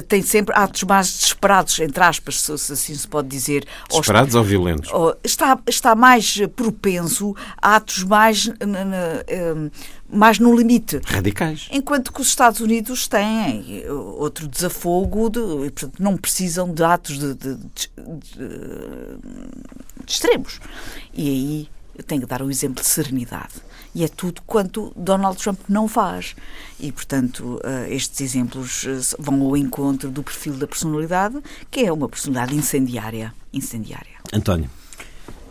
tem 0.08 0.22
sempre 0.22 0.54
atos 0.56 0.82
mais 0.84 1.12
desesperados, 1.12 1.78
entre 1.80 2.02
aspas, 2.02 2.40
se 2.40 2.52
assim 2.52 2.94
se 2.94 3.08
pode 3.08 3.28
dizer. 3.28 3.66
Desesperados 3.88 4.34
ou, 4.34 4.40
ou 4.40 4.46
violentos? 4.46 4.90
Ou, 4.92 5.16
está, 5.24 5.58
está 5.66 5.94
mais 5.94 6.38
propenso 6.54 7.34
a 7.60 7.76
atos 7.76 8.04
mais 8.04 8.46
na, 8.60 8.84
na, 8.84 9.70
mais 10.08 10.38
no 10.38 10.54
limite. 10.54 11.00
Radicais. 11.04 11.68
Enquanto 11.70 12.12
que 12.12 12.20
os 12.20 12.28
Estados 12.28 12.60
Unidos 12.60 13.08
têm 13.08 13.84
outro 13.88 14.46
desafogo 14.46 15.30
de, 15.30 15.40
e, 15.66 15.70
portanto, 15.70 16.02
não 16.02 16.16
precisam 16.16 16.72
de 16.72 16.84
atos 16.84 17.18
de, 17.18 17.34
de, 17.34 17.56
de 17.56 17.90
extremos. 20.06 20.60
E 21.14 21.28
aí 21.28 21.68
tem 22.06 22.20
que 22.20 22.26
dar 22.26 22.42
o 22.42 22.50
exemplo 22.50 22.82
de 22.82 22.88
serenidade. 22.88 23.54
E 23.94 24.04
é 24.04 24.08
tudo 24.08 24.40
quanto 24.46 24.92
Donald 24.96 25.36
Trump 25.36 25.60
não 25.68 25.86
faz. 25.86 26.34
E, 26.80 26.90
portanto, 26.90 27.60
eh, 27.62 27.94
estes 27.94 28.20
exemplos 28.22 28.86
eh, 28.86 29.16
vão 29.18 29.42
ao 29.42 29.56
encontro 29.56 30.10
do 30.10 30.22
perfil 30.22 30.54
da 30.54 30.66
personalidade, 30.66 31.38
que 31.70 31.80
é 31.80 31.92
uma 31.92 32.08
personalidade 32.08 32.56
incendiária. 32.56 33.34
incendiária. 33.52 34.12
António. 34.32 34.70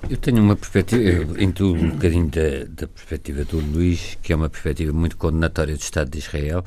Eu 0.10 0.18
tenho 0.18 0.42
uma 0.42 0.56
perspectiva, 0.56 1.04
eu 1.04 1.40
intuo 1.40 1.76
um 1.76 1.92
bocadinho 1.92 2.28
da, 2.28 2.66
da, 2.68 2.88
perspectiva 2.88 3.46
do 3.46 3.60
Luís, 3.60 4.18
que 4.22 4.34
é 4.34 4.36
uma 4.36 4.50
perspectiva 4.50 4.92
muito 4.92 5.16
condenatória 5.16 5.76
do 5.76 5.80
Estado 5.80 6.10
de 6.10 6.18
Israel, 6.18 6.66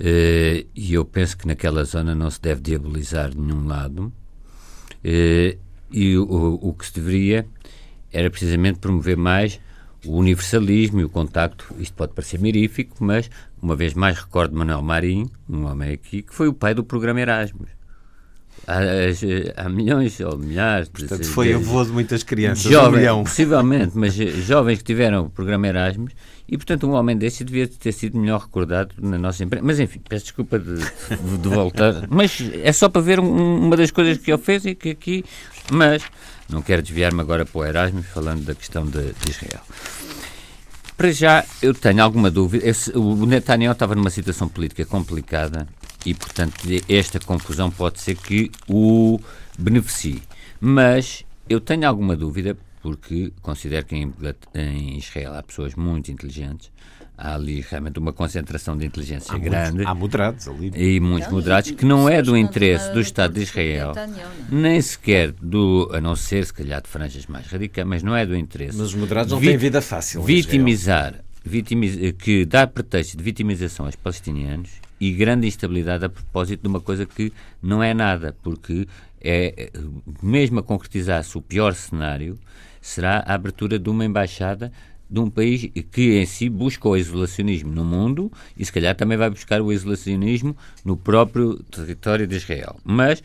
eh, 0.00 0.66
e 0.74 0.92
eu 0.94 1.04
penso 1.04 1.36
que 1.36 1.46
naquela 1.46 1.84
zona 1.84 2.14
não 2.14 2.28
se 2.28 2.40
deve 2.40 2.60
diabolizar 2.60 3.30
de 3.30 3.38
nenhum 3.38 3.66
lado, 3.66 4.12
eh, 5.04 5.56
e 5.92 6.18
o, 6.18 6.58
o 6.60 6.74
que 6.74 6.86
se 6.86 6.94
deveria 6.94 7.46
era 8.16 8.30
precisamente 8.30 8.78
promover 8.78 9.16
mais 9.16 9.60
o 10.04 10.16
universalismo 10.16 11.00
e 11.00 11.04
o 11.04 11.08
contacto. 11.08 11.66
Isto 11.78 11.94
pode 11.94 12.14
parecer 12.14 12.40
mirífico, 12.40 12.96
mas 13.00 13.30
uma 13.60 13.76
vez 13.76 13.92
mais 13.94 14.18
recordo 14.18 14.56
Manuel 14.56 14.82
Marinho, 14.82 15.30
um 15.48 15.66
homem 15.66 15.92
aqui, 15.92 16.22
que 16.22 16.34
foi 16.34 16.48
o 16.48 16.54
pai 16.54 16.72
do 16.72 16.82
programa 16.82 17.20
Erasmus 17.20 17.76
há, 18.66 19.64
há 19.64 19.68
milhões 19.68 20.18
ou 20.20 20.36
milhares. 20.36 20.88
Portanto, 20.88 21.22
de, 21.22 21.28
foi 21.28 21.52
avô 21.52 21.84
de 21.84 21.92
muitas 21.92 22.22
crianças, 22.22 22.70
jovens, 22.70 23.10
um 23.12 23.24
possivelmente, 23.24 23.92
mas 23.94 24.14
jovens 24.14 24.78
que 24.78 24.84
tiveram 24.84 25.26
o 25.26 25.30
programa 25.30 25.66
Erasmus 25.66 26.12
e, 26.48 26.56
portanto, 26.56 26.86
um 26.86 26.92
homem 26.92 27.16
desse 27.16 27.42
devia 27.42 27.66
ter 27.66 27.92
sido 27.92 28.18
melhor 28.18 28.40
recordado 28.40 28.94
na 29.00 29.18
nossa 29.18 29.42
empresa. 29.42 29.64
Mas, 29.64 29.80
enfim, 29.80 30.00
peço 30.08 30.26
desculpa 30.26 30.58
de, 30.58 30.76
de, 30.76 31.38
de 31.38 31.48
voltar. 31.48 32.06
Mas 32.10 32.40
é 32.62 32.72
só 32.72 32.88
para 32.88 33.02
ver 33.02 33.18
um, 33.18 33.66
uma 33.66 33.76
das 33.76 33.90
coisas 33.90 34.18
que 34.18 34.30
ele 34.30 34.42
fez 34.42 34.64
e 34.64 34.74
que 34.74 34.90
aqui... 34.90 35.24
Mas 35.72 36.04
não 36.48 36.62
quero 36.62 36.82
desviar-me 36.82 37.20
agora 37.20 37.44
para 37.44 37.58
o 37.58 37.64
Erasmus, 37.64 38.06
falando 38.06 38.44
da 38.44 38.54
questão 38.54 38.86
de, 38.86 39.12
de 39.12 39.30
Israel. 39.30 39.60
Para 40.96 41.12
já, 41.12 41.44
eu 41.60 41.74
tenho 41.74 42.02
alguma 42.02 42.30
dúvida. 42.30 42.66
Esse, 42.66 42.96
o 42.96 43.26
Netanyahu 43.26 43.72
estava 43.72 43.94
numa 43.94 44.10
situação 44.10 44.48
política 44.48 44.84
complicada 44.84 45.66
e, 46.06 46.14
portanto, 46.14 46.56
esta 46.88 47.18
confusão 47.18 47.70
pode 47.70 48.00
ser 48.00 48.16
que 48.16 48.50
o 48.68 49.20
beneficie. 49.58 50.22
Mas 50.60 51.24
eu 51.48 51.60
tenho 51.60 51.86
alguma 51.86 52.16
dúvida, 52.16 52.56
porque 52.86 53.32
considero 53.42 53.84
que 53.84 53.96
em, 53.96 54.14
em 54.54 54.96
Israel 54.96 55.34
há 55.34 55.42
pessoas 55.42 55.74
muito 55.74 56.12
inteligentes, 56.12 56.70
há 57.18 57.34
ali 57.34 57.60
realmente 57.68 57.98
uma 57.98 58.12
concentração 58.12 58.76
de 58.76 58.86
inteligência 58.86 59.34
há 59.34 59.38
grande. 59.38 59.72
Muitos, 59.72 59.90
há 59.90 59.94
moderados 59.96 60.46
ali. 60.46 60.70
E 60.72 61.00
muitos 61.00 61.28
moderados, 61.28 61.72
que 61.72 61.84
não 61.84 62.08
é 62.08 62.22
do 62.22 62.36
interesse 62.36 62.92
do 62.92 63.00
Estado 63.00 63.34
de 63.34 63.42
Israel, 63.42 63.92
nem 64.48 64.80
sequer 64.80 65.32
do, 65.32 65.90
a 65.92 66.00
não 66.00 66.14
ser 66.14 66.46
se 66.46 66.54
calhar 66.54 66.80
de 66.80 66.88
franjas 66.88 67.26
mais 67.26 67.48
radicais, 67.48 67.84
mas 67.84 68.04
não 68.04 68.14
é 68.14 68.24
do 68.24 68.36
interesse. 68.36 68.78
Mas 68.78 68.86
os 68.86 68.94
moderados 68.94 69.32
não 69.32 69.40
têm 69.40 69.56
vida 69.56 69.82
fácil. 69.82 70.22
Vitimizar, 70.22 71.24
vitimiz, 71.44 71.96
que 72.18 72.44
dá 72.44 72.68
pretexto 72.68 73.16
de 73.16 73.24
vitimização 73.24 73.86
aos 73.86 73.96
palestinianos 73.96 74.70
e 75.00 75.10
grande 75.10 75.48
instabilidade 75.48 76.04
a 76.04 76.08
propósito 76.08 76.62
de 76.62 76.68
uma 76.68 76.80
coisa 76.80 77.04
que 77.04 77.32
não 77.60 77.82
é 77.82 77.92
nada, 77.92 78.36
porque 78.44 78.86
é, 79.20 79.72
mesmo 80.22 80.60
a 80.60 80.62
concretizar-se 80.62 81.36
o 81.36 81.42
pior 81.42 81.74
cenário, 81.74 82.38
será 82.86 83.24
a 83.26 83.34
abertura 83.34 83.78
de 83.78 83.90
uma 83.90 84.04
embaixada 84.04 84.72
de 85.10 85.18
um 85.18 85.28
país 85.28 85.68
que 85.90 86.18
em 86.18 86.24
si 86.24 86.48
busca 86.48 86.88
o 86.88 86.96
isolacionismo 86.96 87.72
no 87.72 87.84
mundo 87.84 88.30
e 88.56 88.64
se 88.64 88.72
calhar 88.72 88.94
também 88.94 89.18
vai 89.18 89.28
buscar 89.28 89.60
o 89.60 89.72
isolacionismo 89.72 90.56
no 90.84 90.96
próprio 90.96 91.62
território 91.64 92.26
de 92.26 92.36
Israel. 92.36 92.76
Mas 92.84 93.22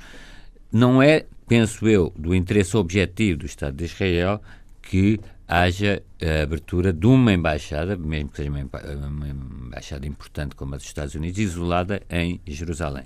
não 0.72 1.02
é, 1.02 1.26
penso 1.48 1.88
eu, 1.88 2.12
do 2.18 2.34
interesse 2.34 2.76
objetivo 2.76 3.40
do 3.40 3.46
Estado 3.46 3.78
de 3.78 3.86
Israel 3.86 4.42
que 4.82 5.20
haja 5.48 6.02
a 6.22 6.44
abertura 6.44 6.92
de 6.92 7.06
uma 7.06 7.32
embaixada, 7.32 7.96
mesmo 7.96 8.30
que 8.30 8.38
seja 8.38 8.50
uma 8.50 9.28
embaixada 9.28 10.08
importante 10.08 10.56
como 10.56 10.74
a 10.74 10.78
dos 10.78 10.88
Estados 10.88 11.14
Unidos, 11.14 11.38
isolada 11.38 12.02
em 12.10 12.40
Jerusalém. 12.48 13.06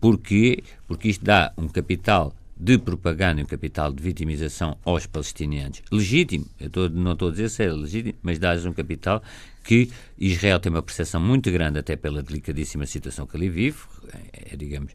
Porquê? 0.00 0.62
Porque 0.86 1.08
isto 1.08 1.24
dá 1.24 1.52
um 1.56 1.66
capital 1.66 2.32
de 2.58 2.76
propaganda 2.76 3.40
e 3.40 3.44
um 3.44 3.46
capital 3.46 3.92
de 3.92 4.02
vitimização 4.02 4.76
aos 4.84 5.06
palestinianos. 5.06 5.80
Legítimo, 5.92 6.46
eu 6.58 6.68
tô, 6.68 6.88
não 6.88 7.12
estou 7.12 7.28
a 7.28 7.30
dizer 7.30 7.50
se 7.50 7.62
é 7.62 7.72
legítimo, 7.72 8.18
mas 8.20 8.38
dá-lhes 8.38 8.66
um 8.66 8.72
capital 8.72 9.22
que 9.62 9.90
Israel 10.18 10.58
tem 10.58 10.72
uma 10.72 10.82
percepção 10.82 11.20
muito 11.20 11.52
grande, 11.52 11.78
até 11.78 11.94
pela 11.94 12.20
delicadíssima 12.20 12.84
situação 12.84 13.26
que 13.26 13.36
ali 13.36 13.48
vive, 13.48 13.78
é, 14.32 14.54
é 14.54 14.56
digamos, 14.56 14.92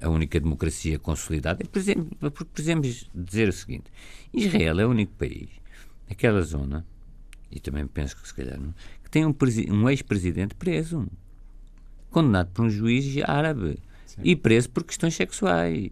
a 0.00 0.08
única 0.08 0.40
democracia 0.40 0.98
consolidada. 0.98 1.62
Por 1.64 1.78
exemplo, 1.78 2.30
porque 2.30 2.44
podemos 2.44 3.10
dizer 3.14 3.48
o 3.48 3.52
seguinte: 3.52 3.90
Israel 4.32 4.80
é 4.80 4.86
o 4.86 4.90
único 4.90 5.12
país, 5.12 5.50
naquela 6.08 6.40
zona, 6.40 6.86
e 7.50 7.60
também 7.60 7.86
penso 7.86 8.16
que 8.16 8.26
se 8.26 8.32
calhar 8.32 8.58
não, 8.58 8.72
que 9.04 9.10
tem 9.10 9.26
um, 9.26 9.34
um 9.70 9.90
ex-presidente 9.90 10.54
preso, 10.54 11.06
condenado 12.10 12.50
por 12.52 12.64
um 12.64 12.70
juiz 12.70 13.22
árabe 13.24 13.78
Sim. 14.06 14.22
e 14.24 14.34
preso 14.34 14.70
por 14.70 14.82
questões 14.84 15.14
sexuais. 15.14 15.90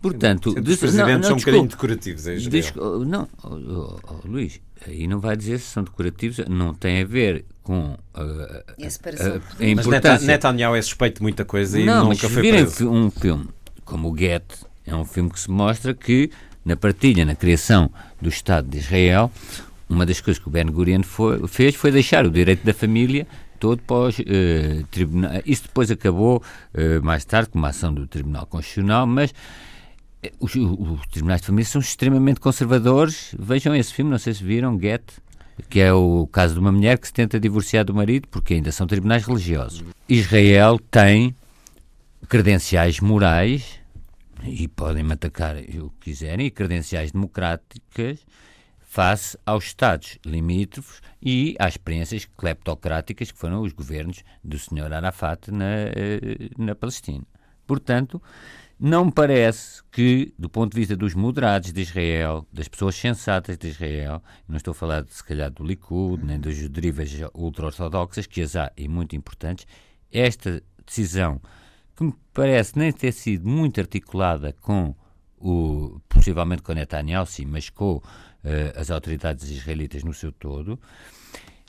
Portanto, 0.00 0.48
os 0.48 0.54
presidentes 0.76 0.96
não, 0.96 1.18
não, 1.18 1.22
são 1.22 1.34
um 1.34 1.38
bocadinho 1.38 1.68
decorativos, 1.68 2.26
é 2.26 2.34
Israel. 2.34 3.04
não, 3.04 3.28
oh, 3.44 3.48
oh, 3.48 4.00
oh, 4.08 4.28
Luís, 4.28 4.60
aí 4.86 5.06
não 5.06 5.20
vai 5.20 5.36
dizer 5.36 5.58
se 5.58 5.66
são 5.66 5.84
decorativos, 5.84 6.38
não 6.48 6.72
tem 6.72 7.02
a 7.02 7.04
ver 7.04 7.44
com 7.62 7.90
uh, 7.90 7.98
a, 8.14 8.22
a, 8.22 9.64
a 9.64 9.66
importância. 9.68 10.10
Mas 10.12 10.22
Netanyahu 10.22 10.74
é 10.74 10.80
suspeito 10.80 11.16
de 11.16 11.22
muita 11.22 11.44
coisa 11.44 11.78
e 11.78 11.84
não, 11.84 12.08
nunca 12.08 12.28
foi 12.30 12.48
preso. 12.48 12.88
um 12.88 13.10
filme 13.10 13.48
como 13.84 14.10
o 14.10 14.16
Get, 14.16 14.44
é 14.86 14.94
um 14.94 15.04
filme 15.04 15.28
que 15.28 15.38
se 15.38 15.50
mostra 15.50 15.92
que 15.92 16.30
na 16.64 16.76
partilha, 16.76 17.24
na 17.24 17.34
criação 17.34 17.90
do 18.20 18.28
Estado 18.28 18.68
de 18.68 18.78
Israel, 18.78 19.30
uma 19.88 20.06
das 20.06 20.20
coisas 20.20 20.40
que 20.40 20.48
o 20.48 20.50
Ben 20.50 20.66
Gurion 20.66 21.02
foi, 21.02 21.46
fez 21.48 21.74
foi 21.74 21.90
deixar 21.90 22.24
o 22.24 22.30
direito 22.30 22.64
da 22.64 22.72
família 22.72 23.26
todo 23.58 23.82
pós 23.82 24.18
uh, 24.18 24.86
tribunal. 24.90 25.32
Isso 25.44 25.64
depois 25.64 25.90
acabou 25.90 26.42
uh, 26.74 27.04
mais 27.04 27.24
tarde 27.24 27.50
com 27.50 27.58
uma 27.58 27.68
ação 27.68 27.92
do 27.92 28.06
Tribunal 28.06 28.46
Constitucional, 28.46 29.06
mas 29.06 29.34
os, 30.38 30.54
os, 30.54 31.06
tribunais 31.10 31.40
de 31.40 31.46
família 31.46 31.68
são 31.68 31.80
extremamente 31.80 32.40
conservadores. 32.40 33.34
Vejam 33.38 33.74
esse 33.74 33.92
filme, 33.92 34.10
não 34.10 34.18
sei 34.18 34.34
se 34.34 34.44
viram, 34.44 34.78
Get, 34.78 35.02
que 35.68 35.80
é 35.80 35.92
o 35.92 36.26
caso 36.26 36.54
de 36.54 36.60
uma 36.60 36.72
mulher 36.72 36.98
que 36.98 37.06
se 37.06 37.12
tenta 37.12 37.40
divorciar 37.40 37.84
do 37.84 37.94
marido 37.94 38.28
porque 38.28 38.54
ainda 38.54 38.72
são 38.72 38.86
tribunais 38.86 39.24
religiosos. 39.24 39.84
Israel 40.08 40.78
tem 40.90 41.34
credenciais 42.28 43.00
morais 43.00 43.80
e 44.44 44.68
podem-me 44.68 45.12
atacar 45.12 45.56
o 45.56 45.90
que 45.90 46.10
quiserem, 46.10 46.46
e 46.46 46.50
credenciais 46.50 47.12
democráticas 47.12 48.24
face 48.80 49.38
aos 49.46 49.66
Estados 49.66 50.18
limítrofes 50.26 51.00
e 51.22 51.54
às 51.58 51.74
experiências 51.74 52.24
cleptocráticas 52.36 53.30
que 53.30 53.38
foram 53.38 53.62
os 53.62 53.72
governos 53.72 54.24
do 54.42 54.58
Sr. 54.58 54.92
Arafat 54.92 55.50
na, 55.50 55.64
eh, 55.94 56.50
na 56.58 56.74
Palestina. 56.74 57.24
Portanto, 57.66 58.20
não 58.80 59.04
me 59.04 59.12
parece 59.12 59.82
que, 59.92 60.32
do 60.38 60.48
ponto 60.48 60.72
de 60.72 60.78
vista 60.78 60.96
dos 60.96 61.14
moderados 61.14 61.70
de 61.70 61.82
Israel, 61.82 62.46
das 62.50 62.66
pessoas 62.66 62.94
sensatas 62.96 63.58
de 63.58 63.68
Israel, 63.68 64.22
não 64.48 64.56
estou 64.56 64.72
a 64.72 64.74
falar, 64.74 65.04
se 65.06 65.22
calhar, 65.22 65.50
do 65.50 65.62
Likud, 65.62 66.24
nem 66.24 66.40
das 66.40 66.66
derivas 66.66 67.10
ultra-ortodoxas, 67.34 68.26
que 68.26 68.40
as 68.40 68.56
há 68.56 68.72
e 68.78 68.88
muito 68.88 69.14
importantes, 69.14 69.66
esta 70.10 70.62
decisão, 70.86 71.42
que 71.94 72.04
me 72.04 72.14
parece 72.32 72.78
nem 72.78 72.90
ter 72.90 73.12
sido 73.12 73.46
muito 73.46 73.78
articulada 73.78 74.54
com 74.54 74.94
o, 75.38 76.00
possivelmente 76.08 76.62
com 76.62 76.72
Netanyahu, 76.72 77.26
sim, 77.26 77.44
mas 77.44 77.68
com 77.68 77.96
uh, 77.96 78.02
as 78.76 78.90
autoridades 78.90 79.50
israelitas 79.50 80.02
no 80.02 80.14
seu 80.14 80.32
todo, 80.32 80.80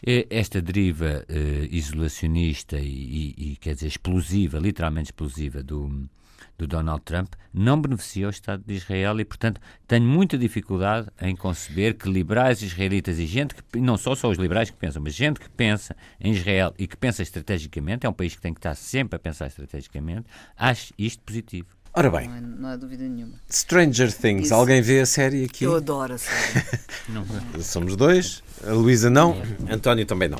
eh, 0.05 0.27
esta 0.29 0.61
deriva 0.61 1.25
uh, 1.29 1.65
isolacionista 1.69 2.79
e, 2.79 3.35
e, 3.37 3.51
e, 3.51 3.55
quer 3.57 3.75
dizer, 3.75 3.87
explosiva, 3.87 4.59
literalmente 4.59 5.07
explosiva 5.07 5.61
do, 5.61 6.09
do 6.57 6.67
Donald 6.67 7.01
Trump 7.03 7.33
não 7.53 7.81
beneficia 7.81 8.27
o 8.27 8.29
Estado 8.29 8.63
de 8.65 8.73
Israel 8.73 9.19
e, 9.19 9.25
portanto, 9.25 9.59
tenho 9.87 10.05
muita 10.05 10.37
dificuldade 10.37 11.07
em 11.21 11.35
conceber 11.35 11.95
que 11.95 12.09
liberais 12.09 12.61
israelitas 12.61 13.19
e 13.19 13.25
gente 13.25 13.55
que, 13.55 13.79
não 13.79 13.97
só 13.97 14.15
só 14.15 14.29
os 14.29 14.37
liberais 14.37 14.69
que 14.69 14.77
pensam, 14.77 15.01
mas 15.01 15.13
gente 15.13 15.39
que 15.39 15.49
pensa 15.49 15.95
em 16.19 16.33
Israel 16.33 16.73
e 16.77 16.87
que 16.87 16.95
pensa 16.95 17.21
estrategicamente, 17.21 18.05
é 18.05 18.09
um 18.09 18.13
país 18.13 18.35
que 18.35 18.41
tem 18.41 18.53
que 18.53 18.59
estar 18.59 18.75
sempre 18.75 19.15
a 19.15 19.19
pensar 19.19 19.47
estrategicamente, 19.47 20.27
ache 20.57 20.93
isto 20.97 21.21
positivo. 21.23 21.67
Ora 21.93 22.09
bem, 22.09 22.29
não, 22.29 22.37
é, 22.37 22.41
não 22.41 22.69
há 22.69 22.75
dúvida 22.77 23.03
nenhuma. 23.03 23.33
Stranger 23.51 24.13
Things, 24.13 24.45
Isso. 24.45 24.53
alguém 24.53 24.81
vê 24.81 25.01
a 25.01 25.05
série 25.05 25.43
aqui? 25.43 25.65
Eu 25.65 25.75
adoro 25.75 26.13
a 26.13 26.17
série. 26.17 26.65
não. 27.09 27.25
Somos 27.61 27.97
dois, 27.97 28.41
a 28.65 28.71
Luísa 28.71 29.09
não, 29.09 29.41
António 29.69 30.05
também 30.05 30.29
não. 30.29 30.39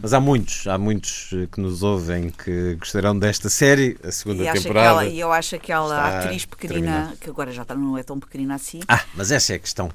Mas 0.00 0.12
há 0.12 0.20
muitos, 0.20 0.66
há 0.66 0.78
muitos 0.78 1.30
eh, 1.32 1.46
que 1.50 1.60
nos 1.60 1.82
ouvem 1.82 2.30
que 2.30 2.74
gostarão 2.76 3.18
desta 3.18 3.48
série, 3.48 3.96
a 4.02 4.10
segunda 4.10 4.44
e 4.44 4.52
temporada. 4.52 5.04
E 5.04 5.20
eu 5.20 5.32
acho 5.32 5.50
que 5.50 5.56
aquela 5.56 6.20
atriz 6.20 6.44
pequenina, 6.44 7.14
que 7.20 7.28
agora 7.28 7.52
já 7.52 7.64
não 7.76 7.98
é 7.98 8.02
tão 8.02 8.18
pequenina 8.18 8.54
assim. 8.54 8.80
Ah, 8.88 9.02
mas 9.14 9.30
essa 9.30 9.52
é 9.52 9.56
a 9.56 9.58
questão. 9.58 9.90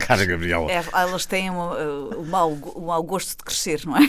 Cara, 0.00 0.24
Gabriela. 0.24 0.72
É, 0.72 0.82
elas 0.94 1.26
têm 1.26 1.50
o, 1.50 2.20
o, 2.20 2.26
mau, 2.26 2.52
o 2.52 2.86
mau 2.86 3.02
gosto 3.02 3.36
de 3.36 3.44
crescer, 3.44 3.82
não 3.84 3.94
é? 3.98 4.08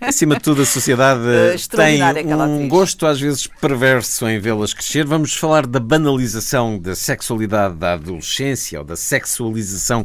Acima 0.00 0.34
de 0.34 0.42
tudo, 0.42 0.62
a 0.62 0.66
sociedade 0.66 1.20
tem 1.70 2.02
um 2.34 2.68
gosto 2.68 3.06
às 3.06 3.20
vezes 3.20 3.46
perverso 3.46 4.26
em 4.28 4.40
vê-las 4.40 4.74
crescer. 4.74 5.06
Vamos 5.06 5.34
falar 5.34 5.68
da 5.68 5.78
banalização 5.78 6.76
da 6.76 6.96
sexualidade 6.96 7.76
da 7.76 7.92
adolescência 7.92 8.80
ou 8.80 8.84
da 8.84 8.96
sexualização 8.96 10.04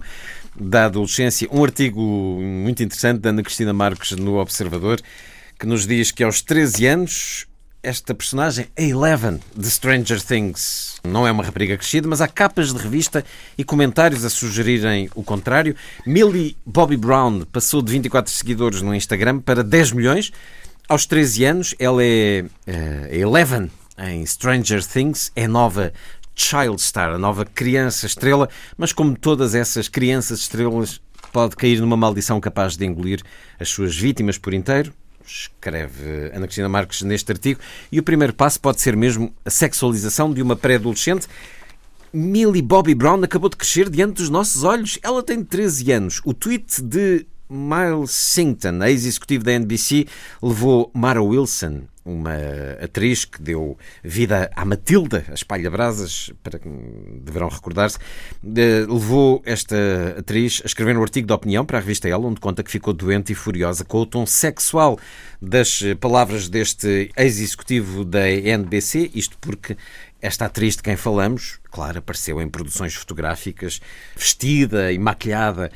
da 0.56 0.86
adolescência. 0.86 1.48
Um 1.52 1.64
artigo 1.64 2.02
muito 2.02 2.84
interessante 2.84 3.20
da 3.20 3.30
Ana 3.30 3.44
Cristina 3.44 3.74
Marques 3.74 4.12
no 4.12 4.40
Observador 4.40 5.02
que 5.60 5.68
nos 5.68 5.88
diz 5.88 6.12
que 6.12 6.24
aos 6.24 6.42
13 6.42 6.88
anos 6.88 7.48
esta 7.84 8.16
personagem, 8.16 8.66
a 8.78 8.82
Eleven, 8.82 9.42
de 9.56 9.70
Stranger 9.70 10.22
Things, 10.22 11.02
não 11.04 11.28
é 11.28 11.32
uma 11.32 11.44
rapariga 11.44 11.78
crescida, 11.78 12.08
mas 12.08 12.22
há 12.22 12.30
capas 12.30 12.74
de 12.74 12.80
revista 12.82 13.26
e 13.58 13.64
comentários 13.64 14.24
a 14.24 14.30
sugerirem 14.30 15.10
o 15.14 15.22
contrário. 15.22 15.76
Millie 16.06 16.56
Bobby 16.66 16.96
Brown 16.96 17.42
passou 17.52 17.82
de 17.82 17.92
24 17.92 18.32
seguidores 18.32 18.82
no 18.82 18.96
Instagram 18.96 19.40
para 19.40 19.62
10 19.62 19.92
milhões. 19.92 20.32
Aos 20.88 21.06
13 21.06 21.44
anos, 21.44 21.76
ela 21.78 22.02
é 22.02 22.46
uh, 22.46 23.14
Eleven 23.14 23.70
em 23.98 24.26
Stranger 24.26 24.86
Things, 24.86 25.30
é 25.36 25.46
nova 25.46 25.92
Child 26.36 26.82
Star, 26.82 27.12
a 27.12 27.18
nova 27.18 27.46
criança 27.46 28.06
estrela, 28.06 28.50
mas 28.78 28.92
como 28.92 29.18
todas 29.18 29.56
essas 29.56 29.88
crianças 29.88 30.40
estrelas, 30.40 31.02
pode 31.32 31.56
cair 31.56 31.80
numa 31.80 31.98
maldição 31.98 32.40
capaz 32.40 32.76
de 32.78 32.86
engolir 32.86 33.22
as 33.60 33.70
suas 33.70 33.96
vítimas 33.96 34.38
por 34.38 34.54
inteiro. 34.54 34.94
Escreve 35.26 36.32
Ana 36.34 36.46
Cristina 36.46 36.68
Marques 36.68 37.02
neste 37.02 37.32
artigo. 37.32 37.60
E 37.92 38.00
o 38.00 38.04
primeiro 38.04 38.34
passo 38.34 38.60
pode 38.60 38.82
ser 38.82 38.96
mesmo 38.96 39.34
a 39.46 39.50
sexualização 39.50 40.34
de 40.34 40.42
uma 40.42 40.56
pré-adolescente. 40.56 41.28
Millie 42.12 42.62
Bobby 42.62 42.94
Brown 42.94 43.24
acabou 43.24 43.50
de 43.50 43.56
crescer 43.56 43.90
diante 43.90 44.18
dos 44.18 44.30
nossos 44.30 44.64
olhos. 44.64 45.00
Ela 45.02 45.24
tem 45.24 45.44
13 45.44 45.92
anos. 45.92 46.22
O 46.26 46.34
tweet 46.34 46.82
de 46.82 47.26
Miles 47.54 48.12
Sington, 48.12 48.84
ex-executivo 48.84 49.44
da 49.44 49.54
NBC, 49.54 50.08
levou 50.42 50.90
Mara 50.94 51.22
Wilson, 51.22 51.84
uma 52.06 52.36
atriz 52.82 53.24
que 53.24 53.42
deu 53.42 53.78
vida 54.04 54.52
à 54.56 54.66
Matilda, 54.66 55.24
a 55.30 55.34
espalha-brasas, 55.34 56.32
para 56.42 56.60
que 56.60 56.68
deverão 57.22 57.48
recordar-se, 57.48 57.98
levou 58.44 59.42
esta 59.46 59.76
atriz 60.18 60.62
a 60.64 60.68
escrever 60.68 60.98
um 60.98 61.02
artigo 61.02 61.28
de 61.28 61.34
opinião 61.34 61.66
para 61.66 61.78
a 61.78 61.82
revista 61.82 62.10
Ela, 62.10 62.26
onde 62.26 62.42
conta 62.42 62.64
que 62.64 62.72
ficou 62.72 62.94
doente 62.94 63.32
e 63.32 63.36
furiosa 63.36 63.86
com 63.86 64.00
o 64.00 64.06
tom 64.06 64.26
sexual 64.26 65.00
das 65.42 65.82
palavras 66.00 66.50
deste 66.50 67.10
ex-executivo 67.16 68.04
da 68.04 68.30
NBC, 68.30 69.12
isto 69.14 69.38
porque 69.40 69.78
esta 70.22 70.46
atriz 70.46 70.78
de 70.78 70.84
quem 70.84 70.96
falamos, 70.96 71.60
claro, 71.70 72.00
apareceu 72.00 72.42
em 72.42 72.48
produções 72.48 72.94
fotográficas, 72.94 73.82
vestida 74.16 74.90
e 74.92 74.98
maquilhada 74.98 75.70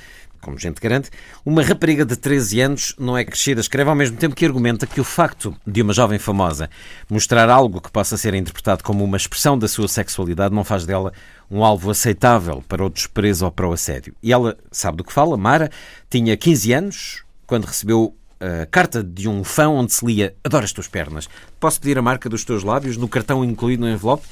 como 0.47 0.57
gente 0.57 0.79
grande, 0.79 1.09
uma 1.45 1.61
rapariga 1.61 2.05
de 2.05 2.15
13 2.15 2.61
anos 2.61 2.95
não 2.97 3.17
é 3.17 3.25
crescida, 3.25 3.59
escreve 3.59 3.89
ao 3.89 3.95
mesmo 3.97 4.15
tempo 4.15 4.33
que 4.33 4.45
argumenta 4.45 4.87
que 4.87 5.01
o 5.01 5.03
facto 5.03 5.53
de 5.67 5.81
uma 5.81 5.91
jovem 5.91 6.17
famosa 6.17 6.69
mostrar 7.09 7.49
algo 7.49 7.81
que 7.81 7.91
possa 7.91 8.15
ser 8.15 8.33
interpretado 8.33 8.81
como 8.81 9.03
uma 9.03 9.17
expressão 9.17 9.59
da 9.59 9.67
sua 9.67 9.89
sexualidade 9.89 10.55
não 10.55 10.63
faz 10.63 10.85
dela 10.85 11.11
um 11.51 11.65
alvo 11.65 11.91
aceitável 11.91 12.63
para 12.65 12.85
o 12.85 12.89
desprezo 12.89 13.43
ou 13.43 13.51
para 13.51 13.67
o 13.67 13.73
assédio. 13.73 14.15
E 14.23 14.31
ela 14.31 14.57
sabe 14.71 14.95
do 14.95 15.03
que 15.03 15.11
fala. 15.11 15.35
Mara 15.35 15.69
tinha 16.09 16.37
15 16.37 16.71
anos 16.71 17.23
quando 17.45 17.65
recebeu 17.65 18.15
a 18.39 18.65
carta 18.67 19.03
de 19.03 19.27
um 19.27 19.43
fã 19.43 19.67
onde 19.67 19.91
se 19.91 20.05
lia 20.05 20.33
Adoro 20.45 20.63
as 20.63 20.71
tuas 20.71 20.87
pernas. 20.87 21.27
Posso 21.59 21.81
pedir 21.81 21.97
a 21.97 22.01
marca 22.01 22.29
dos 22.29 22.45
teus 22.45 22.63
lábios 22.63 22.95
no 22.95 23.09
cartão 23.09 23.43
incluído 23.43 23.81
no 23.81 23.91
envelope? 23.91 24.25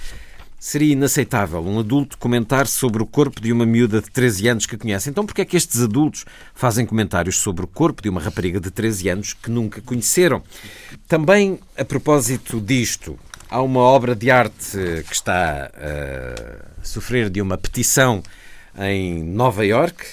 Seria 0.60 0.93
inaceitável 0.93 1.64
um 1.64 1.80
adulto 1.80 2.18
comentar 2.18 2.66
sobre 2.66 3.03
o 3.03 3.06
corpo 3.06 3.39
de 3.39 3.51
uma 3.51 3.66
miúda 3.66 4.01
de 4.01 4.10
13 4.10 4.47
anos 4.47 4.66
que 4.66 4.78
conhece. 4.78 5.10
Então, 5.10 5.26
porquê 5.26 5.41
é 5.41 5.45
que 5.45 5.56
estes 5.56 5.82
adultos 5.82 6.26
fazem 6.56 6.86
comentários 6.86 7.38
sobre 7.38 7.64
o 7.64 7.68
corpo 7.68 8.01
de 8.01 8.10
uma 8.10 8.20
rapariga 8.20 8.60
de 8.60 8.72
13 8.72 9.10
anos 9.10 9.34
que 9.34 9.51
nunca 9.51 9.82
conheceram? 9.82 10.41
Também, 11.08 11.60
a 11.78 11.86
propósito 11.86 12.60
disto, 12.60 13.20
há 13.49 13.62
uma 13.62 13.82
obra 13.82 14.16
de 14.16 14.32
arte 14.32 15.03
que 15.08 15.14
está 15.14 15.70
a 15.76 16.84
sofrer 16.84 17.30
de 17.30 17.41
uma 17.41 17.58
petição 17.58 18.24
em 18.80 19.24
Nova 19.24 19.66
York. 19.66 20.03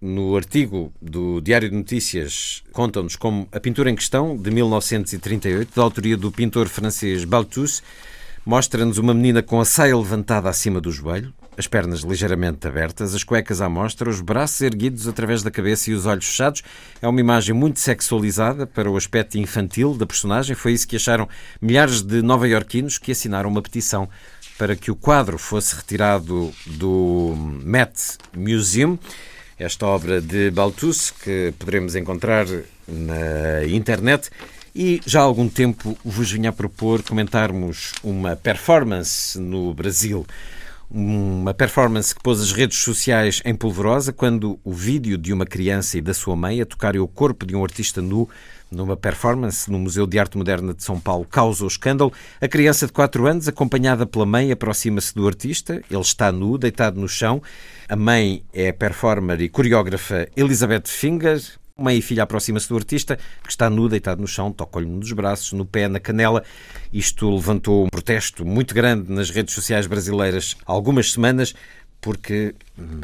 No 0.00 0.36
artigo 0.36 0.92
do 1.02 1.40
Diário 1.40 1.68
de 1.68 1.74
Notícias 1.74 2.62
contam-nos 2.72 3.16
como 3.16 3.48
a 3.50 3.58
pintura 3.58 3.90
em 3.90 3.96
questão, 3.96 4.36
de 4.36 4.50
1938, 4.50 5.74
da 5.74 5.82
autoria 5.82 6.16
do 6.16 6.30
pintor 6.30 6.68
francês 6.68 7.24
Balthus, 7.24 7.82
Mostra-nos 8.48 8.96
uma 8.96 9.12
menina 9.12 9.42
com 9.42 9.60
a 9.60 9.64
saia 9.66 9.94
levantada 9.94 10.48
acima 10.48 10.80
do 10.80 10.90
joelho, 10.90 11.34
as 11.54 11.66
pernas 11.66 12.00
ligeiramente 12.00 12.66
abertas, 12.66 13.14
as 13.14 13.22
cuecas 13.22 13.60
à 13.60 13.68
mostra, 13.68 14.08
os 14.08 14.22
braços 14.22 14.58
erguidos 14.62 15.06
através 15.06 15.42
da 15.42 15.50
cabeça 15.50 15.90
e 15.90 15.92
os 15.92 16.06
olhos 16.06 16.24
fechados. 16.24 16.62
É 17.02 17.06
uma 17.06 17.20
imagem 17.20 17.54
muito 17.54 17.78
sexualizada 17.78 18.66
para 18.66 18.90
o 18.90 18.96
aspecto 18.96 19.36
infantil 19.36 19.92
da 19.92 20.06
personagem. 20.06 20.56
Foi 20.56 20.72
isso 20.72 20.88
que 20.88 20.96
acharam 20.96 21.28
milhares 21.60 22.00
de 22.00 22.22
nova-iorquinos 22.22 22.96
que 22.96 23.12
assinaram 23.12 23.50
uma 23.50 23.60
petição 23.60 24.08
para 24.56 24.74
que 24.74 24.90
o 24.90 24.96
quadro 24.96 25.36
fosse 25.36 25.76
retirado 25.76 26.50
do 26.64 27.34
Met 27.62 28.16
Museum. 28.34 28.98
Esta 29.58 29.84
obra 29.84 30.22
de 30.22 30.50
Balthus, 30.50 31.10
que 31.10 31.52
poderemos 31.58 31.94
encontrar 31.94 32.46
na 32.88 33.66
internet, 33.66 34.30
e 34.74 35.00
já 35.06 35.20
há 35.20 35.24
algum 35.24 35.48
tempo 35.48 35.96
vos 36.04 36.30
vinha 36.30 36.50
a 36.50 36.52
propor 36.52 37.02
comentarmos 37.02 37.92
uma 38.02 38.36
performance 38.36 39.38
no 39.38 39.72
Brasil. 39.74 40.26
Uma 40.90 41.52
performance 41.52 42.14
que 42.14 42.22
pôs 42.22 42.40
as 42.40 42.50
redes 42.50 42.78
sociais 42.78 43.42
em 43.44 43.54
polvorosa 43.54 44.10
quando 44.10 44.58
o 44.64 44.72
vídeo 44.72 45.18
de 45.18 45.34
uma 45.34 45.44
criança 45.44 45.98
e 45.98 46.00
da 46.00 46.14
sua 46.14 46.34
mãe 46.34 46.62
a 46.62 46.66
tocarem 46.66 47.00
o 47.00 47.06
corpo 47.06 47.44
de 47.44 47.54
um 47.54 47.62
artista 47.62 48.00
nu 48.00 48.26
numa 48.70 48.96
performance 48.96 49.70
no 49.70 49.78
Museu 49.78 50.06
de 50.06 50.18
Arte 50.18 50.36
Moderna 50.36 50.74
de 50.74 50.82
São 50.82 51.00
Paulo 51.00 51.26
causou 51.30 51.68
escândalo. 51.68 52.12
A 52.40 52.48
criança 52.48 52.86
de 52.86 52.92
4 52.92 53.26
anos, 53.26 53.48
acompanhada 53.48 54.06
pela 54.06 54.26
mãe, 54.26 54.52
aproxima-se 54.52 55.14
do 55.14 55.26
artista. 55.26 55.82
Ele 55.90 56.00
está 56.00 56.30
nu, 56.30 56.58
deitado 56.58 57.00
no 57.00 57.08
chão. 57.08 57.42
A 57.88 57.96
mãe 57.96 58.42
é 58.52 58.68
a 58.68 58.74
performer 58.74 59.40
e 59.40 59.48
coreógrafa 59.48 60.28
Elizabeth 60.36 60.86
Finger. 60.86 61.42
Mãe 61.80 61.98
e 61.98 62.02
filha 62.02 62.24
aproxima-se 62.24 62.68
do 62.68 62.76
artista, 62.76 63.16
que 63.40 63.50
está 63.50 63.70
nu, 63.70 63.88
deitado 63.88 64.20
no 64.20 64.26
chão, 64.26 64.50
toca-lhe 64.50 64.84
num 64.84 64.98
dos 64.98 65.12
braços, 65.12 65.52
no 65.52 65.64
pé, 65.64 65.86
na 65.86 66.00
canela. 66.00 66.42
Isto 66.92 67.32
levantou 67.32 67.86
um 67.86 67.88
protesto 67.88 68.44
muito 68.44 68.74
grande 68.74 69.12
nas 69.12 69.30
redes 69.30 69.54
sociais 69.54 69.86
brasileiras 69.86 70.56
há 70.66 70.72
algumas 70.72 71.12
semanas, 71.12 71.54
porque 72.00 72.52
hum, 72.76 73.00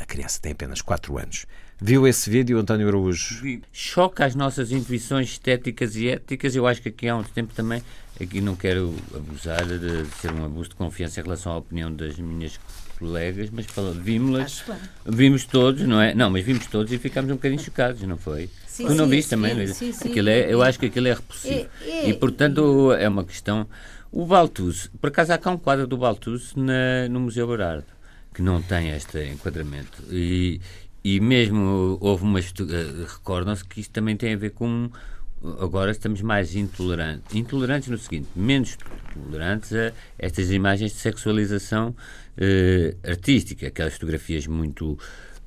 a 0.00 0.04
criança 0.04 0.40
tem 0.42 0.50
apenas 0.50 0.82
4 0.82 1.16
anos. 1.16 1.46
Viu 1.80 2.04
esse 2.04 2.28
vídeo, 2.28 2.58
António 2.58 2.88
Araújo? 2.88 3.60
Choca 3.72 4.24
as 4.24 4.34
nossas 4.34 4.72
intuições 4.72 5.28
estéticas 5.28 5.94
e 5.94 6.08
éticas. 6.08 6.56
Eu 6.56 6.66
acho 6.66 6.82
que 6.82 6.88
aqui 6.88 7.06
há 7.06 7.14
um 7.14 7.22
tempo 7.22 7.54
também, 7.54 7.80
aqui 8.20 8.40
não 8.40 8.56
quero 8.56 8.92
abusar 9.14 9.64
de 9.64 10.04
ser 10.20 10.32
um 10.32 10.44
abuso 10.44 10.70
de 10.70 10.74
confiança 10.74 11.20
em 11.20 11.22
relação 11.22 11.52
à 11.52 11.58
opinião 11.58 11.94
das 11.94 12.18
minhas 12.18 12.58
colegas, 12.98 13.50
mas 13.50 13.66
vimos-las, 13.96 14.64
vimos 15.04 15.44
todos, 15.44 15.82
não 15.82 16.00
é? 16.00 16.14
Não, 16.14 16.30
mas 16.30 16.44
vimos 16.44 16.66
todos 16.66 16.92
e 16.92 16.98
ficámos 16.98 17.30
um 17.30 17.34
bocadinho 17.34 17.60
chocados, 17.60 18.02
não 18.02 18.16
foi? 18.16 18.50
Sim, 18.66 18.86
tu 18.86 18.94
não 18.94 19.04
sim, 19.04 19.10
viste 19.10 19.28
sim, 19.28 19.36
também? 19.36 19.66
Sim, 19.68 19.92
sim, 19.92 20.08
aquilo 20.08 20.28
é, 20.28 20.52
eu 20.52 20.62
acho 20.62 20.78
que 20.78 20.86
aquilo 20.86 21.08
é 21.08 21.14
repulsivo. 21.14 21.68
É, 21.82 21.88
é, 21.88 22.08
e, 22.08 22.14
portanto, 22.14 22.92
é 22.92 23.08
uma 23.08 23.24
questão... 23.24 23.66
O 24.12 24.24
Baltus, 24.24 24.90
por 25.00 25.08
acaso 25.08 25.32
há 25.32 25.38
cá 25.38 25.50
um 25.50 25.58
quadro 25.58 25.86
do 25.86 25.96
Baltus 25.96 26.54
na, 26.54 27.08
no 27.10 27.20
Museu 27.20 27.46
Berardo, 27.46 27.86
que 28.32 28.40
não 28.40 28.62
tem 28.62 28.90
este 28.90 29.30
enquadramento. 29.30 30.02
E, 30.10 30.60
e 31.04 31.20
mesmo 31.20 31.98
houve 32.00 32.24
umas... 32.24 32.46
Eh, 32.46 33.04
recordam-se 33.06 33.64
que 33.64 33.80
isto 33.80 33.90
também 33.92 34.16
tem 34.16 34.32
a 34.32 34.36
ver 34.36 34.50
com 34.50 34.90
agora 35.60 35.90
estamos 35.90 36.22
mais 36.22 36.54
intolerantes. 36.54 37.34
Intolerantes 37.34 37.88
no 37.88 37.98
seguinte, 37.98 38.28
menos 38.34 38.76
tolerantes 39.12 39.72
a 39.72 39.92
estas 40.18 40.50
imagens 40.50 40.92
de 40.92 40.98
sexualização 40.98 41.94
uh, 42.38 43.08
artística, 43.08 43.66
aquelas 43.66 43.94
fotografias 43.94 44.46
muito. 44.46 44.98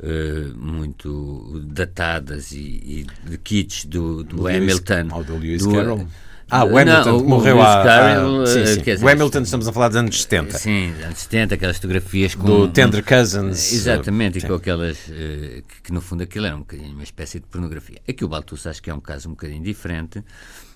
Uh, 0.01 0.57
muito 0.57 1.61
datadas 1.65 2.53
e, 2.53 2.57
e 2.57 3.07
de 3.29 3.37
kits 3.37 3.83
do, 3.83 4.23
do 4.23 4.47
Hamilton. 4.47 5.09
Lewis, 5.11 5.25
do 5.25 5.37
Lewis 5.37 5.67
Carroll. 5.67 6.07
Ah, 6.51 6.65
o 6.65 6.77
Hamilton 6.77 7.11
não, 7.11 7.23
morreu 7.25 7.61
há. 7.61 7.83
Carroll, 7.83 8.47
sim, 8.47 8.65
sim. 8.65 8.81
Dizer, 8.81 9.05
o 9.05 9.07
Hamilton, 9.07 9.41
estamos 9.41 9.67
a 9.67 9.73
falar 9.73 9.89
dos 9.89 9.97
anos 9.97 10.21
70. 10.21 10.57
Sim, 10.57 10.93
anos 11.03 11.19
70, 11.19 11.55
aquelas 11.55 11.75
fotografias 11.75 12.33
com. 12.33 12.45
Do 12.45 12.67
Tender 12.69 13.05
Cousins. 13.05 13.71
Exatamente, 13.71 14.39
sim. 14.39 14.45
e 14.45 14.49
com 14.49 14.55
aquelas. 14.55 14.97
Uh, 15.07 15.63
que, 15.67 15.81
que, 15.83 15.93
no 15.93 16.01
fundo 16.01 16.23
aquilo 16.23 16.47
era 16.47 16.55
um 16.55 16.59
bocadinho 16.59 16.93
uma 16.93 17.03
espécie 17.03 17.39
de 17.39 17.45
pornografia. 17.45 18.01
Aqui 18.07 18.25
o 18.25 18.27
Baltus 18.27 18.65
acho 18.65 18.81
que 18.81 18.89
é 18.89 18.93
um 18.93 18.99
caso 18.99 19.29
um 19.29 19.33
bocadinho 19.33 19.63
diferente, 19.63 20.23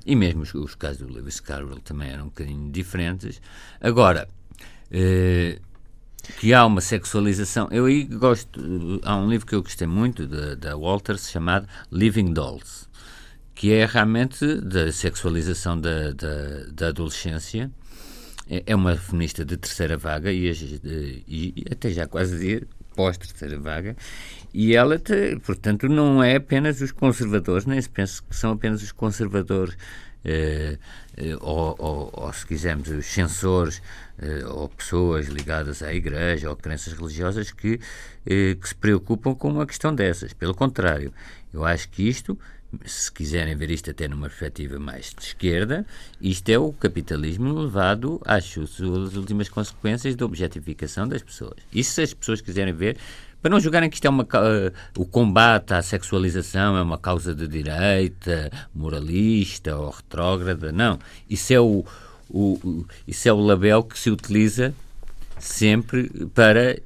e 0.06 0.16
mesmo 0.16 0.44
os, 0.44 0.54
os 0.54 0.76
casos 0.76 1.00
do 1.00 1.12
Lewis 1.12 1.40
Carroll 1.40 1.80
também 1.80 2.12
eram 2.12 2.26
um 2.26 2.28
bocadinho 2.28 2.72
diferentes. 2.72 3.42
Agora. 3.82 4.28
Uh, 4.92 5.73
que 6.40 6.54
há 6.54 6.66
uma 6.66 6.82
sexualização. 6.82 7.68
Eu 7.72 7.86
aí 7.86 8.04
gosto. 8.04 9.02
Há 9.04 9.16
um 9.18 9.30
livro 9.30 9.46
que 9.46 9.56
eu 9.56 9.64
gostei 9.64 9.88
muito 9.88 10.28
da, 10.28 10.76
Walters 10.76 11.30
chamado 11.30 11.68
Living 11.92 12.34
Dolls 12.34 12.92
que 13.56 13.72
é 13.72 13.86
realmente 13.86 14.56
da 14.62 14.92
sexualização 14.92 15.80
da, 15.80 16.12
da, 16.12 16.66
da 16.74 16.88
adolescência. 16.88 17.72
É, 18.50 18.64
é 18.66 18.76
uma 18.76 18.98
feminista 18.98 19.46
de 19.46 19.56
terceira 19.56 19.96
vaga 19.96 20.32
e, 20.32 20.52
e 21.28 21.66
até 21.72 21.92
já 21.92 22.08
quase 22.08 22.68
pós-terceira 22.96 23.60
vaga, 23.60 23.96
e 24.54 24.76
ela, 24.76 25.00
te, 25.00 25.38
portanto, 25.46 25.88
não 25.90 26.24
é 26.24 26.36
apenas 26.36 26.80
os 26.82 26.92
conservadores, 26.92 27.66
nem 27.66 27.82
se 27.82 27.90
pensa 27.90 28.22
que 28.28 28.36
são 28.36 28.52
apenas 28.52 28.84
os 28.84 28.92
conservadores, 28.92 29.76
eh, 30.24 30.78
ou, 31.42 31.76
ou, 31.78 32.10
ou, 32.14 32.34
se 32.34 32.46
quisermos, 32.46 32.90
os 32.90 33.06
censores, 33.06 33.82
eh, 34.18 34.46
ou 34.46 34.70
pessoas 34.70 35.28
ligadas 35.28 35.84
à 35.84 35.94
igreja 35.94 36.50
ou 36.50 36.56
crenças 36.56 36.94
religiosas 36.94 37.52
que, 37.52 37.80
eh, 38.26 38.56
que 38.60 38.68
se 38.68 38.76
preocupam 38.76 39.36
com 39.36 39.50
uma 39.50 39.66
questão 39.66 39.94
dessas. 39.94 40.34
Pelo 40.34 40.56
contrário, 40.56 41.14
eu 41.54 41.64
acho 41.64 41.90
que 41.90 42.08
isto 42.08 42.38
se 42.86 43.12
quiserem 43.12 43.56
ver 43.56 43.70
isto 43.70 43.92
até 43.92 44.08
numa 44.08 44.28
perspectiva 44.28 44.80
mais 44.80 45.14
de 45.16 45.24
esquerda, 45.24 45.86
isto 46.20 46.50
é 46.50 46.58
o 46.58 46.74
capitalismo 46.74 47.54
levado 47.54 48.20
às 48.26 48.46
suas 48.46 48.80
últimas 49.16 49.50
consequências 49.50 50.16
da 50.16 50.26
objetificação 50.26 51.08
das 51.08 51.22
pessoas. 51.22 51.58
Isso 51.72 51.94
se 51.94 52.02
as 52.02 52.14
pessoas 52.14 52.42
quiserem 52.42 52.74
ver, 52.74 52.98
para 53.44 53.52
não 53.52 53.60
julgarem 53.60 53.90
que 53.90 53.98
isto 53.98 54.06
é 54.06 54.10
uma, 54.10 54.24
uh, 54.24 54.72
o 54.98 55.06
combate 55.06 55.74
à 55.74 55.82
sexualização 55.82 56.78
é 56.78 56.82
uma 56.82 56.98
causa 56.98 57.36
de 57.36 57.46
direita, 57.46 58.50
moralista 58.74 59.76
ou 59.76 59.90
retrógrada, 59.90 60.72
não. 60.72 60.98
Isso 61.30 61.52
é 61.52 61.60
o, 61.60 61.84
o, 62.30 62.86
isso 63.06 63.28
é 63.28 63.34
o 63.34 63.42
label 63.42 63.84
que 63.84 64.00
se 64.00 64.10
utiliza 64.10 64.74
sempre 65.38 66.10
para 66.34 66.80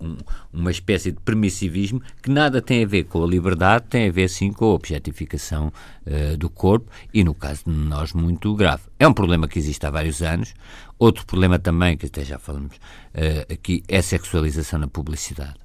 um, 0.00 0.16
uma 0.52 0.72
espécie 0.72 1.12
de 1.12 1.20
permissivismo 1.20 2.02
que 2.20 2.28
nada 2.28 2.60
tem 2.60 2.82
a 2.82 2.86
ver 2.88 3.04
com 3.04 3.22
a 3.22 3.26
liberdade, 3.28 3.84
tem 3.88 4.08
a 4.08 4.12
ver 4.12 4.28
sim 4.28 4.52
com 4.52 4.64
a 4.64 4.74
objetificação 4.74 5.72
uh, 6.08 6.36
do 6.36 6.50
corpo 6.50 6.90
e, 7.12 7.22
no 7.22 7.36
caso 7.36 7.62
de 7.66 7.70
nós, 7.70 8.12
muito 8.12 8.52
grave. 8.56 8.82
É 8.98 9.06
um 9.06 9.14
problema 9.14 9.46
que 9.46 9.60
existe 9.60 9.86
há 9.86 9.90
vários 9.90 10.22
anos. 10.22 10.54
Outro 10.98 11.24
problema 11.24 11.56
também, 11.56 11.96
que 11.96 12.06
até 12.06 12.24
já 12.24 12.36
falamos 12.36 12.74
uh, 12.74 13.52
aqui, 13.52 13.84
é 13.86 13.98
a 13.98 14.02
sexualização 14.02 14.80
na 14.80 14.88
publicidade 14.88 15.63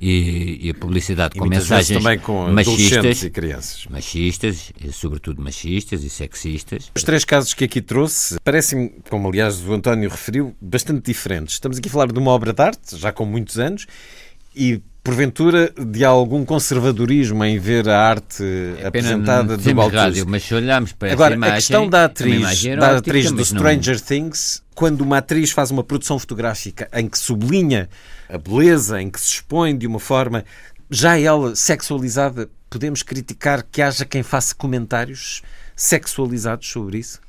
e, 0.00 0.66
e 0.66 0.70
a 0.70 0.74
publicidade 0.74 1.36
e 1.36 1.38
com 1.38 1.46
mensagens 1.46 1.98
também 1.98 2.18
com 2.18 2.48
machistas 2.52 3.22
e 3.22 3.30
crianças. 3.30 3.86
Machistas, 3.86 4.72
sobretudo 4.92 5.42
machistas 5.42 6.04
e 6.04 6.10
sexistas. 6.10 6.90
Os 6.94 7.02
três 7.02 7.24
casos 7.24 7.54
que 7.54 7.64
aqui 7.64 7.80
trouxe 7.80 8.38
parecem, 8.40 8.94
como 9.08 9.28
aliás 9.28 9.66
o 9.66 9.72
António 9.72 10.10
referiu, 10.10 10.54
bastante 10.60 11.06
diferentes. 11.06 11.54
Estamos 11.54 11.78
aqui 11.78 11.88
a 11.88 11.92
falar 11.92 12.12
de 12.12 12.18
uma 12.18 12.30
obra 12.30 12.52
de 12.52 12.62
arte, 12.62 12.96
já 12.96 13.12
com 13.12 13.24
muitos 13.24 13.58
anos, 13.58 13.86
e 14.54 14.80
porventura 15.06 15.72
de 15.78 16.04
algum 16.04 16.44
conservadorismo 16.44 17.44
em 17.44 17.60
ver 17.60 17.88
a 17.88 17.96
arte 17.96 18.42
é 18.80 18.88
apresentada 18.88 19.56
de 19.56 19.72
Balthus. 19.72 20.24
mas 20.24 20.42
se 20.42 20.52
olharmos 20.52 20.92
para 20.92 21.12
Agora, 21.12 21.34
imagem, 21.34 21.52
a 21.52 21.56
questão 21.56 21.88
da 21.88 22.04
atriz, 22.06 22.64
da 22.76 22.96
atriz 22.96 23.30
do 23.30 23.44
Stranger 23.44 23.94
não... 23.94 24.02
Things, 24.02 24.64
quando 24.74 25.02
uma 25.02 25.18
atriz 25.18 25.52
faz 25.52 25.70
uma 25.70 25.84
produção 25.84 26.18
fotográfica 26.18 26.88
em 26.92 27.08
que 27.08 27.16
sublinha 27.16 27.88
a 28.28 28.36
beleza, 28.36 29.00
em 29.00 29.08
que 29.08 29.20
se 29.20 29.34
expõe 29.34 29.78
de 29.78 29.86
uma 29.86 30.00
forma 30.00 30.44
já 30.90 31.16
ela 31.16 31.54
sexualizada, 31.54 32.50
podemos 32.68 33.04
criticar 33.04 33.62
que 33.62 33.80
haja 33.80 34.04
quem 34.04 34.24
faça 34.24 34.56
comentários 34.56 35.40
sexualizados 35.76 36.68
sobre 36.68 36.98
isso? 36.98 37.20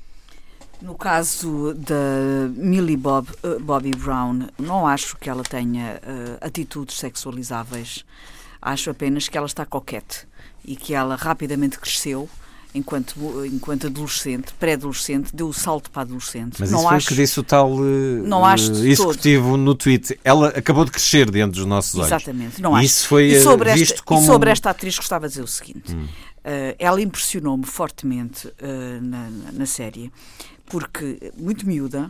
No 0.81 0.95
caso 0.95 1.73
da 1.73 2.49
Millie 2.55 2.97
Bob, 2.97 3.27
uh, 3.43 3.59
Bobby 3.59 3.91
Brown, 3.91 4.47
não 4.59 4.85
acho 4.85 5.17
que 5.17 5.29
ela 5.29 5.43
tenha 5.43 5.99
uh, 6.03 6.45
atitudes 6.45 6.97
sexualizáveis. 6.97 8.05
Acho 8.61 8.89
apenas 8.89 9.27
que 9.27 9.37
ela 9.37 9.47
está 9.47 9.65
coquete 9.65 10.27
e 10.63 10.75
que 10.75 10.93
ela 10.93 11.15
rapidamente 11.15 11.79
cresceu 11.79 12.29
enquanto, 12.77 13.45
enquanto 13.45 13.87
adolescente, 13.87 14.53
pré-adolescente, 14.59 15.35
deu 15.35 15.47
o 15.47 15.53
salto 15.53 15.89
para 15.89 16.03
adolescente. 16.03 16.57
Mas 16.59 16.71
não 16.71 16.79
isso 16.79 16.87
acho, 16.89 17.07
foi 17.07 17.13
o 17.13 17.17
que 17.17 17.23
disse 17.23 17.39
o 17.39 17.43
tal 17.43 17.71
uh, 17.71 17.83
não 18.23 18.45
acho 18.45 18.71
executivo 18.71 19.51
todo. 19.51 19.57
no 19.57 19.75
tweet. 19.75 20.19
Ela 20.23 20.49
acabou 20.49 20.85
de 20.85 20.91
crescer 20.91 21.29
dentro 21.31 21.59
dos 21.59 21.65
nossos 21.65 21.95
olhos. 21.95 22.07
Exatamente, 22.07 22.61
não 22.61 22.75
acho. 22.75 22.85
Isso 22.85 23.07
foi 23.07 23.27
e 23.29 23.41
sobre 23.41 23.73
visto 23.73 23.93
esta, 23.93 24.03
como... 24.03 24.21
E 24.21 24.25
sobre 24.25 24.51
esta 24.51 24.69
atriz 24.69 24.95
gostava 24.95 25.27
de 25.27 25.33
dizer 25.33 25.43
o 25.43 25.47
seguinte. 25.47 25.95
Hum. 25.95 26.07
Uh, 26.47 26.75
ela 26.79 27.01
impressionou-me 27.01 27.65
fortemente 27.65 28.47
uh, 28.47 29.01
na, 29.01 29.29
na 29.51 29.65
série, 29.65 30.09
porque, 30.65 31.33
muito 31.35 31.67
miúda, 31.67 32.09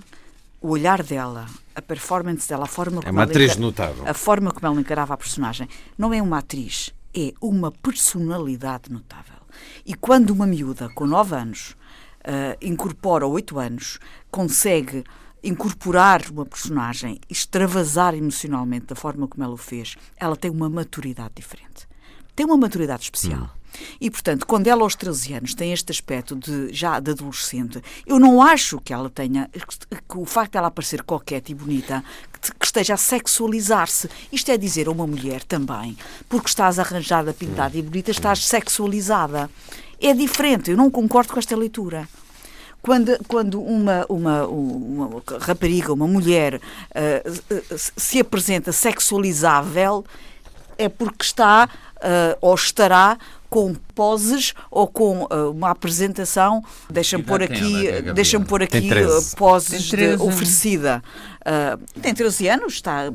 o 0.61 0.69
olhar 0.69 1.01
dela, 1.01 1.47
a 1.73 1.81
performance 1.81 2.47
dela, 2.47 2.65
a 2.65 2.67
forma 2.67 3.01
como 3.01 3.07
é 3.07 3.11
uma 3.11 3.23
atriz 3.23 3.53
encar... 3.53 3.61
notável. 3.61 4.07
A 4.07 4.13
forma 4.13 4.51
como 4.51 4.67
ela 4.67 4.79
encarava 4.79 5.15
a 5.15 5.17
personagem, 5.17 5.67
não 5.97 6.13
é 6.13 6.21
uma 6.21 6.37
atriz, 6.37 6.93
é 7.15 7.33
uma 7.41 7.71
personalidade 7.71 8.91
notável. 8.91 9.37
E 9.83 9.95
quando 9.95 10.29
uma 10.29 10.45
miúda 10.45 10.87
com 10.89 11.07
9 11.07 11.35
anos 11.35 11.71
uh, 12.21 12.57
incorpora, 12.61 13.25
ou 13.25 13.33
8 13.33 13.57
anos, 13.57 13.97
consegue 14.29 15.03
incorporar 15.43 16.29
uma 16.29 16.45
personagem, 16.45 17.19
extravasar 17.27 18.13
emocionalmente 18.13 18.85
da 18.85 18.95
forma 18.95 19.27
como 19.27 19.43
ela 19.43 19.53
o 19.53 19.57
fez, 19.57 19.95
ela 20.15 20.35
tem 20.35 20.51
uma 20.51 20.69
maturidade 20.69 21.33
diferente. 21.35 21.86
Tem 22.37 22.45
uma 22.45 22.55
maturidade 22.55 23.01
especial. 23.01 23.41
Hum. 23.41 23.79
E, 23.99 24.11
portanto, 24.11 24.45
quando 24.45 24.67
ela 24.67 24.83
aos 24.83 24.93
13 24.93 25.33
anos 25.33 25.55
tem 25.55 25.73
este 25.73 25.91
aspecto 25.91 26.35
de 26.35 26.71
já 26.71 26.99
de 26.99 27.09
adolescente, 27.09 27.81
eu 28.05 28.19
não 28.19 28.43
acho 28.43 28.79
que 28.79 28.93
ela 28.93 29.09
tenha, 29.09 29.49
que 29.51 30.17
o 30.17 30.23
facto 30.23 30.51
de 30.51 30.57
ela 30.59 30.69
parecer 30.69 31.01
coquete 31.01 31.51
e 31.51 31.55
bonita, 31.55 32.03
que 32.59 32.65
esteja 32.65 32.93
a 32.93 32.97
sexualizar-se. 32.97 34.07
Isto 34.31 34.51
é 34.51 34.57
dizer 34.57 34.87
a 34.87 34.91
uma 34.91 35.07
mulher 35.07 35.43
também, 35.43 35.97
porque 36.29 36.47
estás 36.47 36.77
arranjada, 36.77 37.33
pintada 37.33 37.75
e 37.75 37.81
bonita, 37.81 38.11
estás 38.11 38.45
sexualizada. 38.45 39.49
É 39.99 40.13
diferente, 40.13 40.69
eu 40.69 40.77
não 40.77 40.91
concordo 40.91 41.33
com 41.33 41.39
esta 41.39 41.55
leitura 41.55 42.07
quando, 42.83 43.17
quando 43.27 43.59
uma, 43.59 44.05
uma, 44.07 44.47
uma 44.47 45.23
rapariga, 45.41 45.91
uma 45.91 46.07
mulher, 46.07 46.55
uh, 46.55 47.77
se 47.97 48.19
apresenta 48.19 48.71
sexualizável, 48.71 50.05
é 50.77 50.89
porque 50.89 51.23
está 51.23 51.67
uh, 51.97 52.37
ou 52.41 52.55
estará 52.55 53.17
com 53.49 53.73
poses 53.95 54.53
ou 54.69 54.87
com 54.87 55.23
uh, 55.23 55.51
uma 55.51 55.71
apresentação, 55.71 56.63
deixa-me 56.89 57.23
pôr 57.23 57.41
aqui, 57.41 57.87
é 57.87 58.01
deixa 58.13 58.39
pôr 58.39 58.63
aqui 58.63 58.89
uh, 58.91 59.35
poses 59.35 59.83
de, 59.83 60.15
oferecida. 60.15 61.01
Uh, 61.41 62.01
tem 62.01 62.13
13 62.13 62.49
anos, 62.49 62.73
está, 62.73 63.05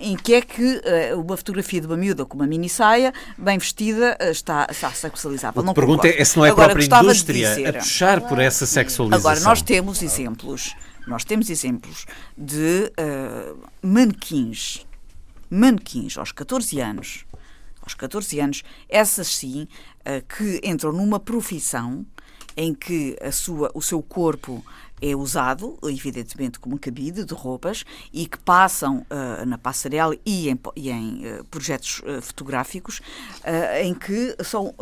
em 0.00 0.16
que 0.16 0.34
é 0.34 0.42
que 0.42 0.82
uma 1.16 1.36
fotografia 1.36 1.80
de 1.80 1.86
uma 1.86 1.96
miúda 1.96 2.24
com 2.24 2.34
uma 2.36 2.46
mini 2.46 2.68
saia, 2.68 3.12
bem 3.36 3.58
vestida, 3.58 4.16
está, 4.20 4.66
está 4.70 4.90
sexualizada. 4.90 5.60
A 5.60 5.74
pergunta 5.74 6.08
é 6.08 6.24
se 6.24 6.36
não 6.36 6.44
é 6.44 6.48
a 6.48 6.52
Agora, 6.52 6.74
própria 6.74 6.98
indústria 7.00 7.48
dizer, 7.50 7.68
a 7.68 7.72
puxar 7.74 8.20
por 8.22 8.38
essa 8.40 8.66
sexualização. 8.66 9.30
Agora, 9.30 9.44
nós 9.44 9.62
temos 9.62 10.02
exemplos, 10.02 10.74
nós 11.06 11.24
temos 11.24 11.48
exemplos 11.48 12.06
de 12.36 12.92
manequins, 13.80 14.84
manequins 15.50 16.16
aos 16.16 16.32
14 16.32 16.80
anos, 16.80 17.24
aos 17.80 17.94
14 17.94 18.40
anos, 18.40 18.62
essas 18.88 19.28
sim, 19.28 19.66
eh, 20.04 20.20
que 20.20 20.60
entram 20.62 20.92
numa 20.92 21.18
profissão 21.18 22.04
em 22.56 22.74
que 22.74 23.16
a 23.22 23.30
sua, 23.30 23.70
o 23.72 23.80
seu 23.80 24.02
corpo 24.02 24.64
é 25.00 25.14
usado, 25.14 25.78
evidentemente, 25.84 26.58
como 26.58 26.76
cabide 26.76 27.24
de 27.24 27.32
roupas 27.32 27.84
e 28.12 28.26
que 28.26 28.36
passam 28.38 29.06
uh, 29.08 29.46
na 29.46 29.56
passarela 29.56 30.16
e 30.26 30.48
em, 30.48 30.58
e 30.74 30.90
em 30.90 31.22
uh, 31.24 31.44
projetos 31.44 32.00
uh, 32.00 32.20
fotográficos 32.20 33.00
em 33.80 33.94
que 33.94 34.36
são, 34.44 34.74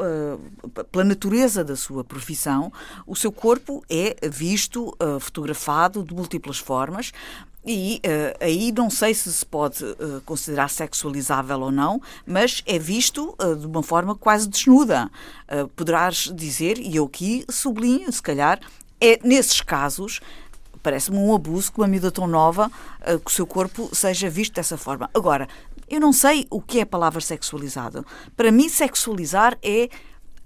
pela 0.91 1.05
natureza 1.05 1.63
da 1.63 1.77
sua 1.77 2.03
profissão, 2.03 2.73
o 3.07 3.15
seu 3.15 3.31
corpo 3.31 3.85
é 3.89 4.17
visto, 4.29 4.97
fotografado 5.21 6.03
de 6.03 6.15
múltiplas 6.15 6.59
formas, 6.59 7.13
e 7.67 8.01
uh, 8.05 8.45
aí 8.45 8.71
não 8.71 8.89
sei 8.89 9.13
se 9.13 9.33
se 9.33 9.45
pode 9.45 9.85
uh, 9.85 10.21
considerar 10.25 10.71
sexualizável 10.71 11.61
ou 11.61 11.73
não, 11.73 12.01
mas 12.25 12.63
é 12.65 12.79
visto 12.79 13.35
uh, 13.43 13.57
de 13.57 13.67
uma 13.67 13.83
forma 13.83 14.15
quase 14.15 14.49
desnuda. 14.49 15.11
poderás 15.75 16.31
dizer, 16.35 16.79
e 16.79 16.97
eu 16.97 17.07
aqui 17.07 17.45
sublinho, 17.51 18.11
se 18.13 18.23
calhar, 18.23 18.61
é 19.01 19.19
nesses 19.25 19.61
casos 19.61 20.21
parece-me 20.83 21.19
um 21.19 21.35
abuso 21.35 21.73
que 21.73 21.81
uma 21.81 21.89
miúda 21.89 22.13
tão 22.13 22.29
nova, 22.29 22.71
que 23.25 23.29
o 23.29 23.35
seu 23.35 23.45
corpo 23.45 23.91
seja 23.93 24.31
visto 24.31 24.55
dessa 24.55 24.79
forma. 24.79 25.11
Agora, 25.13 25.49
eu 25.89 25.99
não 25.99 26.13
sei 26.13 26.47
o 26.49 26.61
que 26.61 26.79
é 26.79 26.83
a 26.83 26.87
palavra 26.87 27.21
sexualizado. 27.21 28.07
Para 28.37 28.53
mim, 28.53 28.69
sexualizar 28.69 29.59
é 29.65 29.89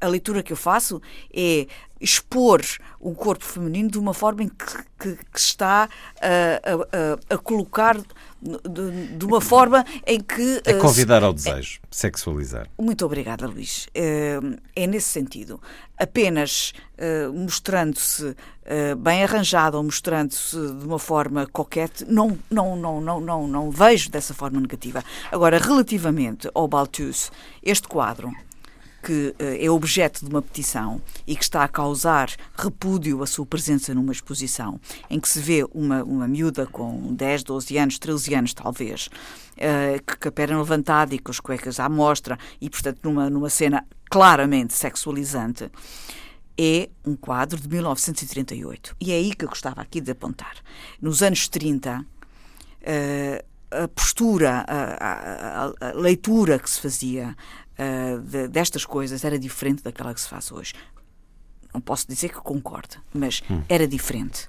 a 0.00 0.06
leitura 0.06 0.42
que 0.42 0.52
eu 0.52 0.56
faço 0.56 1.00
é 1.32 1.66
expor 2.00 2.62
o 2.98 3.14
corpo 3.14 3.44
feminino 3.44 3.90
de 3.90 3.98
uma 3.98 4.14
forma 4.14 4.42
em 4.42 4.48
que, 4.48 4.64
que, 4.98 5.16
que 5.16 5.38
está 5.38 5.88
a, 6.20 7.28
a, 7.28 7.34
a, 7.34 7.38
colocar 7.38 7.96
de, 7.96 9.16
de, 9.16 9.24
uma 9.26 9.40
forma 9.40 9.84
em 10.06 10.18
que. 10.18 10.62
É 10.64 10.74
convidar 10.74 11.22
ao 11.22 11.32
desejo, 11.32 11.78
é, 11.82 11.86
sexualizar. 11.90 12.66
Muito 12.78 13.04
obrigada, 13.04 13.46
Luís. 13.46 13.86
É, 13.94 14.38
é 14.74 14.86
nesse 14.86 15.08
sentido. 15.08 15.60
Apenas 15.98 16.72
mostrando-se 17.34 18.36
bem 18.98 19.22
arranjado 19.22 19.76
ou 19.76 19.82
mostrando-se 19.82 20.56
de 20.56 20.84
uma 20.84 20.98
forma 20.98 21.46
coquete, 21.46 22.04
não, 22.06 22.38
não, 22.50 22.76
não, 22.76 23.00
não, 23.00 23.20
não, 23.20 23.48
não 23.48 23.70
vejo 23.70 24.10
dessa 24.10 24.32
forma 24.32 24.60
negativa. 24.60 25.02
Agora, 25.32 25.58
relativamente 25.58 26.48
ao 26.54 26.68
Balthus, 26.68 27.30
este 27.62 27.88
quadro 27.88 28.30
que 29.02 29.34
eh, 29.38 29.64
é 29.64 29.70
objeto 29.70 30.24
de 30.24 30.30
uma 30.30 30.42
petição 30.42 31.00
e 31.26 31.34
que 31.34 31.42
está 31.42 31.64
a 31.64 31.68
causar 31.68 32.30
repúdio 32.56 33.22
a 33.22 33.26
sua 33.26 33.46
presença 33.46 33.94
numa 33.94 34.12
exposição, 34.12 34.80
em 35.08 35.18
que 35.18 35.28
se 35.28 35.40
vê 35.40 35.64
uma, 35.72 36.02
uma 36.04 36.28
miúda 36.28 36.66
com 36.66 37.14
10, 37.14 37.44
12 37.44 37.78
anos, 37.78 37.98
13 37.98 38.34
anos 38.34 38.54
talvez, 38.54 39.08
uh, 39.56 40.18
com 40.20 40.28
a 40.28 40.32
perna 40.32 40.58
levantada 40.58 41.14
e 41.14 41.18
com 41.18 41.30
as 41.30 41.40
cuecas 41.40 41.80
à 41.80 41.88
mostra 41.88 42.38
e, 42.60 42.68
portanto, 42.68 43.00
numa, 43.02 43.30
numa 43.30 43.50
cena 43.50 43.86
claramente 44.10 44.74
sexualizante, 44.74 45.70
é 46.58 46.90
um 47.06 47.16
quadro 47.16 47.58
de 47.58 47.68
1938. 47.68 48.96
E 49.00 49.12
é 49.12 49.14
aí 49.14 49.34
que 49.34 49.44
eu 49.44 49.48
gostava 49.48 49.80
aqui 49.80 50.00
de 50.00 50.10
apontar. 50.10 50.56
Nos 51.00 51.22
anos 51.22 51.48
30, 51.48 52.00
uh, 52.00 53.50
a 53.70 53.88
postura, 53.88 54.64
a, 54.66 55.06
a, 55.06 55.88
a, 55.88 55.92
leitura 55.94 56.58
que 56.58 56.68
se 56.68 56.80
fazia 56.80 57.36
uh, 57.80 58.20
de, 58.20 58.48
destas 58.48 58.84
coisas 58.84 59.24
era 59.24 59.38
diferente 59.38 59.82
daquela 59.82 60.12
que 60.12 60.20
se 60.20 60.28
faz 60.28 60.52
hoje. 60.52 60.74
Não 61.72 61.80
posso 61.80 62.06
dizer 62.06 62.28
que 62.30 62.40
concordo, 62.40 62.96
mas 63.12 63.42
hum. 63.50 63.62
era 63.68 63.86
diferente. 63.86 64.48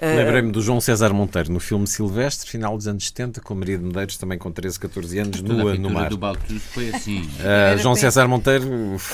Uh, 0.00 0.16
Lembrei-me 0.16 0.50
do 0.50 0.62
João 0.62 0.80
César 0.80 1.12
Monteiro 1.12 1.52
no 1.52 1.60
filme 1.60 1.86
Silvestre, 1.86 2.48
final 2.48 2.74
dos 2.74 2.88
anos 2.88 3.06
70, 3.06 3.42
com 3.42 3.54
Maria 3.54 3.76
de 3.76 3.84
Medeiros, 3.84 4.16
também 4.16 4.38
com 4.38 4.50
13, 4.50 4.80
14 4.80 5.18
anos, 5.18 5.42
nua 5.42 5.74
no 5.74 5.90
mar. 5.90 6.08
do 6.08 6.16
Baltus 6.16 6.62
foi 6.72 6.88
assim. 6.88 7.20
Uh, 7.20 7.78
João 7.78 7.94
César 7.94 8.26
Monteiro 8.26 8.64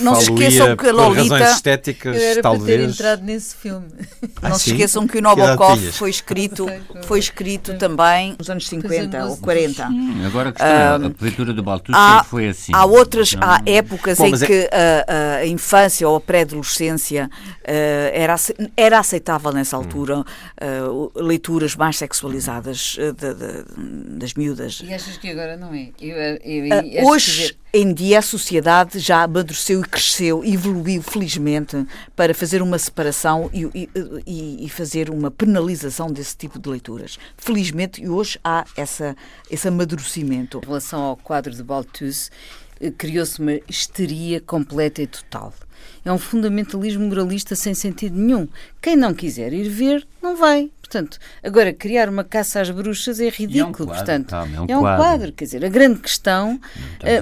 não 0.01 0.15
se 0.15 0.31
esqueçam 0.31 0.77
que 0.77 0.87
a 0.87 0.93
Lolita, 0.93 1.25
por 1.25 1.33
razões 1.33 1.57
estéticas, 1.57 2.17
era 2.17 2.41
talvez. 2.41 2.67
ter 2.67 2.89
entrado 2.89 3.23
nesse 3.25 3.57
filme. 3.57 3.87
Ah, 4.43 4.51
não 4.51 4.59
sim? 4.59 4.65
se 4.65 4.71
esqueçam 4.73 5.07
que 5.07 5.19
o 5.19 5.23
Nabokov 5.23 5.81
foi 5.93 6.11
escrito, 6.11 6.67
foi 7.05 7.19
escrito 7.19 7.75
também 7.79 8.37
nos 8.39 8.49
anos 8.49 8.69
50 8.69 9.27
ou 9.27 9.37
40. 9.39 9.89
Hum, 9.89 10.23
agora 10.27 10.55
a, 10.57 10.99
uh, 10.99 11.05
a 11.07 11.23
leitura 11.23 11.53
do 11.53 11.63
Baltus 11.63 11.95
há, 11.97 12.23
foi 12.23 12.49
assim. 12.49 12.73
Há 12.75 12.85
outras, 12.85 13.33
não... 13.33 13.43
há 13.43 13.61
épocas 13.67 14.19
Bom, 14.19 14.27
em 14.27 14.35
é... 14.35 14.47
que 14.47 14.71
a, 14.73 15.39
a, 15.39 15.47
infância 15.47 16.09
ou 16.09 16.17
a 16.17 16.21
pré-adolescência 16.21 17.29
era, 17.65 18.37
era 18.77 18.99
aceitável 19.01 19.53
nessa 19.53 19.77
altura. 19.77 20.19
Hum 20.19 20.25
uh, 20.61 21.13
leituras 21.15 21.77
mais 21.77 21.97
sexualizadas 21.97 22.97
uh, 22.99 23.13
de, 23.13 23.35
de, 23.35 24.19
das 24.19 24.35
miúdas. 24.35 24.83
E 24.85 24.93
achas 24.93 25.17
que 25.17 25.31
agora 25.31 25.57
não 25.57 25.73
é? 25.75 25.91
Eu, 26.01 26.17
eu, 26.17 26.67
eu, 26.67 27.05
uh, 27.05 27.09
hoje 27.09 27.57
em 27.73 27.93
dia 27.93 28.21
a 28.21 28.23
sociedade 28.23 28.99
já 28.99 29.23
amadureceu 29.23 29.81
e 29.81 29.85
cresceu, 29.85 30.43
evoluiu 30.45 31.03
felizmente 31.03 31.87
para 32.15 32.33
fazer 32.33 32.63
uma 32.63 32.79
separação 32.79 33.51
e, 33.53 33.89
e, 34.27 34.65
e, 34.65 34.69
fazer 34.71 35.11
uma 35.11 35.31
penalização 35.31 36.11
desse 36.11 36.37
tipo 36.37 36.59
de 36.59 36.71
leituras. 36.71 37.19
Felizmente 37.37 38.09
hoje 38.09 38.39
há 38.43 38.65
essa, 38.77 39.15
esse 39.51 39.69
amadurecimento. 39.69 40.61
Em 40.63 40.67
relação 40.67 41.03
ao 41.03 41.17
quadro 41.17 41.53
de 41.53 41.63
Balthus, 41.63 42.31
eh, 42.81 42.91
criou-se 42.91 43.39
uma 43.41 43.61
histeria 43.69 44.41
completa 44.41 45.03
e 45.03 45.07
total. 45.07 45.53
É 46.05 46.13
um 46.13 46.19
fundamentalismo 46.19 47.07
moralista 47.07 47.55
sem 47.55 47.75
sentido 47.75 48.17
nenhum. 48.17 48.49
Quem 48.81 48.97
não 48.97 49.13
quiser 49.13 49.53
ir 49.53 49.69
ver, 49.69 50.07
não 50.23 50.37
vai. 50.37 50.71
Portanto, 50.81 51.19
agora 51.43 51.73
criar 51.73 52.09
uma 52.09 52.23
caça 52.23 52.61
às 52.61 52.71
bruxas 52.71 53.19
é 53.19 53.29
ridículo. 53.29 53.59
É 53.59 53.67
um 53.67 53.73
quadro, 53.73 53.95
portanto, 53.95 54.35
é 54.35 54.61
um, 54.61 54.67
é 54.69 54.77
um 54.77 54.81
quadro. 54.81 55.03
quadro. 55.03 55.33
Quer 55.33 55.45
dizer, 55.45 55.65
a 55.65 55.69
grande 55.69 55.99
questão 55.99 56.61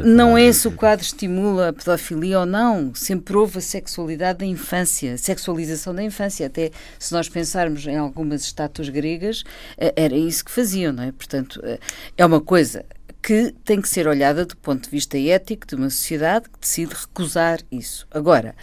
não, 0.02 0.28
não 0.28 0.38
é 0.38 0.52
se 0.52 0.68
o 0.68 0.72
quadro 0.72 1.02
estimula 1.02 1.70
a 1.70 1.72
pedofilia 1.72 2.40
ou 2.40 2.46
não. 2.46 2.94
Sempre 2.94 3.36
houve 3.36 3.58
a 3.58 3.60
sexualidade 3.62 4.40
da 4.40 4.46
infância, 4.46 5.14
a 5.14 5.18
sexualização 5.18 5.94
da 5.94 6.02
infância. 6.02 6.46
Até 6.46 6.70
se 6.98 7.12
nós 7.14 7.26
pensarmos 7.28 7.86
em 7.86 7.96
algumas 7.96 8.42
estátuas 8.42 8.90
gregas, 8.90 9.44
eh, 9.78 9.94
era 9.96 10.14
isso 10.14 10.44
que 10.44 10.50
faziam, 10.50 10.92
não 10.92 11.02
é? 11.02 11.12
Portanto, 11.12 11.58
eh, 11.64 11.78
é 12.18 12.26
uma 12.26 12.42
coisa 12.42 12.84
que 13.24 13.54
tem 13.64 13.80
que 13.80 13.88
ser 13.88 14.06
olhada 14.06 14.44
do 14.44 14.54
ponto 14.54 14.84
de 14.84 14.90
vista 14.90 15.18
ético 15.18 15.66
de 15.66 15.74
uma 15.74 15.88
sociedade 15.88 16.44
que 16.44 16.60
decide 16.60 16.92
recusar 16.94 17.60
isso. 17.72 18.06
Agora, 18.10 18.54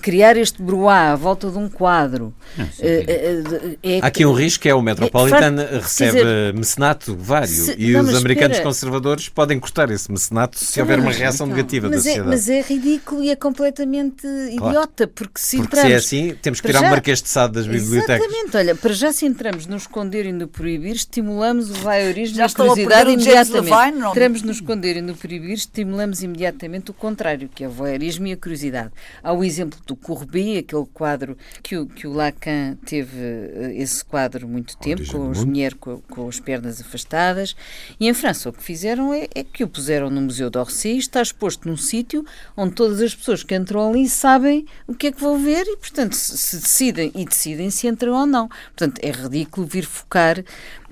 criar 0.00 0.36
este 0.36 0.62
bruá 0.62 1.12
à 1.12 1.16
volta 1.16 1.50
de 1.50 1.58
um 1.58 1.68
quadro. 1.68 2.32
É, 2.80 3.74
é, 3.82 4.00
Há 4.00 4.06
aqui 4.06 4.24
um 4.24 4.32
risco, 4.32 4.66
é 4.66 4.74
o 4.74 4.80
Metropolitan 4.80 5.60
é, 5.60 5.78
recebe 5.78 6.12
dizer, 6.12 6.54
mecenato 6.54 7.14
vário 7.14 7.48
se, 7.48 7.74
e 7.76 7.92
não, 7.92 8.00
os 8.00 8.14
americanos 8.14 8.56
espera. 8.56 8.70
conservadores 8.70 9.28
podem 9.28 9.60
cortar 9.60 9.90
esse 9.90 10.10
mecenato 10.10 10.58
se 10.58 10.80
houver 10.80 10.98
uma 10.98 11.12
reação 11.12 11.46
então, 11.46 11.56
negativa 11.56 11.90
da 11.90 11.96
sociedade. 11.96 12.28
mas 12.28 12.48
é 12.48 12.62
ridículo 12.62 13.22
e 13.22 13.30
é 13.30 13.36
completamente 13.36 14.22
claro. 14.22 14.70
idiota, 14.70 15.06
porque 15.06 15.38
se 15.38 15.58
porque 15.58 15.76
entramos... 15.76 15.88
se 15.88 15.92
é 15.92 15.96
assim, 15.96 16.34
temos 16.40 16.60
que 16.60 16.66
tirar 16.66 16.80
já, 16.80 16.86
o 16.86 16.90
Marquês 16.90 17.20
de 17.20 17.28
Sade 17.28 17.52
das 17.52 17.66
bibliotecas. 17.66 18.24
Exatamente, 18.24 18.56
olha, 18.56 18.74
para 18.74 18.92
já 18.92 19.12
se 19.12 19.26
entramos 19.26 19.66
no 19.66 19.76
esconder 19.76 20.24
e 20.24 20.32
no 20.32 20.48
proibir, 20.48 20.96
estimulamos 20.96 21.70
o 21.70 21.74
voyeurismo 21.74 22.38
e 22.38 22.42
a 22.42 22.48
curiosidade 22.48 23.10
imediatamente. 23.10 23.68
Levine, 23.84 24.00
não... 24.00 24.10
Entramos 24.10 24.42
no 24.42 24.52
esconder 24.52 24.96
e 24.96 25.00
no 25.00 25.14
proibir, 25.14 25.54
estimulamos 25.54 26.22
imediatamente 26.22 26.90
o 26.90 26.94
contrário, 26.94 27.48
que 27.48 27.64
é 27.64 27.68
o 27.68 27.70
voyeurismo 27.70 28.26
e 28.26 28.32
a 28.32 28.36
curiosidade. 28.36 28.90
Há 29.22 29.32
o 29.32 29.44
exemplo 29.44 29.78
do 29.86 29.96
Courbet, 29.96 30.58
aquele 30.58 30.86
quadro 30.92 31.36
que 31.62 31.76
o, 31.76 31.86
que 31.86 32.06
o 32.06 32.12
Lacan 32.12 32.76
teve 32.84 33.18
eh, 33.18 33.72
esse 33.76 34.04
quadro 34.04 34.48
muito 34.48 34.76
tempo, 34.78 35.06
com 35.06 35.30
os 35.30 35.44
mulheres 35.44 35.76
com, 35.78 36.00
com, 36.02 36.28
as 36.28 36.40
pernas 36.40 36.80
afastadas. 36.80 37.56
E 37.98 38.08
em 38.08 38.14
França 38.14 38.48
o 38.48 38.52
que 38.52 38.62
fizeram 38.62 39.12
é, 39.12 39.28
é 39.34 39.44
que 39.44 39.64
o 39.64 39.68
puseram 39.68 40.10
no 40.10 40.20
Museu 40.20 40.50
d'Orsay, 40.50 40.98
está 40.98 41.20
exposto 41.20 41.68
num 41.68 41.76
sítio 41.76 42.24
onde 42.56 42.74
todas 42.74 43.00
as 43.00 43.14
pessoas 43.14 43.42
que 43.42 43.54
entram 43.54 43.88
ali 43.88 44.08
sabem 44.08 44.66
o 44.86 44.94
que 44.94 45.08
é 45.08 45.12
que 45.12 45.20
vão 45.20 45.38
ver 45.38 45.64
e, 45.66 45.76
portanto, 45.76 46.14
se 46.14 46.56
decidem 46.58 47.12
e 47.14 47.24
decidem 47.24 47.70
se 47.70 47.86
entram 47.86 48.12
ou 48.14 48.26
não. 48.26 48.48
Portanto, 48.48 49.00
é 49.02 49.10
ridículo 49.10 49.66
vir 49.66 49.84
focar 49.84 50.44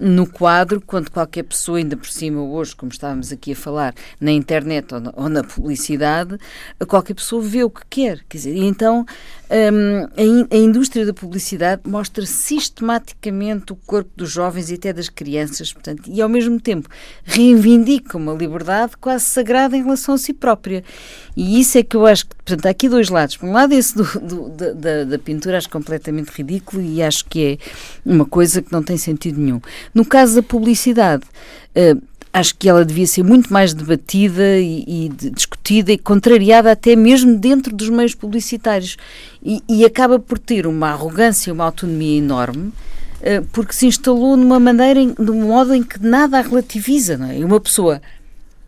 no 0.02 0.26
quadro, 0.26 0.80
quando 0.80 1.10
qualquer 1.10 1.44
pessoa, 1.44 1.78
ainda 1.78 1.96
por 1.96 2.08
cima 2.08 2.42
hoje, 2.42 2.74
como 2.74 2.90
estávamos 2.90 3.30
aqui 3.30 3.52
a 3.52 3.56
falar, 3.56 3.94
na 4.20 4.32
internet 4.32 4.92
ou 4.92 5.00
na, 5.00 5.12
ou 5.14 5.28
na 5.28 5.44
publicidade, 5.44 6.36
qualquer 6.88 7.14
pessoa 7.14 7.40
vê 7.40 7.62
o 7.62 7.70
que 7.70 7.82
quer. 7.88 8.24
Quer 8.28 8.36
dizer, 8.36 8.56
e 8.56 8.64
então 8.64 9.06
um, 9.52 10.04
a, 10.04 10.54
a, 10.54 10.58
indústria 10.58 11.04
da 11.04 11.12
publicidade 11.12 11.82
mostra 11.84 12.24
sistematicamente 12.24 13.72
o 13.72 13.76
corpo 13.76 14.10
dos 14.16 14.30
jovens 14.30 14.70
e 14.70 14.74
até 14.74 14.94
das 14.94 15.10
crianças, 15.10 15.72
portanto, 15.72 16.04
e 16.06 16.22
ao 16.22 16.28
mesmo 16.28 16.58
tempo 16.58 16.88
reivindica 17.22 18.16
uma 18.16 18.32
liberdade 18.32 18.96
quase 18.96 19.26
sagrada 19.26 19.76
em 19.76 19.82
relação 19.82 20.14
a 20.14 20.18
si 20.18 20.32
própria. 20.32 20.82
E 21.36 21.60
isso 21.60 21.76
é 21.76 21.82
que 21.82 21.94
eu 21.94 22.06
acho 22.06 22.26
que, 22.26 22.34
portanto, 22.34 22.64
há 22.64 22.70
aqui 22.70 22.88
dois 22.88 23.10
lados. 23.10 23.36
Por 23.36 23.46
um 23.46 23.52
lado, 23.52 23.74
esse 23.74 23.94
do, 23.94 24.04
do, 24.04 24.48
da, 24.74 25.04
da 25.04 25.18
pintura 25.18 25.58
acho 25.58 25.68
completamente 25.68 26.30
ridículo 26.30 26.82
e 26.82 27.02
acho 27.02 27.26
que 27.26 27.44
é 27.44 28.10
uma 28.10 28.24
coisa 28.24 28.62
que 28.62 28.72
não 28.72 28.82
tem 28.82 28.96
sentido 28.96 29.38
nenhum. 29.38 29.60
No 29.94 30.04
caso 30.04 30.36
da 30.36 30.42
publicidade, 30.42 31.24
uh, 31.76 32.00
acho 32.32 32.56
que 32.56 32.68
ela 32.68 32.84
devia 32.84 33.06
ser 33.06 33.22
muito 33.22 33.52
mais 33.52 33.74
debatida 33.74 34.58
e, 34.58 34.84
e 34.86 35.08
discutida 35.30 35.92
e 35.92 35.98
contrariada 35.98 36.72
até 36.72 36.96
mesmo 36.96 37.36
dentro 37.36 37.74
dos 37.76 37.90
meios 37.90 38.14
publicitários 38.14 38.96
e, 39.42 39.62
e 39.68 39.84
acaba 39.84 40.18
por 40.18 40.38
ter 40.38 40.66
uma 40.66 40.90
arrogância 40.90 41.50
e 41.50 41.52
uma 41.52 41.64
autonomia 41.64 42.18
enorme 42.18 42.72
uh, 43.22 43.46
porque 43.52 43.72
se 43.72 43.86
instalou 43.86 44.36
numa 44.36 44.60
maneira, 44.60 45.00
num 45.18 45.46
modo 45.46 45.74
em 45.74 45.82
que 45.82 45.98
nada 46.02 46.38
a 46.38 46.42
relativiza, 46.42 47.16
não 47.16 47.30
é? 47.30 47.38
E 47.38 47.44
uma 47.44 47.60
pessoa 47.60 48.00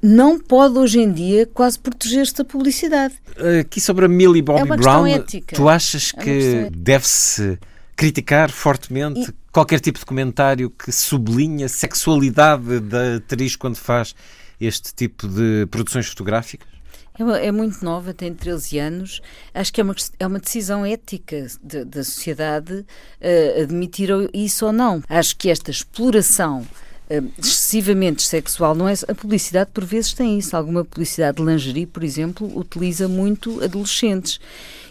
não 0.02 0.38
pode 0.38 0.78
hoje 0.78 1.00
em 1.00 1.10
dia 1.10 1.46
quase 1.46 1.78
proteger-se 1.78 2.34
da 2.34 2.44
publicidade. 2.44 3.14
Aqui 3.60 3.80
sobre 3.80 4.04
a 4.04 4.08
Millie 4.08 4.42
Bobby 4.42 4.70
é 4.70 4.76
Brown, 4.76 5.06
ética. 5.06 5.56
tu 5.56 5.66
achas 5.66 6.12
é 6.16 6.22
que 6.22 6.70
deve-se 6.76 7.58
criticar 7.96 8.50
fortemente 8.50 9.30
e... 9.30 9.34
qualquer 9.50 9.80
tipo 9.80 9.98
de 9.98 10.04
comentário 10.04 10.68
que 10.68 10.92
sublinha 10.92 11.66
a 11.66 11.68
sexualidade 11.70 12.80
da 12.80 13.16
atriz 13.16 13.56
quando 13.56 13.76
faz 13.76 14.14
este 14.60 14.94
tipo 14.94 15.26
de 15.26 15.66
produções 15.70 16.06
fotográficas? 16.06 16.73
É, 17.16 17.46
é, 17.46 17.52
muito 17.52 17.84
nova, 17.84 18.12
tem 18.12 18.34
13 18.34 18.78
anos. 18.78 19.22
Acho 19.54 19.72
que 19.72 19.80
é 19.80 19.84
uma, 19.84 19.94
é 20.18 20.26
uma 20.26 20.40
decisão 20.40 20.84
ética 20.84 21.46
de, 21.62 21.84
da 21.84 22.02
sociedade 22.02 22.74
uh, 22.74 23.62
admitir 23.62 24.10
isso 24.32 24.66
ou 24.66 24.72
não. 24.72 25.00
Acho 25.08 25.36
que 25.36 25.48
esta 25.48 25.70
exploração 25.70 26.62
uh, 26.62 27.32
excessivamente 27.38 28.22
sexual 28.22 28.74
não 28.74 28.88
é. 28.88 28.94
A 29.06 29.14
publicidade, 29.14 29.70
por 29.72 29.84
vezes, 29.84 30.12
tem 30.12 30.38
isso. 30.38 30.56
Alguma 30.56 30.84
publicidade 30.84 31.36
de 31.36 31.44
lingerie, 31.44 31.86
por 31.86 32.02
exemplo, 32.02 32.50
utiliza 32.58 33.06
muito 33.06 33.62
adolescentes. 33.62 34.40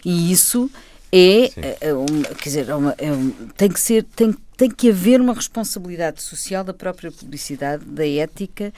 E 0.02 0.32
isso 0.32 0.70
é, 1.12 1.44
é, 1.56 1.76
é 1.82 1.92
uma, 1.92 2.22
quer 2.24 2.44
dizer, 2.44 2.68
é 2.70 2.74
uma, 2.74 2.94
é 2.96 3.12
um, 3.12 3.30
tem 3.54 3.68
que 3.68 3.78
ser, 3.78 4.02
tem, 4.02 4.34
tem 4.56 4.70
que 4.70 4.88
haver 4.88 5.20
uma 5.20 5.34
responsabilidade 5.34 6.22
social 6.22 6.64
da 6.64 6.72
própria 6.72 7.12
publicidade, 7.12 7.84
da 7.84 8.08
ética. 8.08 8.72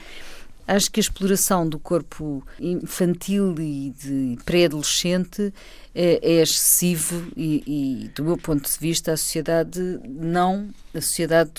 Acho 0.67 0.91
que 0.91 0.99
a 0.99 1.01
exploração 1.01 1.67
do 1.67 1.79
corpo 1.79 2.45
infantil 2.59 3.55
e 3.57 3.93
de 3.97 4.37
pré-adolescente 4.43 5.53
é, 5.95 6.19
é, 6.21 6.41
excessivo 6.41 7.31
e, 7.35 7.63
e, 8.05 8.07
do 8.09 8.23
meu 8.23 8.37
ponto 8.37 8.69
de 8.69 8.77
vista, 8.77 9.13
a 9.13 9.17
sociedade 9.17 9.79
não, 10.05 10.69
a 10.93 10.99
sociedade 10.99 11.51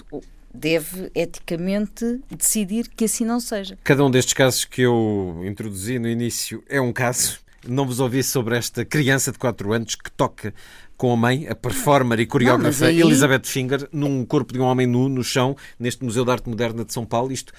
deve 0.52 1.10
eticamente 1.14 2.20
decidir 2.30 2.88
que 2.88 3.04
assim 3.06 3.24
não 3.24 3.40
seja. 3.40 3.78
Cada 3.82 4.04
um 4.04 4.10
destes 4.10 4.34
casos 4.34 4.64
que 4.64 4.82
eu 4.82 5.42
introduzi 5.44 5.98
no 5.98 6.08
início 6.08 6.62
é 6.68 6.80
um 6.80 6.92
caso 6.92 7.40
não 7.66 7.86
vos 7.86 8.00
ouvi 8.00 8.22
sobre 8.22 8.56
esta 8.56 8.84
criança 8.84 9.32
de 9.32 9.38
4 9.38 9.72
anos 9.72 9.94
que 9.94 10.10
toca 10.12 10.54
com 10.96 11.12
a 11.12 11.16
mãe, 11.16 11.46
a 11.48 11.54
performer 11.54 12.18
e 12.18 12.26
coreógrafa 12.26 12.84
não, 12.86 12.88
aí... 12.88 13.00
Elizabeth 13.00 13.44
Finger, 13.44 13.88
num 13.92 14.24
corpo 14.24 14.52
de 14.52 14.58
um 14.58 14.64
homem 14.64 14.84
nu 14.84 15.08
no 15.08 15.22
chão, 15.22 15.56
neste 15.78 16.04
Museu 16.04 16.24
de 16.24 16.30
Arte 16.32 16.48
Moderna 16.48 16.84
de 16.84 16.92
São 16.92 17.06
Paulo. 17.06 17.30
Isto 17.30 17.52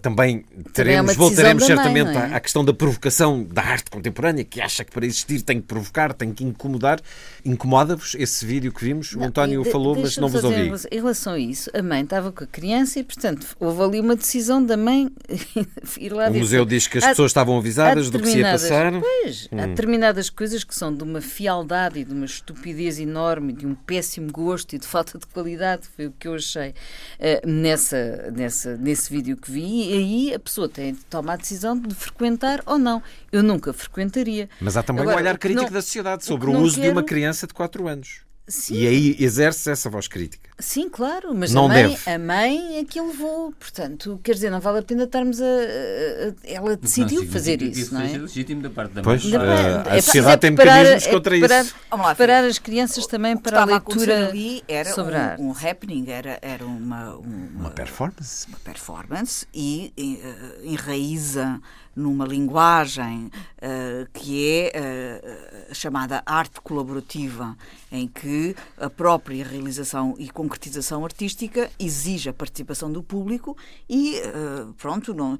também 0.00 0.44
teremos, 0.72 1.12
também 1.12 1.26
é 1.26 1.28
voltaremos 1.28 1.64
certamente 1.64 2.12
mãe, 2.12 2.32
é? 2.32 2.34
à, 2.34 2.40
questão 2.40 2.64
da 2.64 2.72
provocação 2.72 3.44
da 3.44 3.62
arte 3.62 3.90
contemporânea, 3.90 4.44
que 4.44 4.60
acha 4.60 4.84
que 4.84 4.90
para 4.90 5.06
existir 5.06 5.42
tem 5.42 5.60
que 5.60 5.66
provocar, 5.66 6.12
tem 6.12 6.32
que 6.32 6.44
incomodar. 6.44 7.00
Incomoda-vos 7.44 8.14
esse 8.18 8.44
vídeo 8.44 8.72
que 8.72 8.84
vimos? 8.84 9.14
Não, 9.14 9.22
o 9.22 9.24
António 9.26 9.62
de, 9.62 9.70
falou, 9.70 9.96
mas 9.96 10.16
não 10.16 10.28
vos 10.28 10.42
ouvi. 10.42 10.72
Em 10.90 10.96
relação 10.96 11.34
a 11.34 11.38
isso, 11.38 11.70
a 11.74 11.82
mãe 11.82 12.02
estava 12.02 12.32
com 12.32 12.44
a 12.44 12.46
criança 12.46 12.98
e, 12.98 13.04
portanto, 13.04 13.46
houve 13.60 13.82
ali 13.82 14.00
uma 14.00 14.16
decisão 14.16 14.64
da 14.64 14.76
mãe 14.76 15.10
ir 15.98 16.12
lá 16.12 16.28
O 16.28 16.34
museu 16.34 16.64
diz 16.64 16.86
que 16.86 16.98
as 16.98 17.04
pessoas 17.04 17.30
estavam 17.30 17.58
avisadas 17.58 18.10
do 18.10 18.18
que 18.18 18.28
se 18.28 18.38
ia 18.38 18.52
passar. 18.52 18.92
Pois, 19.00 19.48
hum. 19.52 19.60
há 19.60 19.66
determinadas 19.66 20.30
coisas 20.30 20.64
que 20.64 20.74
são 20.74 20.94
de 20.94 21.02
uma 21.02 21.20
fialdade 21.20 22.00
e 22.00 22.04
de 22.04 22.12
uma 22.12 22.24
estupidez 22.24 22.64
estupidez 22.64 22.98
enorme, 22.98 23.52
de 23.52 23.66
um 23.66 23.74
péssimo 23.74 24.30
gosto 24.30 24.74
e 24.74 24.78
de 24.78 24.86
falta 24.86 25.18
de 25.18 25.26
qualidade, 25.26 25.86
foi 25.94 26.06
o 26.06 26.12
que 26.12 26.26
eu 26.26 26.34
achei 26.34 26.70
uh, 26.70 27.46
nessa, 27.46 28.32
nessa, 28.34 28.76
nesse 28.76 29.10
vídeo 29.10 29.36
que 29.36 29.50
vi. 29.50 29.73
E 29.74 29.92
aí 29.92 30.34
a 30.34 30.38
pessoa 30.38 30.68
tem 30.68 30.94
de 30.94 31.04
tomar 31.06 31.32
a 31.32 31.36
decisão 31.36 31.76
de 31.76 31.94
frequentar 31.94 32.62
ou 32.64 32.78
não. 32.78 33.02
Eu 33.32 33.42
nunca 33.42 33.72
frequentaria. 33.72 34.48
Mas 34.60 34.76
há 34.76 34.82
também 34.82 35.02
Agora, 35.02 35.16
um 35.16 35.20
olhar 35.20 35.36
crítico 35.36 35.64
não, 35.64 35.72
da 35.72 35.82
sociedade 35.82 36.24
sobre 36.24 36.48
o, 36.48 36.52
o 36.52 36.60
uso 36.60 36.76
quero... 36.76 36.86
de 36.86 36.92
uma 36.92 37.02
criança 37.02 37.46
de 37.46 37.54
4 37.54 37.88
anos. 37.88 38.20
Sim. 38.46 38.74
E 38.74 38.86
aí 38.86 39.16
exerce 39.18 39.70
essa 39.70 39.88
voz 39.88 40.06
crítica. 40.06 40.50
Sim, 40.58 40.88
claro, 40.90 41.34
mas 41.34 41.52
não 41.52 41.64
a, 41.64 41.68
mãe, 41.68 41.88
deve. 41.88 42.10
a 42.10 42.18
mãe 42.18 42.78
é 42.78 42.84
que 42.84 43.00
levou. 43.00 43.52
Portanto, 43.58 44.20
quer 44.22 44.34
dizer, 44.34 44.50
não 44.50 44.60
vale 44.60 44.80
a 44.80 44.82
pena 44.82 45.04
estarmos 45.04 45.40
a. 45.40 45.44
a, 45.44 45.48
a 45.48 46.34
ela 46.44 46.76
decidiu 46.76 47.22
não, 47.22 47.32
fazer 47.32 47.62
isso, 47.62 47.80
isso, 47.80 47.94
não 47.94 48.02
é? 48.02 48.18
legítimo 48.18 48.62
da 48.62 48.68
parte 48.68 48.92
da 48.92 49.02
mãe. 49.02 49.18
Pois, 49.18 49.34
a, 49.34 49.94
a 49.94 50.02
sociedade 50.02 50.34
é 50.34 50.36
tem 50.36 50.50
mecanismos 50.50 51.06
é 51.06 51.10
contra 51.10 51.36
isso. 51.36 51.74
Vamos 51.90 52.06
lá, 52.06 52.14
preparar 52.14 52.44
as 52.44 52.58
crianças 52.58 53.06
também 53.06 53.36
para 53.36 53.62
a 53.62 53.64
leitura 53.64 54.28
ali 54.28 54.62
era 54.68 54.92
sobre 54.92 55.14
um, 55.14 55.18
a 55.18 55.22
arte. 55.22 55.42
um 55.42 55.50
happening, 55.50 56.10
era, 56.10 56.38
era 56.42 56.66
uma, 56.66 57.16
uma, 57.16 57.46
uma 57.60 57.70
performance. 57.70 58.46
Uma 58.46 58.58
performance 58.58 59.46
e 59.54 59.92
uh, 59.98 60.66
enraiza 60.66 61.60
numa 61.96 62.26
linguagem 62.26 63.26
uh, 63.26 64.08
que 64.12 64.70
é 64.72 65.68
uh, 65.70 65.74
chamada 65.74 66.22
arte 66.26 66.60
colaborativa, 66.60 67.56
em 67.90 68.08
que 68.08 68.54
a 68.76 68.90
própria 68.90 69.44
realização 69.44 70.14
e 70.18 70.28
concretização 70.28 71.04
artística 71.04 71.70
exige 71.78 72.28
a 72.28 72.32
participação 72.32 72.90
do 72.90 73.02
público 73.02 73.56
e, 73.88 74.20
uh, 74.20 74.72
pronto, 74.74 75.14
não, 75.14 75.38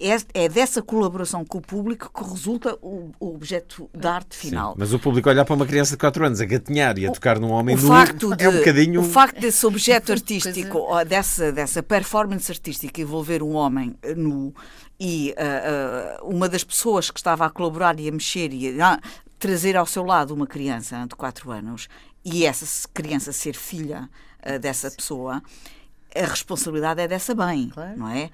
é, 0.00 0.44
é, 0.44 0.48
dessa 0.48 0.82
colaboração 0.82 1.44
com 1.44 1.58
o 1.58 1.62
público 1.62 2.10
que 2.12 2.28
resulta 2.28 2.76
o, 2.82 3.10
o 3.20 3.34
objeto 3.34 3.88
da 3.94 4.14
arte 4.14 4.36
final. 4.36 4.72
Sim, 4.72 4.78
mas 4.78 4.92
o 4.92 4.98
público 4.98 5.28
olhar 5.28 5.44
para 5.44 5.54
uma 5.54 5.66
criança 5.66 5.92
de 5.92 5.98
4 5.98 6.26
anos 6.26 6.40
a 6.40 6.44
gatinhar 6.44 6.98
e 6.98 7.06
a 7.06 7.12
tocar 7.12 7.38
num 7.38 7.50
homem 7.50 7.76
nu 7.76 7.82
facto 7.82 8.34
de, 8.34 8.44
é 8.44 8.48
um 8.48 8.56
bocadinho... 8.58 9.00
O 9.00 9.04
facto 9.04 9.40
desse 9.40 9.64
objeto 9.66 10.10
artístico, 10.12 10.86
dessa, 11.04 11.52
dessa 11.52 11.82
performance 11.82 12.50
artística 12.50 13.00
envolver 13.00 13.42
um 13.42 13.54
homem 13.54 13.94
nu 14.16 14.54
e 15.04 15.34
uh, 15.36 16.22
uh, 16.22 16.32
uma 16.32 16.48
das 16.48 16.62
pessoas 16.62 17.10
que 17.10 17.18
estava 17.18 17.44
a 17.44 17.50
colaborar 17.50 17.98
e 17.98 18.08
a 18.08 18.12
mexer 18.12 18.52
e 18.52 18.80
a 18.80 19.00
trazer 19.36 19.76
ao 19.76 19.84
seu 19.84 20.04
lado 20.04 20.32
uma 20.32 20.46
criança 20.46 21.04
de 21.08 21.16
4 21.16 21.50
anos 21.50 21.88
e 22.24 22.46
essa 22.46 22.88
criança 22.94 23.32
ser 23.32 23.56
filha 23.56 24.08
uh, 24.46 24.60
dessa 24.60 24.88
pessoa, 24.92 25.42
a 26.14 26.20
responsabilidade 26.24 27.00
é 27.00 27.08
dessa 27.08 27.34
mãe, 27.34 27.68
claro. 27.74 27.98
não 27.98 28.08
é? 28.08 28.30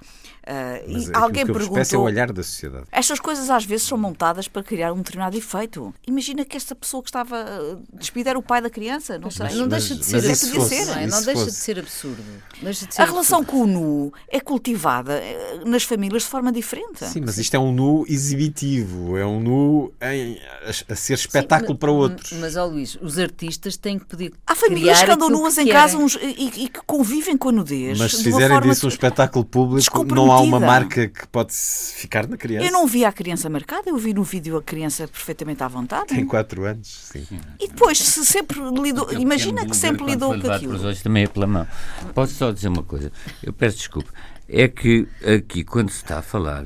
Uh, 0.48 0.90
e 0.90 1.10
alguém 1.12 1.44
que 1.44 1.52
perguntou. 1.52 1.82
É 1.92 1.96
o 1.98 2.00
olhar 2.00 2.32
da 2.32 2.42
sociedade. 2.42 2.86
Estas 2.90 3.20
coisas 3.20 3.50
às 3.50 3.66
vezes 3.66 3.86
são 3.86 3.98
montadas 3.98 4.48
para 4.48 4.62
criar 4.62 4.94
um 4.94 4.96
determinado 4.96 5.36
efeito. 5.36 5.94
Imagina 6.06 6.42
que 6.42 6.56
esta 6.56 6.74
pessoa 6.74 7.02
que 7.02 7.10
estava 7.10 7.78
despida 7.92 8.30
era 8.30 8.38
o 8.38 8.42
pai 8.42 8.62
da 8.62 8.70
criança, 8.70 9.18
não 9.18 9.30
sei. 9.30 9.44
Mas, 9.44 9.54
não 9.56 9.68
deixa 9.68 9.94
de 9.94 10.06
ser 10.06 10.16
absurdo. 10.26 10.54
Fosse, 10.54 10.84
não, 10.86 10.94
é? 10.94 11.06
não 11.06 11.22
deixa 11.22 11.44
de 11.44 11.52
ser 11.52 11.78
absurdo. 11.78 12.22
De 12.62 12.74
ser 12.74 13.02
a 13.02 13.04
relação 13.04 13.44
com 13.44 13.58
o 13.58 13.66
nu 13.66 14.12
é 14.26 14.40
cultivada 14.40 15.12
eh, 15.12 15.60
nas 15.66 15.82
famílias 15.82 16.22
de 16.22 16.28
forma 16.28 16.50
diferente. 16.50 17.04
Sim, 17.04 17.20
mas 17.26 17.36
isto 17.36 17.54
é 17.54 17.58
um 17.58 17.70
nu 17.70 18.06
exibitivo, 18.08 19.18
é 19.18 19.26
um 19.26 19.40
nu 19.40 19.92
em, 20.00 20.40
a, 20.64 20.92
a, 20.92 20.96
ser 20.96 21.14
espetáculo 21.14 21.74
Sim, 21.74 21.78
para 21.78 21.92
outros. 21.92 22.32
Mas, 22.32 22.56
ó 22.56 22.64
Luís, 22.64 22.96
os 23.02 23.18
artistas 23.18 23.76
têm 23.76 23.98
que 23.98 24.06
poder. 24.06 24.32
Há 24.46 24.54
famílias 24.54 25.02
que 25.02 25.10
andam 25.10 25.28
nuas 25.28 25.58
em 25.58 25.68
casa 25.68 25.98
uns, 25.98 26.16
e, 26.16 26.64
e, 26.64 26.68
que 26.68 26.80
convivem 26.86 27.36
com 27.36 27.50
a 27.50 27.52
nudez. 27.52 27.98
Mas 27.98 28.12
se 28.12 28.24
fizerem 28.24 28.60
disso 28.62 28.86
um 28.86 28.88
espetáculo 28.88 29.44
público, 29.44 30.04
não 30.04 30.32
há 30.32 30.37
uma 30.40 30.60
marca 30.60 31.08
que 31.08 31.26
pode 31.28 31.52
ficar 31.52 32.26
na 32.26 32.36
criança. 32.36 32.66
Eu 32.66 32.72
não 32.72 32.86
vi 32.86 33.04
a 33.04 33.12
criança 33.12 33.48
marcada, 33.48 33.90
eu 33.90 33.96
vi 33.96 34.14
no 34.14 34.22
vídeo 34.22 34.56
a 34.56 34.62
criança 34.62 35.06
perfeitamente 35.08 35.62
à 35.62 35.68
vontade. 35.68 36.08
Tem 36.08 36.24
4 36.24 36.64
anos, 36.64 36.88
sim. 37.12 37.26
E 37.60 37.68
depois, 37.68 37.98
se 37.98 38.24
sempre 38.24 38.58
lidou. 38.60 39.12
Imagina 39.12 39.66
que 39.66 39.76
sempre 39.76 40.04
lidou 40.04 40.38
com 40.40 40.50
aquilo. 40.50 40.74
Os 40.74 40.84
olhos 40.84 41.02
também 41.02 41.24
é 41.24 41.26
pela 41.26 41.46
mão. 41.46 41.66
Posso 42.14 42.34
só 42.34 42.50
dizer 42.50 42.68
uma 42.68 42.82
coisa? 42.82 43.12
Eu 43.42 43.52
peço 43.52 43.78
desculpa. 43.78 44.12
É 44.48 44.66
que 44.68 45.06
aqui, 45.36 45.62
quando 45.64 45.90
se 45.90 45.96
está 45.98 46.18
a 46.18 46.22
falar 46.22 46.64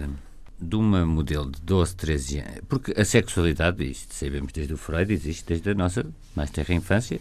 de 0.60 0.76
uma 0.76 1.04
modelo 1.04 1.50
de 1.50 1.60
12, 1.60 1.96
13 1.96 2.38
anos, 2.38 2.60
porque 2.68 2.92
a 2.96 3.04
sexualidade, 3.04 3.84
isto 3.84 4.14
sabemos 4.14 4.52
desde 4.52 4.72
o 4.72 4.76
Freud, 4.76 5.12
existe 5.12 5.44
desde 5.48 5.70
a 5.70 5.74
nossa 5.74 6.06
mais 6.36 6.50
terra 6.50 6.72
infância, 6.72 7.20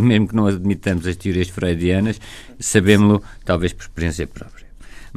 mesmo 0.00 0.26
que 0.26 0.34
não 0.34 0.48
admitamos 0.48 1.06
as 1.06 1.14
teorias 1.14 1.48
freudianas, 1.48 2.20
sabemos-lo 2.58 3.22
talvez 3.44 3.72
por 3.72 3.82
experiência 3.82 4.26
própria. 4.26 4.65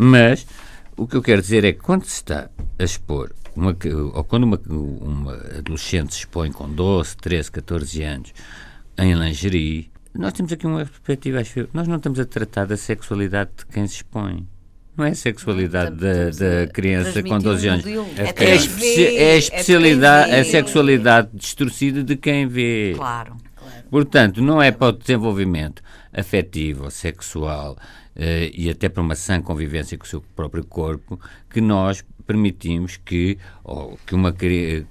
Mas 0.01 0.47
o 0.95 1.05
que 1.05 1.17
eu 1.17 1.21
quero 1.21 1.41
dizer 1.41 1.65
é 1.65 1.73
que 1.73 1.79
quando 1.79 2.05
se 2.05 2.15
está 2.15 2.49
a 2.79 2.83
expor, 2.85 3.33
uma, 3.53 3.75
ou 4.13 4.23
quando 4.23 4.45
uma, 4.45 4.57
uma 4.69 5.33
adolescente 5.57 6.13
se 6.13 6.19
expõe 6.19 6.53
com 6.53 6.69
12, 6.69 7.17
13, 7.17 7.51
14 7.51 8.03
anos 8.03 8.33
em 8.97 9.13
lingerie, 9.13 9.91
nós 10.13 10.31
temos 10.31 10.53
aqui 10.53 10.65
uma 10.65 10.85
perspectiva, 10.85 11.41
acho 11.41 11.59
eu, 11.59 11.69
nós 11.73 11.85
não 11.85 11.97
estamos 11.97 12.17
a 12.17 12.25
tratar 12.25 12.65
da 12.65 12.77
sexualidade 12.77 13.49
de 13.57 13.65
quem 13.65 13.85
se 13.87 13.95
expõe. 13.95 14.47
Não 14.95 15.03
é 15.03 15.09
a 15.09 15.15
sexualidade 15.15 15.97
da, 15.97 16.29
da 16.29 16.67
criança 16.71 17.21
com 17.21 17.37
12 17.37 17.67
anos. 17.67 17.85
É, 17.85 18.45
é, 18.45 18.51
a, 18.51 18.55
especi 18.55 19.17
é 19.17 19.33
a 19.33 19.37
especialidade, 19.37 20.31
é 20.31 20.39
a 20.39 20.45
sexualidade 20.45 21.29
distorcida 21.33 22.03
de 22.03 22.15
quem 22.15 22.47
vê. 22.47 22.93
Claro. 22.95 23.35
Portanto, 23.91 24.41
não 24.41 24.61
é 24.61 24.71
para 24.71 24.87
o 24.87 24.91
desenvolvimento 24.93 25.81
afetivo, 26.13 26.89
sexual 26.89 27.77
e 28.53 28.69
até 28.69 28.89
para 28.89 29.01
uma 29.01 29.15
sã 29.15 29.41
convivência 29.41 29.97
com 29.97 30.05
o 30.05 30.07
seu 30.07 30.21
próprio 30.35 30.65
corpo 30.65 31.19
que 31.49 31.61
nós 31.61 32.03
permitimos 32.27 32.97
que, 32.97 33.37
ou, 33.63 33.97
que 34.05 34.13
uma 34.13 34.31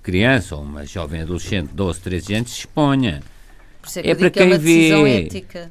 criança 0.03 0.57
ou 0.57 0.62
uma 0.62 0.85
jovem 0.85 1.22
adolescente 1.22 1.68
de 1.68 1.74
12, 1.74 2.01
13 2.01 2.35
anos 2.35 2.51
se 2.51 2.59
exponha. 2.61 3.22
É, 3.97 4.11
é 4.11 4.14
para 4.14 4.31
quem 4.31 4.53
é 4.53 4.59
vê. 4.59 4.91
Ética. 5.22 5.70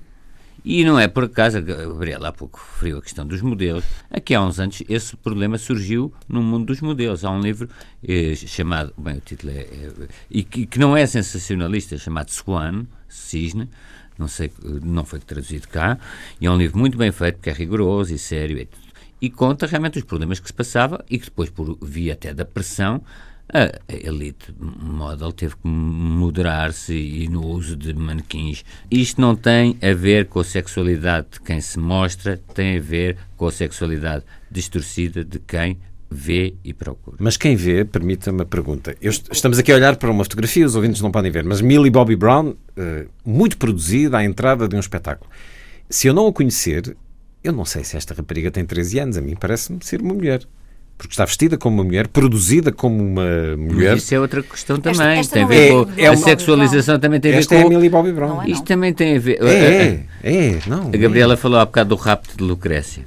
E 0.70 0.84
não 0.84 1.00
é 1.00 1.08
por 1.08 1.24
acaso, 1.24 1.62
Gabriela 1.62 2.28
há 2.28 2.32
pouco 2.34 2.60
referiu 2.74 2.98
a 2.98 3.02
questão 3.02 3.26
dos 3.26 3.42
modelos. 3.42 3.86
Aqui 4.12 4.36
há 4.36 4.42
uns 4.42 4.60
anos 4.60 4.84
esse 4.90 5.16
problema 5.16 5.58
surgiu 5.58 6.12
no 6.28 6.42
mundo 6.44 6.66
dos 6.66 6.82
modelos. 6.82 7.24
Há 7.24 7.32
um 7.32 7.40
livro 7.40 7.70
eh, 8.06 8.36
chamado, 8.36 8.94
bem, 8.98 9.16
o 9.16 9.22
título 9.22 9.54
é, 9.54 9.62
é 9.62 9.92
e 10.30 10.44
que, 10.44 10.66
que, 10.66 10.78
não 10.78 10.98
é 10.98 11.06
sensacionalista, 11.06 11.98
chamado 11.98 12.32
Swan, 12.32 12.86
Cisne, 13.08 13.70
não 14.18 14.28
sei, 14.28 14.52
não 14.84 15.06
foi 15.06 15.20
traduzido 15.20 15.68
cá, 15.68 15.98
e 16.40 16.46
é 16.46 16.52
um 16.52 16.58
livro 16.58 16.78
muito 16.78 16.98
bem 16.98 17.12
feito, 17.12 17.36
porque 17.36 17.50
é 17.50 17.54
rigoroso 17.54 18.14
e 18.14 18.18
sério, 18.18 18.58
e, 18.58 18.68
e 19.22 19.30
conta 19.30 19.66
realmente 19.66 19.98
os 19.98 20.04
problemas 20.04 20.40
que 20.40 20.48
se 20.48 20.54
passava 20.54 21.04
e 21.10 21.18
que 21.18 21.26
depois, 21.26 21.50
por 21.50 21.78
via 21.82 22.14
até 22.14 22.34
da 22.34 22.46
pressão, 22.46 23.02
a 23.54 23.72
elite 23.88 24.54
model 24.60 25.32
teve 25.32 25.56
que 25.56 25.68
moderar-se 25.68 26.94
e 26.94 27.30
no 27.30 27.46
uso 27.46 27.78
de 27.78 27.94
manequins. 27.94 28.66
Isto 28.92 29.22
não 29.22 29.36
tem 29.36 29.78
a 29.82 29.94
ver 29.94 30.26
com 30.28 30.42
a 30.42 30.44
sexualidade 30.44 31.28
de 31.32 31.40
quem 31.40 31.62
se 31.62 31.80
mostra, 31.80 32.38
tem 32.54 32.78
a 32.78 32.82
ver 32.82 33.18
com 33.38 33.48
a 33.48 33.52
sexualidade 33.52 34.26
distorcida 34.52 35.24
de 35.24 35.40
quem 35.40 35.78
vê 36.10 36.54
e 36.64 36.74
procura. 36.74 37.18
Mas 37.20 37.38
quem 37.38 37.56
vê, 37.56 37.84
permita-me 37.84 38.42
a 38.42 38.46
pergunta. 38.46 38.96
Eu, 39.02 39.12
estamos 39.12 39.58
aqui 39.60 39.72
a 39.72 39.76
olhar 39.76 39.96
para 39.96 40.10
uma 40.10 40.24
fotografia, 40.24 40.66
os 40.66 40.76
ouvintes 40.76 41.02
não 41.02 41.12
podem 41.12 41.32
ver, 41.32 41.44
mas 41.44 41.62
Millie 41.62 41.92
Bobby 41.92 42.16
Brown, 42.16 42.50
uh, 42.50 42.56
muito 43.26 43.58
produzida 43.58 44.18
à 44.18 44.24
entrada 44.24 44.68
de 44.68 44.76
um 44.76 44.80
espetáculo. 44.80 45.30
Se 45.90 46.08
eu 46.08 46.14
não 46.14 46.28
a 46.28 46.34
conhecer, 46.34 46.96
eu 47.44 47.52
não 47.52 47.66
sei 47.66 47.84
se 47.84 47.98
esta 47.98 48.14
rapariga 48.14 48.52
tem 48.52 48.66
13 48.66 49.00
anos, 49.00 49.18
a 49.18 49.22
mim 49.22 49.36
parece-me 49.36 49.80
ser 49.82 50.02
uma 50.02 50.14
mulher. 50.14 50.42
Porque 50.98 51.14
está 51.14 51.26
vestida 51.26 51.58
como 51.58 51.78
uma 51.78 51.84
mulher, 51.84 52.08
produzida 52.08 52.72
como 52.72 53.04
uma 53.04 53.56
mulher. 53.56 53.92
Mas 53.92 54.04
isso 54.04 54.16
é 54.16 54.20
outra 54.20 54.42
questão 54.42 54.80
também. 54.80 55.20
Esta, 55.20 55.20
esta 55.20 55.34
tem 55.36 55.44
a 55.44 55.48
ver 55.48 55.68
é, 55.68 55.70
com 55.70 55.92
é 55.96 56.08
a 56.08 56.18
sexualização, 56.18 57.00
também 57.00 57.20
tem 57.20 57.32
a 57.32 57.34
ver 57.36 57.40
esta 57.40 57.54
com. 57.54 57.62
Esta 57.62 57.66
é 57.66 57.68
a 57.68 57.78
Millie 57.78 57.90
Bobby 57.90 58.12
Brown. 58.12 58.30
Não 58.30 58.42
é, 58.42 58.48
não. 58.48 58.52
Isto 58.52 58.66
também 58.66 58.92
tem 58.92 59.16
a 59.16 59.20
ver. 59.20 59.38
É, 59.44 60.06
é, 60.24 60.48
é 60.48 60.60
não. 60.66 60.88
A 60.88 60.98
Gabriela 60.98 61.36
é. 61.36 61.38
falou 61.38 61.60
há 61.60 61.66
bocado 61.66 61.90
do 61.90 61.96
rapto 61.96 62.36
de 62.36 62.44
Lucrécia. 62.44 63.06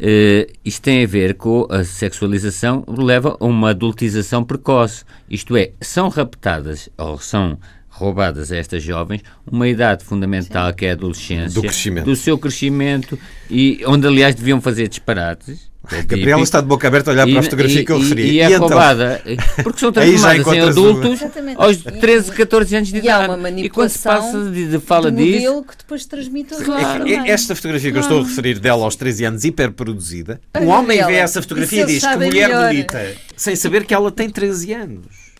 Uh, 0.00 0.50
isto 0.64 0.80
tem 0.80 1.04
a 1.04 1.06
ver 1.06 1.34
com 1.34 1.66
a 1.68 1.84
sexualização, 1.84 2.82
leva 2.88 3.36
a 3.38 3.44
uma 3.44 3.70
adultização 3.70 4.42
precoce. 4.42 5.04
Isto 5.28 5.56
é, 5.58 5.72
são 5.78 6.08
raptadas 6.08 6.88
ou 6.96 7.18
são 7.18 7.58
roubadas 7.90 8.50
a 8.50 8.56
estas 8.56 8.82
jovens 8.82 9.22
uma 9.46 9.68
idade 9.68 10.04
fundamental 10.04 10.70
Sim. 10.70 10.76
que 10.76 10.86
é 10.86 10.90
a 10.90 10.92
adolescência, 10.94 11.60
do, 11.60 12.04
do 12.04 12.16
seu 12.16 12.38
crescimento 12.38 13.18
e 13.50 13.82
onde 13.84 14.06
aliás 14.06 14.34
deviam 14.34 14.60
fazer 14.60 14.88
disparates 14.88 15.69
Gabriela 15.82 16.42
está 16.42 16.60
de 16.60 16.66
boca 16.66 16.86
aberta 16.86 17.10
a 17.10 17.14
olhar 17.14 17.28
e, 17.28 17.32
para 17.32 17.40
a 17.40 17.42
fotografia 17.42 17.80
e, 17.80 17.84
que 17.84 17.92
eu 17.92 17.98
referi. 17.98 18.22
E, 18.22 18.32
e 18.34 18.40
é 18.40 18.46
então? 18.46 18.60
roubada, 18.60 19.22
porque 19.62 19.80
são 19.80 19.90
transformadas 19.90 20.46
em 20.46 20.60
adultos 20.60 21.20
uma... 21.22 21.54
aos 21.56 21.76
13, 21.78 22.32
14 22.32 22.76
anos 22.76 22.88
de 22.90 22.98
idade. 22.98 23.34
E 23.56 23.64
e 23.64 23.70
quando 23.70 23.88
se 23.88 23.98
passa 23.98 24.50
de, 24.50 24.68
de 24.68 24.78
fala 24.78 25.10
disso... 25.10 25.64
que 25.64 25.78
depois 25.78 26.04
transmite 26.04 26.54
aos 26.54 26.62
claro. 26.62 27.08
É, 27.08 27.30
esta 27.30 27.54
fotografia 27.56 27.90
que 27.90 27.98
eu 27.98 28.02
estou 28.02 28.20
a 28.20 28.22
referir 28.22 28.58
dela 28.58 28.84
aos 28.84 28.94
13 28.94 29.24
anos, 29.24 29.44
hiperproduzida, 29.44 30.40
um 30.60 30.68
homem 30.68 31.04
vê 31.04 31.14
essa 31.14 31.40
fotografia 31.40 31.82
e 31.82 31.86
diz 31.86 32.06
que 32.06 32.16
mulher 32.16 32.48
melhor. 32.48 32.68
bonita, 32.68 33.12
sem 33.36 33.56
saber 33.56 33.84
que 33.84 33.94
ela 33.94 34.10
tem 34.10 34.28
13 34.28 34.72
anos. 34.74 35.30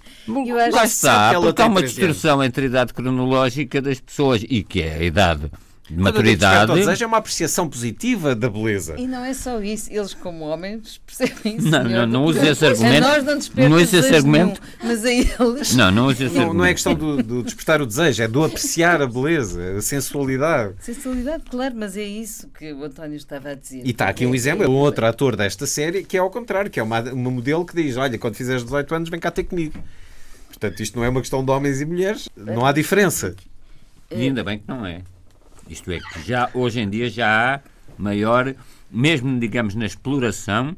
Lá 0.73 0.85
está, 0.85 1.35
porque 1.41 1.63
há 1.63 1.67
uma 1.67 1.83
distorção 1.83 2.43
entre 2.43 2.65
a 2.65 2.69
idade 2.69 2.95
cronológica 2.95 3.81
das 3.81 4.01
pessoas 4.01 4.45
e 4.49 4.63
que 4.63 4.83
é 4.83 4.97
a 4.97 5.03
idade 5.03 5.51
de 5.91 6.03
maturidade. 6.03 6.73
desejo 6.73 7.05
é 7.05 7.07
uma 7.07 7.17
apreciação 7.17 7.69
positiva 7.69 8.35
da 8.35 8.49
beleza. 8.49 8.95
E 8.97 9.07
não 9.07 9.25
é 9.25 9.35
só 9.35 9.61
isso, 9.61 9.93
eles 9.93 10.15
como 10.15 10.45
homens 10.45 11.01
percebem 11.05 11.57
isso. 11.57 11.69
Não, 11.69 11.85
não, 11.85 12.07
não 12.07 12.25
use 12.25 12.47
esse 12.47 12.65
argumento. 12.65 13.05
A 13.05 13.09
nós 13.09 13.25
não 13.25 13.37
desperta 13.37 13.69
não 13.69 13.77
use 13.77 13.97
esse 13.97 14.15
argumento. 14.15 14.61
Nenhum, 14.83 14.95
mas 14.95 15.05
a 15.05 15.13
eles. 15.13 15.75
Não, 15.75 15.91
não 15.91 16.07
use 16.07 16.25
esse 16.25 16.35
não, 16.35 16.43
argumento. 16.43 16.59
Não 16.59 16.65
é 16.65 16.73
questão 16.73 16.95
do, 16.95 17.23
do, 17.23 17.43
despertar 17.43 17.83
o 17.83 17.87
desejo, 17.87 18.23
é 18.23 18.29
do 18.29 18.45
apreciar 18.45 19.03
a 19.03 19.07
beleza, 19.07 19.79
a 19.79 19.83
sensualidade. 19.83 20.75
Sensualidade, 20.81 21.45
claro, 21.51 21.75
mas 21.77 21.97
é 21.97 22.05
isso 22.05 22.49
que 22.57 22.73
o 22.73 22.85
António 22.85 23.17
estava 23.17 23.51
a 23.51 23.55
dizer. 23.55 23.85
E 23.85 23.91
está 23.91 24.09
aqui 24.09 24.25
um 24.25 24.35
exemplo, 24.35 24.69
um 24.69 24.77
outro 24.77 25.05
ator 25.07 25.35
desta 25.35 25.67
série 25.67 26.05
que 26.05 26.17
é 26.17 26.21
ao 26.21 26.31
contrário, 26.31 26.71
que 26.71 26.79
é 26.79 26.83
uma, 26.83 27.01
uma 27.01 27.31
modelo 27.31 27.65
que 27.65 27.75
diz: 27.75 27.97
Olha, 27.97 28.17
quando 28.19 28.37
fizeres 28.37 28.63
18 28.63 28.95
anos, 28.95 29.09
vem 29.09 29.19
cá 29.19 29.31
ter 29.31 29.45
comigo. 29.45 29.75
Portanto, 30.49 30.81
isto 30.81 30.97
não 30.97 31.05
é 31.05 31.09
uma 31.09 31.21
questão 31.21 31.45
de 31.45 31.51
homens 31.51 31.81
e 31.81 31.85
mulheres, 31.85 32.29
não 32.37 32.65
há 32.65 32.73
diferença. 32.73 33.35
E 34.11 34.23
ainda 34.23 34.45
bem 34.45 34.59
que 34.59 34.65
não 34.69 34.85
é. 34.85 35.03
Isto 35.71 35.93
é, 35.93 35.99
que 36.01 36.23
já, 36.27 36.51
hoje 36.53 36.81
em 36.81 36.91
dia 36.91 37.09
já 37.09 37.55
há 37.55 37.61
maior, 37.97 38.55
mesmo 38.91 39.39
digamos 39.39 39.75
na 39.75 39.87
exploração, 39.87 40.77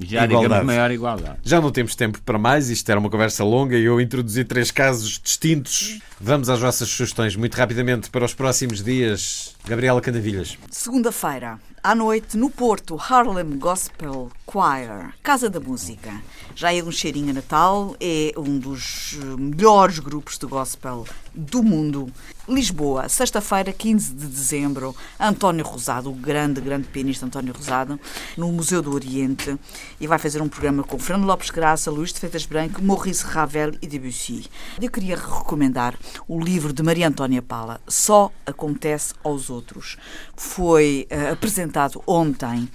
já 0.00 0.24
igualdade. 0.24 0.42
digamos 0.42 0.66
maior 0.66 0.90
igualdade. 0.90 1.38
Já 1.42 1.60
não 1.60 1.72
temos 1.72 1.94
tempo 1.96 2.20
para 2.22 2.38
mais, 2.38 2.68
isto 2.68 2.88
era 2.88 3.00
uma 3.00 3.10
conversa 3.10 3.42
longa 3.42 3.76
e 3.76 3.84
eu 3.84 4.00
introduzi 4.00 4.44
três 4.44 4.70
casos 4.70 5.18
distintos. 5.18 5.98
Vamos 6.20 6.48
às 6.48 6.60
vossas 6.60 6.88
sugestões 6.88 7.34
muito 7.34 7.54
rapidamente 7.54 8.10
para 8.10 8.24
os 8.24 8.34
próximos 8.34 8.82
dias. 8.82 9.56
Gabriela 9.66 10.00
Candavilhas. 10.00 10.56
Segunda-feira, 10.70 11.58
à 11.82 11.94
noite, 11.94 12.36
no 12.36 12.50
Porto, 12.50 12.96
Harlem 12.96 13.58
Gospel 13.58 14.30
Choir, 14.50 15.14
Casa 15.22 15.48
da 15.48 15.58
Música. 15.58 16.12
Já 16.54 16.72
é 16.72 16.82
um 16.82 16.92
cheirinho 16.92 17.30
a 17.30 17.34
Natal, 17.34 17.96
é 18.00 18.32
um 18.36 18.58
dos 18.58 19.18
melhores 19.38 19.98
grupos 19.98 20.38
de 20.38 20.46
gospel 20.46 21.06
do 21.34 21.62
mundo. 21.62 22.12
Lisboa, 22.48 23.10
sexta-feira, 23.10 23.74
15 23.74 24.14
de 24.14 24.26
dezembro, 24.26 24.96
António 25.20 25.62
Rosado, 25.66 26.10
o 26.10 26.14
grande, 26.14 26.62
grande 26.62 26.88
pianista 26.88 27.26
António 27.26 27.52
Rosado, 27.52 28.00
no 28.38 28.50
Museu 28.50 28.80
do 28.80 28.94
Oriente, 28.94 29.54
e 30.00 30.06
vai 30.06 30.18
fazer 30.18 30.40
um 30.40 30.48
programa 30.48 30.82
com 30.82 30.98
Fernando 30.98 31.26
Lopes 31.26 31.50
Graça, 31.50 31.90
Luís 31.90 32.10
de 32.10 32.20
Feitas 32.20 32.46
Branco, 32.46 32.82
Maurice 32.82 33.22
Ravel 33.22 33.72
e 33.82 33.86
Debussy. 33.86 34.46
Eu 34.80 34.90
queria 34.90 35.16
recomendar 35.16 35.94
o 36.26 36.40
livro 36.40 36.72
de 36.72 36.82
Maria 36.82 37.08
Antónia 37.08 37.42
Pala, 37.42 37.82
Só 37.86 38.32
Acontece 38.46 39.12
aos 39.22 39.50
Outros. 39.50 39.98
Foi 40.34 41.06
uh, 41.12 41.32
apresentado 41.34 42.02
ontem 42.06 42.66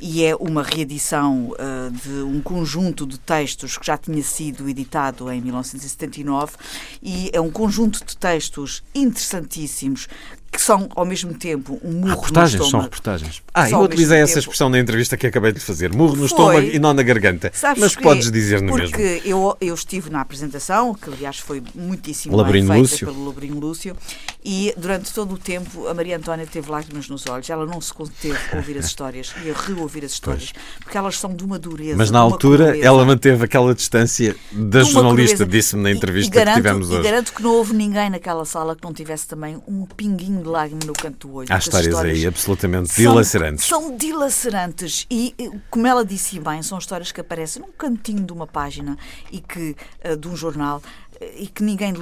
e 0.00 0.24
é 0.24 0.34
uma 0.36 0.62
reedição 0.62 1.52
uh, 1.52 1.90
de 1.90 2.22
um 2.22 2.40
conjunto 2.40 3.06
de 3.06 3.18
textos 3.18 3.78
que 3.78 3.86
já 3.86 3.96
tinha 3.96 4.22
sido 4.22 4.68
editado 4.68 5.30
em 5.30 5.40
1979 5.40 6.56
e 7.02 7.30
é 7.32 7.40
um 7.40 7.50
conjunto 7.50 8.04
de 8.04 8.16
textos 8.16 8.82
interessantíssimos 8.94 10.08
que 10.54 10.62
são 10.62 10.88
ao 10.94 11.04
mesmo 11.04 11.34
tempo 11.34 11.80
um 11.82 11.90
murro 11.90 12.14
reportagens, 12.14 12.62
no 12.62 12.70
são 12.70 12.80
reportagens. 12.80 13.42
Ah, 13.52 13.68
eu 13.68 13.80
utilizei 13.80 14.18
essa 14.18 14.34
tempo... 14.34 14.38
expressão 14.38 14.68
na 14.68 14.78
entrevista 14.78 15.16
que 15.16 15.26
acabei 15.26 15.52
de 15.52 15.58
fazer. 15.58 15.92
Murro 15.92 16.12
no 16.12 16.18
Foi. 16.18 16.26
estômago 16.26 16.66
e 16.72 16.78
não 16.78 16.94
na 16.94 17.02
garganta. 17.02 17.50
Sabes 17.52 17.82
Mas 17.82 17.96
que, 17.96 18.02
podes 18.02 18.30
dizer 18.30 18.62
no 18.62 18.68
porque 18.68 18.96
mesmo. 18.96 19.14
Porque 19.16 19.28
eu, 19.28 19.56
eu 19.60 19.74
estive 19.74 20.10
na 20.10 20.20
apresentação, 20.20 20.94
que 20.94 21.10
aliás 21.10 21.40
foi 21.40 21.60
muitíssimo 21.74 22.36
Labrino 22.36 22.68
bem 22.68 22.86
feita 22.86 22.92
Lúcio. 22.92 23.06
pelo 23.08 23.26
Labrino 23.26 23.58
Lúcio, 23.58 23.96
e 24.44 24.72
durante 24.76 25.12
todo 25.12 25.34
o 25.34 25.38
tempo 25.38 25.88
a 25.88 25.94
Maria 25.94 26.16
Antónia 26.16 26.46
teve 26.46 26.70
lágrimas 26.70 27.08
nos 27.08 27.26
olhos. 27.26 27.50
Ela 27.50 27.66
não 27.66 27.80
se 27.80 27.92
conteve 27.92 28.38
a 28.52 28.56
ouvir 28.56 28.78
as 28.78 28.86
histórias 28.94 29.34
e 29.44 29.50
a 29.50 29.54
reouvir 29.54 30.04
as 30.04 30.12
histórias, 30.12 30.52
pois. 30.52 30.64
porque 30.84 30.96
elas 30.96 31.18
são 31.18 31.34
de 31.34 31.42
uma 31.44 31.58
dureza. 31.58 31.96
Mas 31.96 32.12
na 32.12 32.20
altura 32.20 32.66
crueza. 32.66 32.86
ela 32.86 33.04
manteve 33.04 33.44
aquela 33.44 33.74
distância 33.74 34.36
da 34.52 34.84
jornalista, 34.84 35.44
disse-me 35.44 35.82
na 35.82 35.90
entrevista 35.90 36.32
e, 36.32 36.40
e 36.40 36.44
garanto, 36.44 36.54
que 36.54 36.62
tivemos 36.62 36.90
hoje. 36.90 37.00
E 37.00 37.02
garanto 37.02 37.32
que 37.32 37.42
não 37.42 37.50
houve 37.54 37.74
ninguém 37.74 38.08
naquela 38.08 38.44
sala 38.44 38.76
que 38.76 38.84
não 38.84 38.92
tivesse 38.92 39.26
também 39.26 39.60
um 39.66 39.84
pinguinho 39.84 40.43
de 40.44 40.50
lágrima 40.50 40.80
no 40.86 40.92
canto 40.92 41.26
do 41.26 41.34
olho. 41.34 41.48
Há 41.50 41.58
histórias, 41.58 41.94
aí 41.96 42.26
absolutamente 42.26 42.88
são, 42.88 42.96
dilacerantes. 42.96 43.64
São 43.64 43.96
dilacerantes 43.96 45.06
e, 45.10 45.34
como 45.70 45.86
ela 45.86 46.04
disse 46.04 46.38
bem, 46.38 46.62
são 46.62 46.78
histórias 46.78 47.10
que 47.10 47.20
aparecem 47.20 47.62
num 47.62 47.72
cantinho 47.72 48.24
de 48.24 48.32
uma 48.32 48.46
página 48.46 48.96
e 49.32 49.40
que, 49.40 49.74
uh, 50.04 50.16
de 50.16 50.28
um 50.28 50.36
jornal 50.36 50.82
eh, 51.20 51.34
e 51.40 51.46
que 51.46 51.62
ninguém, 51.62 51.92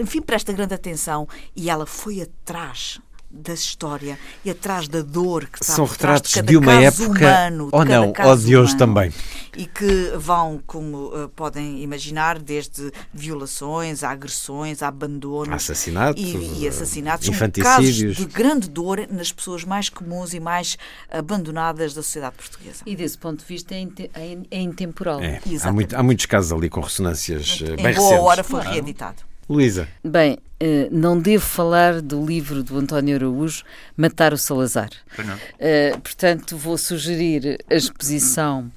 enfim, 0.00 0.20
presta 0.20 0.52
grande 0.52 0.74
atenção 0.74 1.28
e 1.54 1.70
ela 1.70 1.86
foi 1.86 2.20
atrás 2.22 3.00
da 3.32 3.54
história 3.54 4.18
e 4.44 4.50
atrás 4.50 4.86
da 4.86 5.00
dor 5.00 5.46
que 5.46 5.62
está 5.62 5.74
São 5.74 5.84
retratos 5.86 6.32
de, 6.32 6.42
de, 6.42 6.56
uma 6.56 6.74
época 6.74 7.04
humano, 7.06 7.68
ou 7.72 7.84
não, 7.84 8.12
ou 8.24 8.36
de 8.36 8.56
hoje 8.56 8.76
também. 8.76 9.12
E 9.56 9.66
que 9.66 10.12
vão, 10.16 10.60
como 10.66 11.08
uh, 11.08 11.28
podem 11.30 11.82
imaginar, 11.82 12.38
desde 12.38 12.92
violações, 13.12 14.02
a 14.02 14.10
agressões, 14.10 14.82
a 14.82 14.88
abandonos 14.88 15.54
assassinatos, 15.54 16.22
e, 16.22 16.60
e 16.60 16.68
assassinatos. 16.68 17.26
São 17.26 17.50
casos 17.50 17.94
de 17.94 18.24
grande 18.26 18.68
dor 18.68 19.06
nas 19.10 19.32
pessoas 19.32 19.64
mais 19.64 19.88
comuns 19.88 20.34
e 20.34 20.40
mais 20.40 20.76
abandonadas 21.10 21.94
da 21.94 22.02
sociedade 22.02 22.36
portuguesa. 22.36 22.82
E 22.86 22.96
desse 22.96 23.18
ponto 23.18 23.40
de 23.40 23.46
vista 23.46 23.74
é, 23.74 23.86
é, 24.14 24.38
é 24.50 24.60
intemporal. 24.60 25.20
É, 25.20 25.40
há, 25.62 25.72
muito, 25.72 25.96
há, 25.96 26.02
muitos 26.02 26.26
casos 26.26 26.52
ali 26.52 26.68
com 26.68 26.80
ressonâncias 26.80 27.60
em 27.60 27.76
bem 27.76 27.94
boa 27.94 28.08
recentes. 28.08 28.24
hora 28.24 28.44
foi 28.44 28.60
reeditado. 28.62 29.22
Luísa. 29.48 29.88
Bem, 30.02 30.38
eh, 30.64 30.88
não 30.92 31.18
devo 31.18 31.44
falar 31.44 32.00
do 32.00 32.24
livro 32.24 32.62
do 32.62 32.78
António 32.78 33.16
Araújo, 33.16 33.64
Matar 33.96 34.32
o 34.32 34.38
Salazar. 34.38 34.90
Uh, 35.18 36.00
portanto, 36.00 36.56
vou 36.56 36.78
sugerir 36.78 37.58
a 37.68 37.74
exposição 37.74 38.70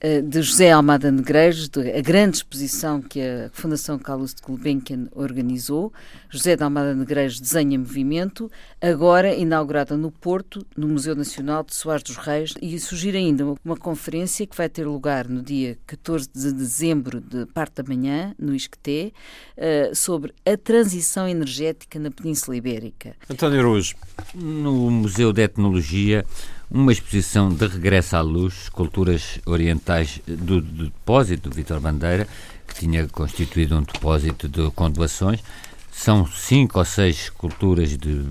de 0.00 0.42
José 0.42 0.70
Almada 0.70 1.10
Negreiros, 1.10 1.68
a 1.76 2.00
grande 2.00 2.36
exposição 2.36 3.02
que 3.02 3.20
a 3.20 3.50
Fundação 3.52 3.98
Carlos 3.98 4.32
de 4.32 4.40
Gulbenkian 4.42 5.08
organizou. 5.12 5.92
José 6.30 6.54
de 6.54 6.62
Almada 6.62 6.94
Negreiros 6.94 7.40
desenha 7.40 7.76
movimento, 7.76 8.50
agora 8.80 9.34
inaugurada 9.34 9.96
no 9.96 10.12
Porto, 10.12 10.64
no 10.76 10.86
Museu 10.86 11.16
Nacional 11.16 11.64
de 11.64 11.74
Soares 11.74 12.04
dos 12.04 12.16
Reis, 12.16 12.54
e 12.62 12.78
surgir 12.78 13.16
ainda 13.16 13.56
uma 13.64 13.76
conferência 13.76 14.46
que 14.46 14.56
vai 14.56 14.68
ter 14.68 14.86
lugar 14.86 15.28
no 15.28 15.42
dia 15.42 15.76
14 15.86 16.28
de 16.32 16.52
dezembro, 16.52 17.20
de 17.20 17.46
parte 17.46 17.82
da 17.82 17.82
manhã, 17.82 18.34
no 18.38 18.54
Isqueté, 18.54 19.10
uh, 19.56 19.94
sobre 19.96 20.32
a 20.46 20.56
transição 20.56 21.26
energética 21.28 21.98
na 21.98 22.10
Península 22.10 22.56
Ibérica. 22.56 23.16
António 23.28 23.58
Araújo. 23.58 23.96
No 24.34 24.90
Museu 24.90 25.32
de 25.32 25.42
Etnologia 25.42 26.24
uma 26.70 26.92
exposição 26.92 27.48
de 27.48 27.66
regresso 27.66 28.16
à 28.16 28.20
luz, 28.20 28.64
esculturas 28.64 29.38
orientais 29.46 30.20
do, 30.26 30.60
do 30.60 30.84
depósito 30.84 31.48
do 31.48 31.54
Vitor 31.54 31.80
Bandeira, 31.80 32.28
que 32.66 32.74
tinha 32.74 33.06
constituído 33.08 33.76
um 33.76 33.82
depósito 33.82 34.48
de, 34.48 34.70
com 34.72 34.90
doações. 34.90 35.42
São 35.90 36.26
cinco 36.26 36.78
ou 36.78 36.84
seis 36.84 37.24
esculturas 37.24 37.96
de, 37.96 38.24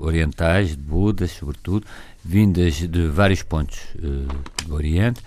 orientais, 0.00 0.70
de 0.70 0.76
Budas, 0.76 1.32
sobretudo, 1.32 1.86
vindas 2.24 2.74
de 2.74 3.08
vários 3.08 3.42
pontos 3.42 3.78
uh, 3.96 4.66
do 4.66 4.74
Oriente. 4.74 5.20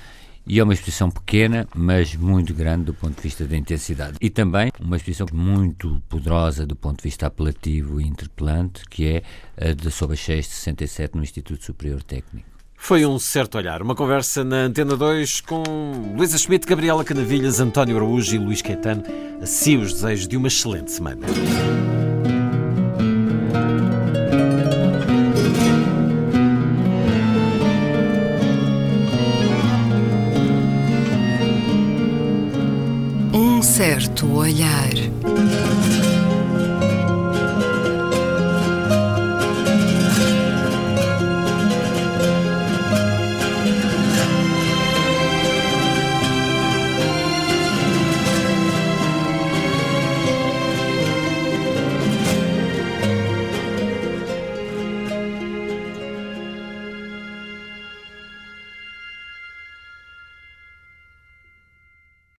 E 0.48 0.60
é 0.60 0.64
uma 0.64 0.74
exposição 0.74 1.10
pequena, 1.10 1.68
mas 1.74 2.16
muito 2.16 2.54
grande 2.54 2.86
do 2.86 2.94
ponto 2.94 3.16
de 3.16 3.22
vista 3.22 3.46
da 3.46 3.58
intensidade. 3.58 4.18
E 4.22 4.30
também 4.30 4.72
uma 4.80 4.98
exposição 4.98 5.26
muito 5.34 6.02
poderosa 6.08 6.68
do 6.68 6.76
ponto 6.76 6.98
de 6.98 7.04
vista 7.04 7.28
apelativo 7.28 8.00
e 8.00 8.06
interpelante, 8.06 8.84
que 8.90 9.08
é 9.08 9.24
a 9.58 9.74
de 9.74 9.90
Sob 9.90 10.14
as 10.14 10.20
6 10.20 10.46
de 10.46 10.52
67 10.52 11.16
no 11.16 11.24
Instituto 11.24 11.64
Superior 11.64 12.04
Técnico. 12.04 12.55
Foi 12.78 13.06
um 13.06 13.18
certo 13.18 13.58
olhar. 13.58 13.82
Uma 13.82 13.96
conversa 13.96 14.44
na 14.44 14.58
Antena 14.58 14.96
2 14.96 15.42
com 15.42 15.64
Luísa 16.16 16.38
Schmidt, 16.38 16.68
Gabriela 16.68 17.04
Canavilhas, 17.04 17.60
António 17.60 17.96
Araújo 17.96 18.36
e 18.36 18.38
Luís 18.38 18.62
Caetano. 18.62 19.04
Assim 19.42 19.78
os 19.78 19.94
desejos 19.94 20.28
de 20.28 20.38
uma 20.38 20.48
excelente 20.48 20.92
semana. 20.92 21.26
Um 33.34 33.62
certo 33.62 34.32
olhar. 34.32 34.94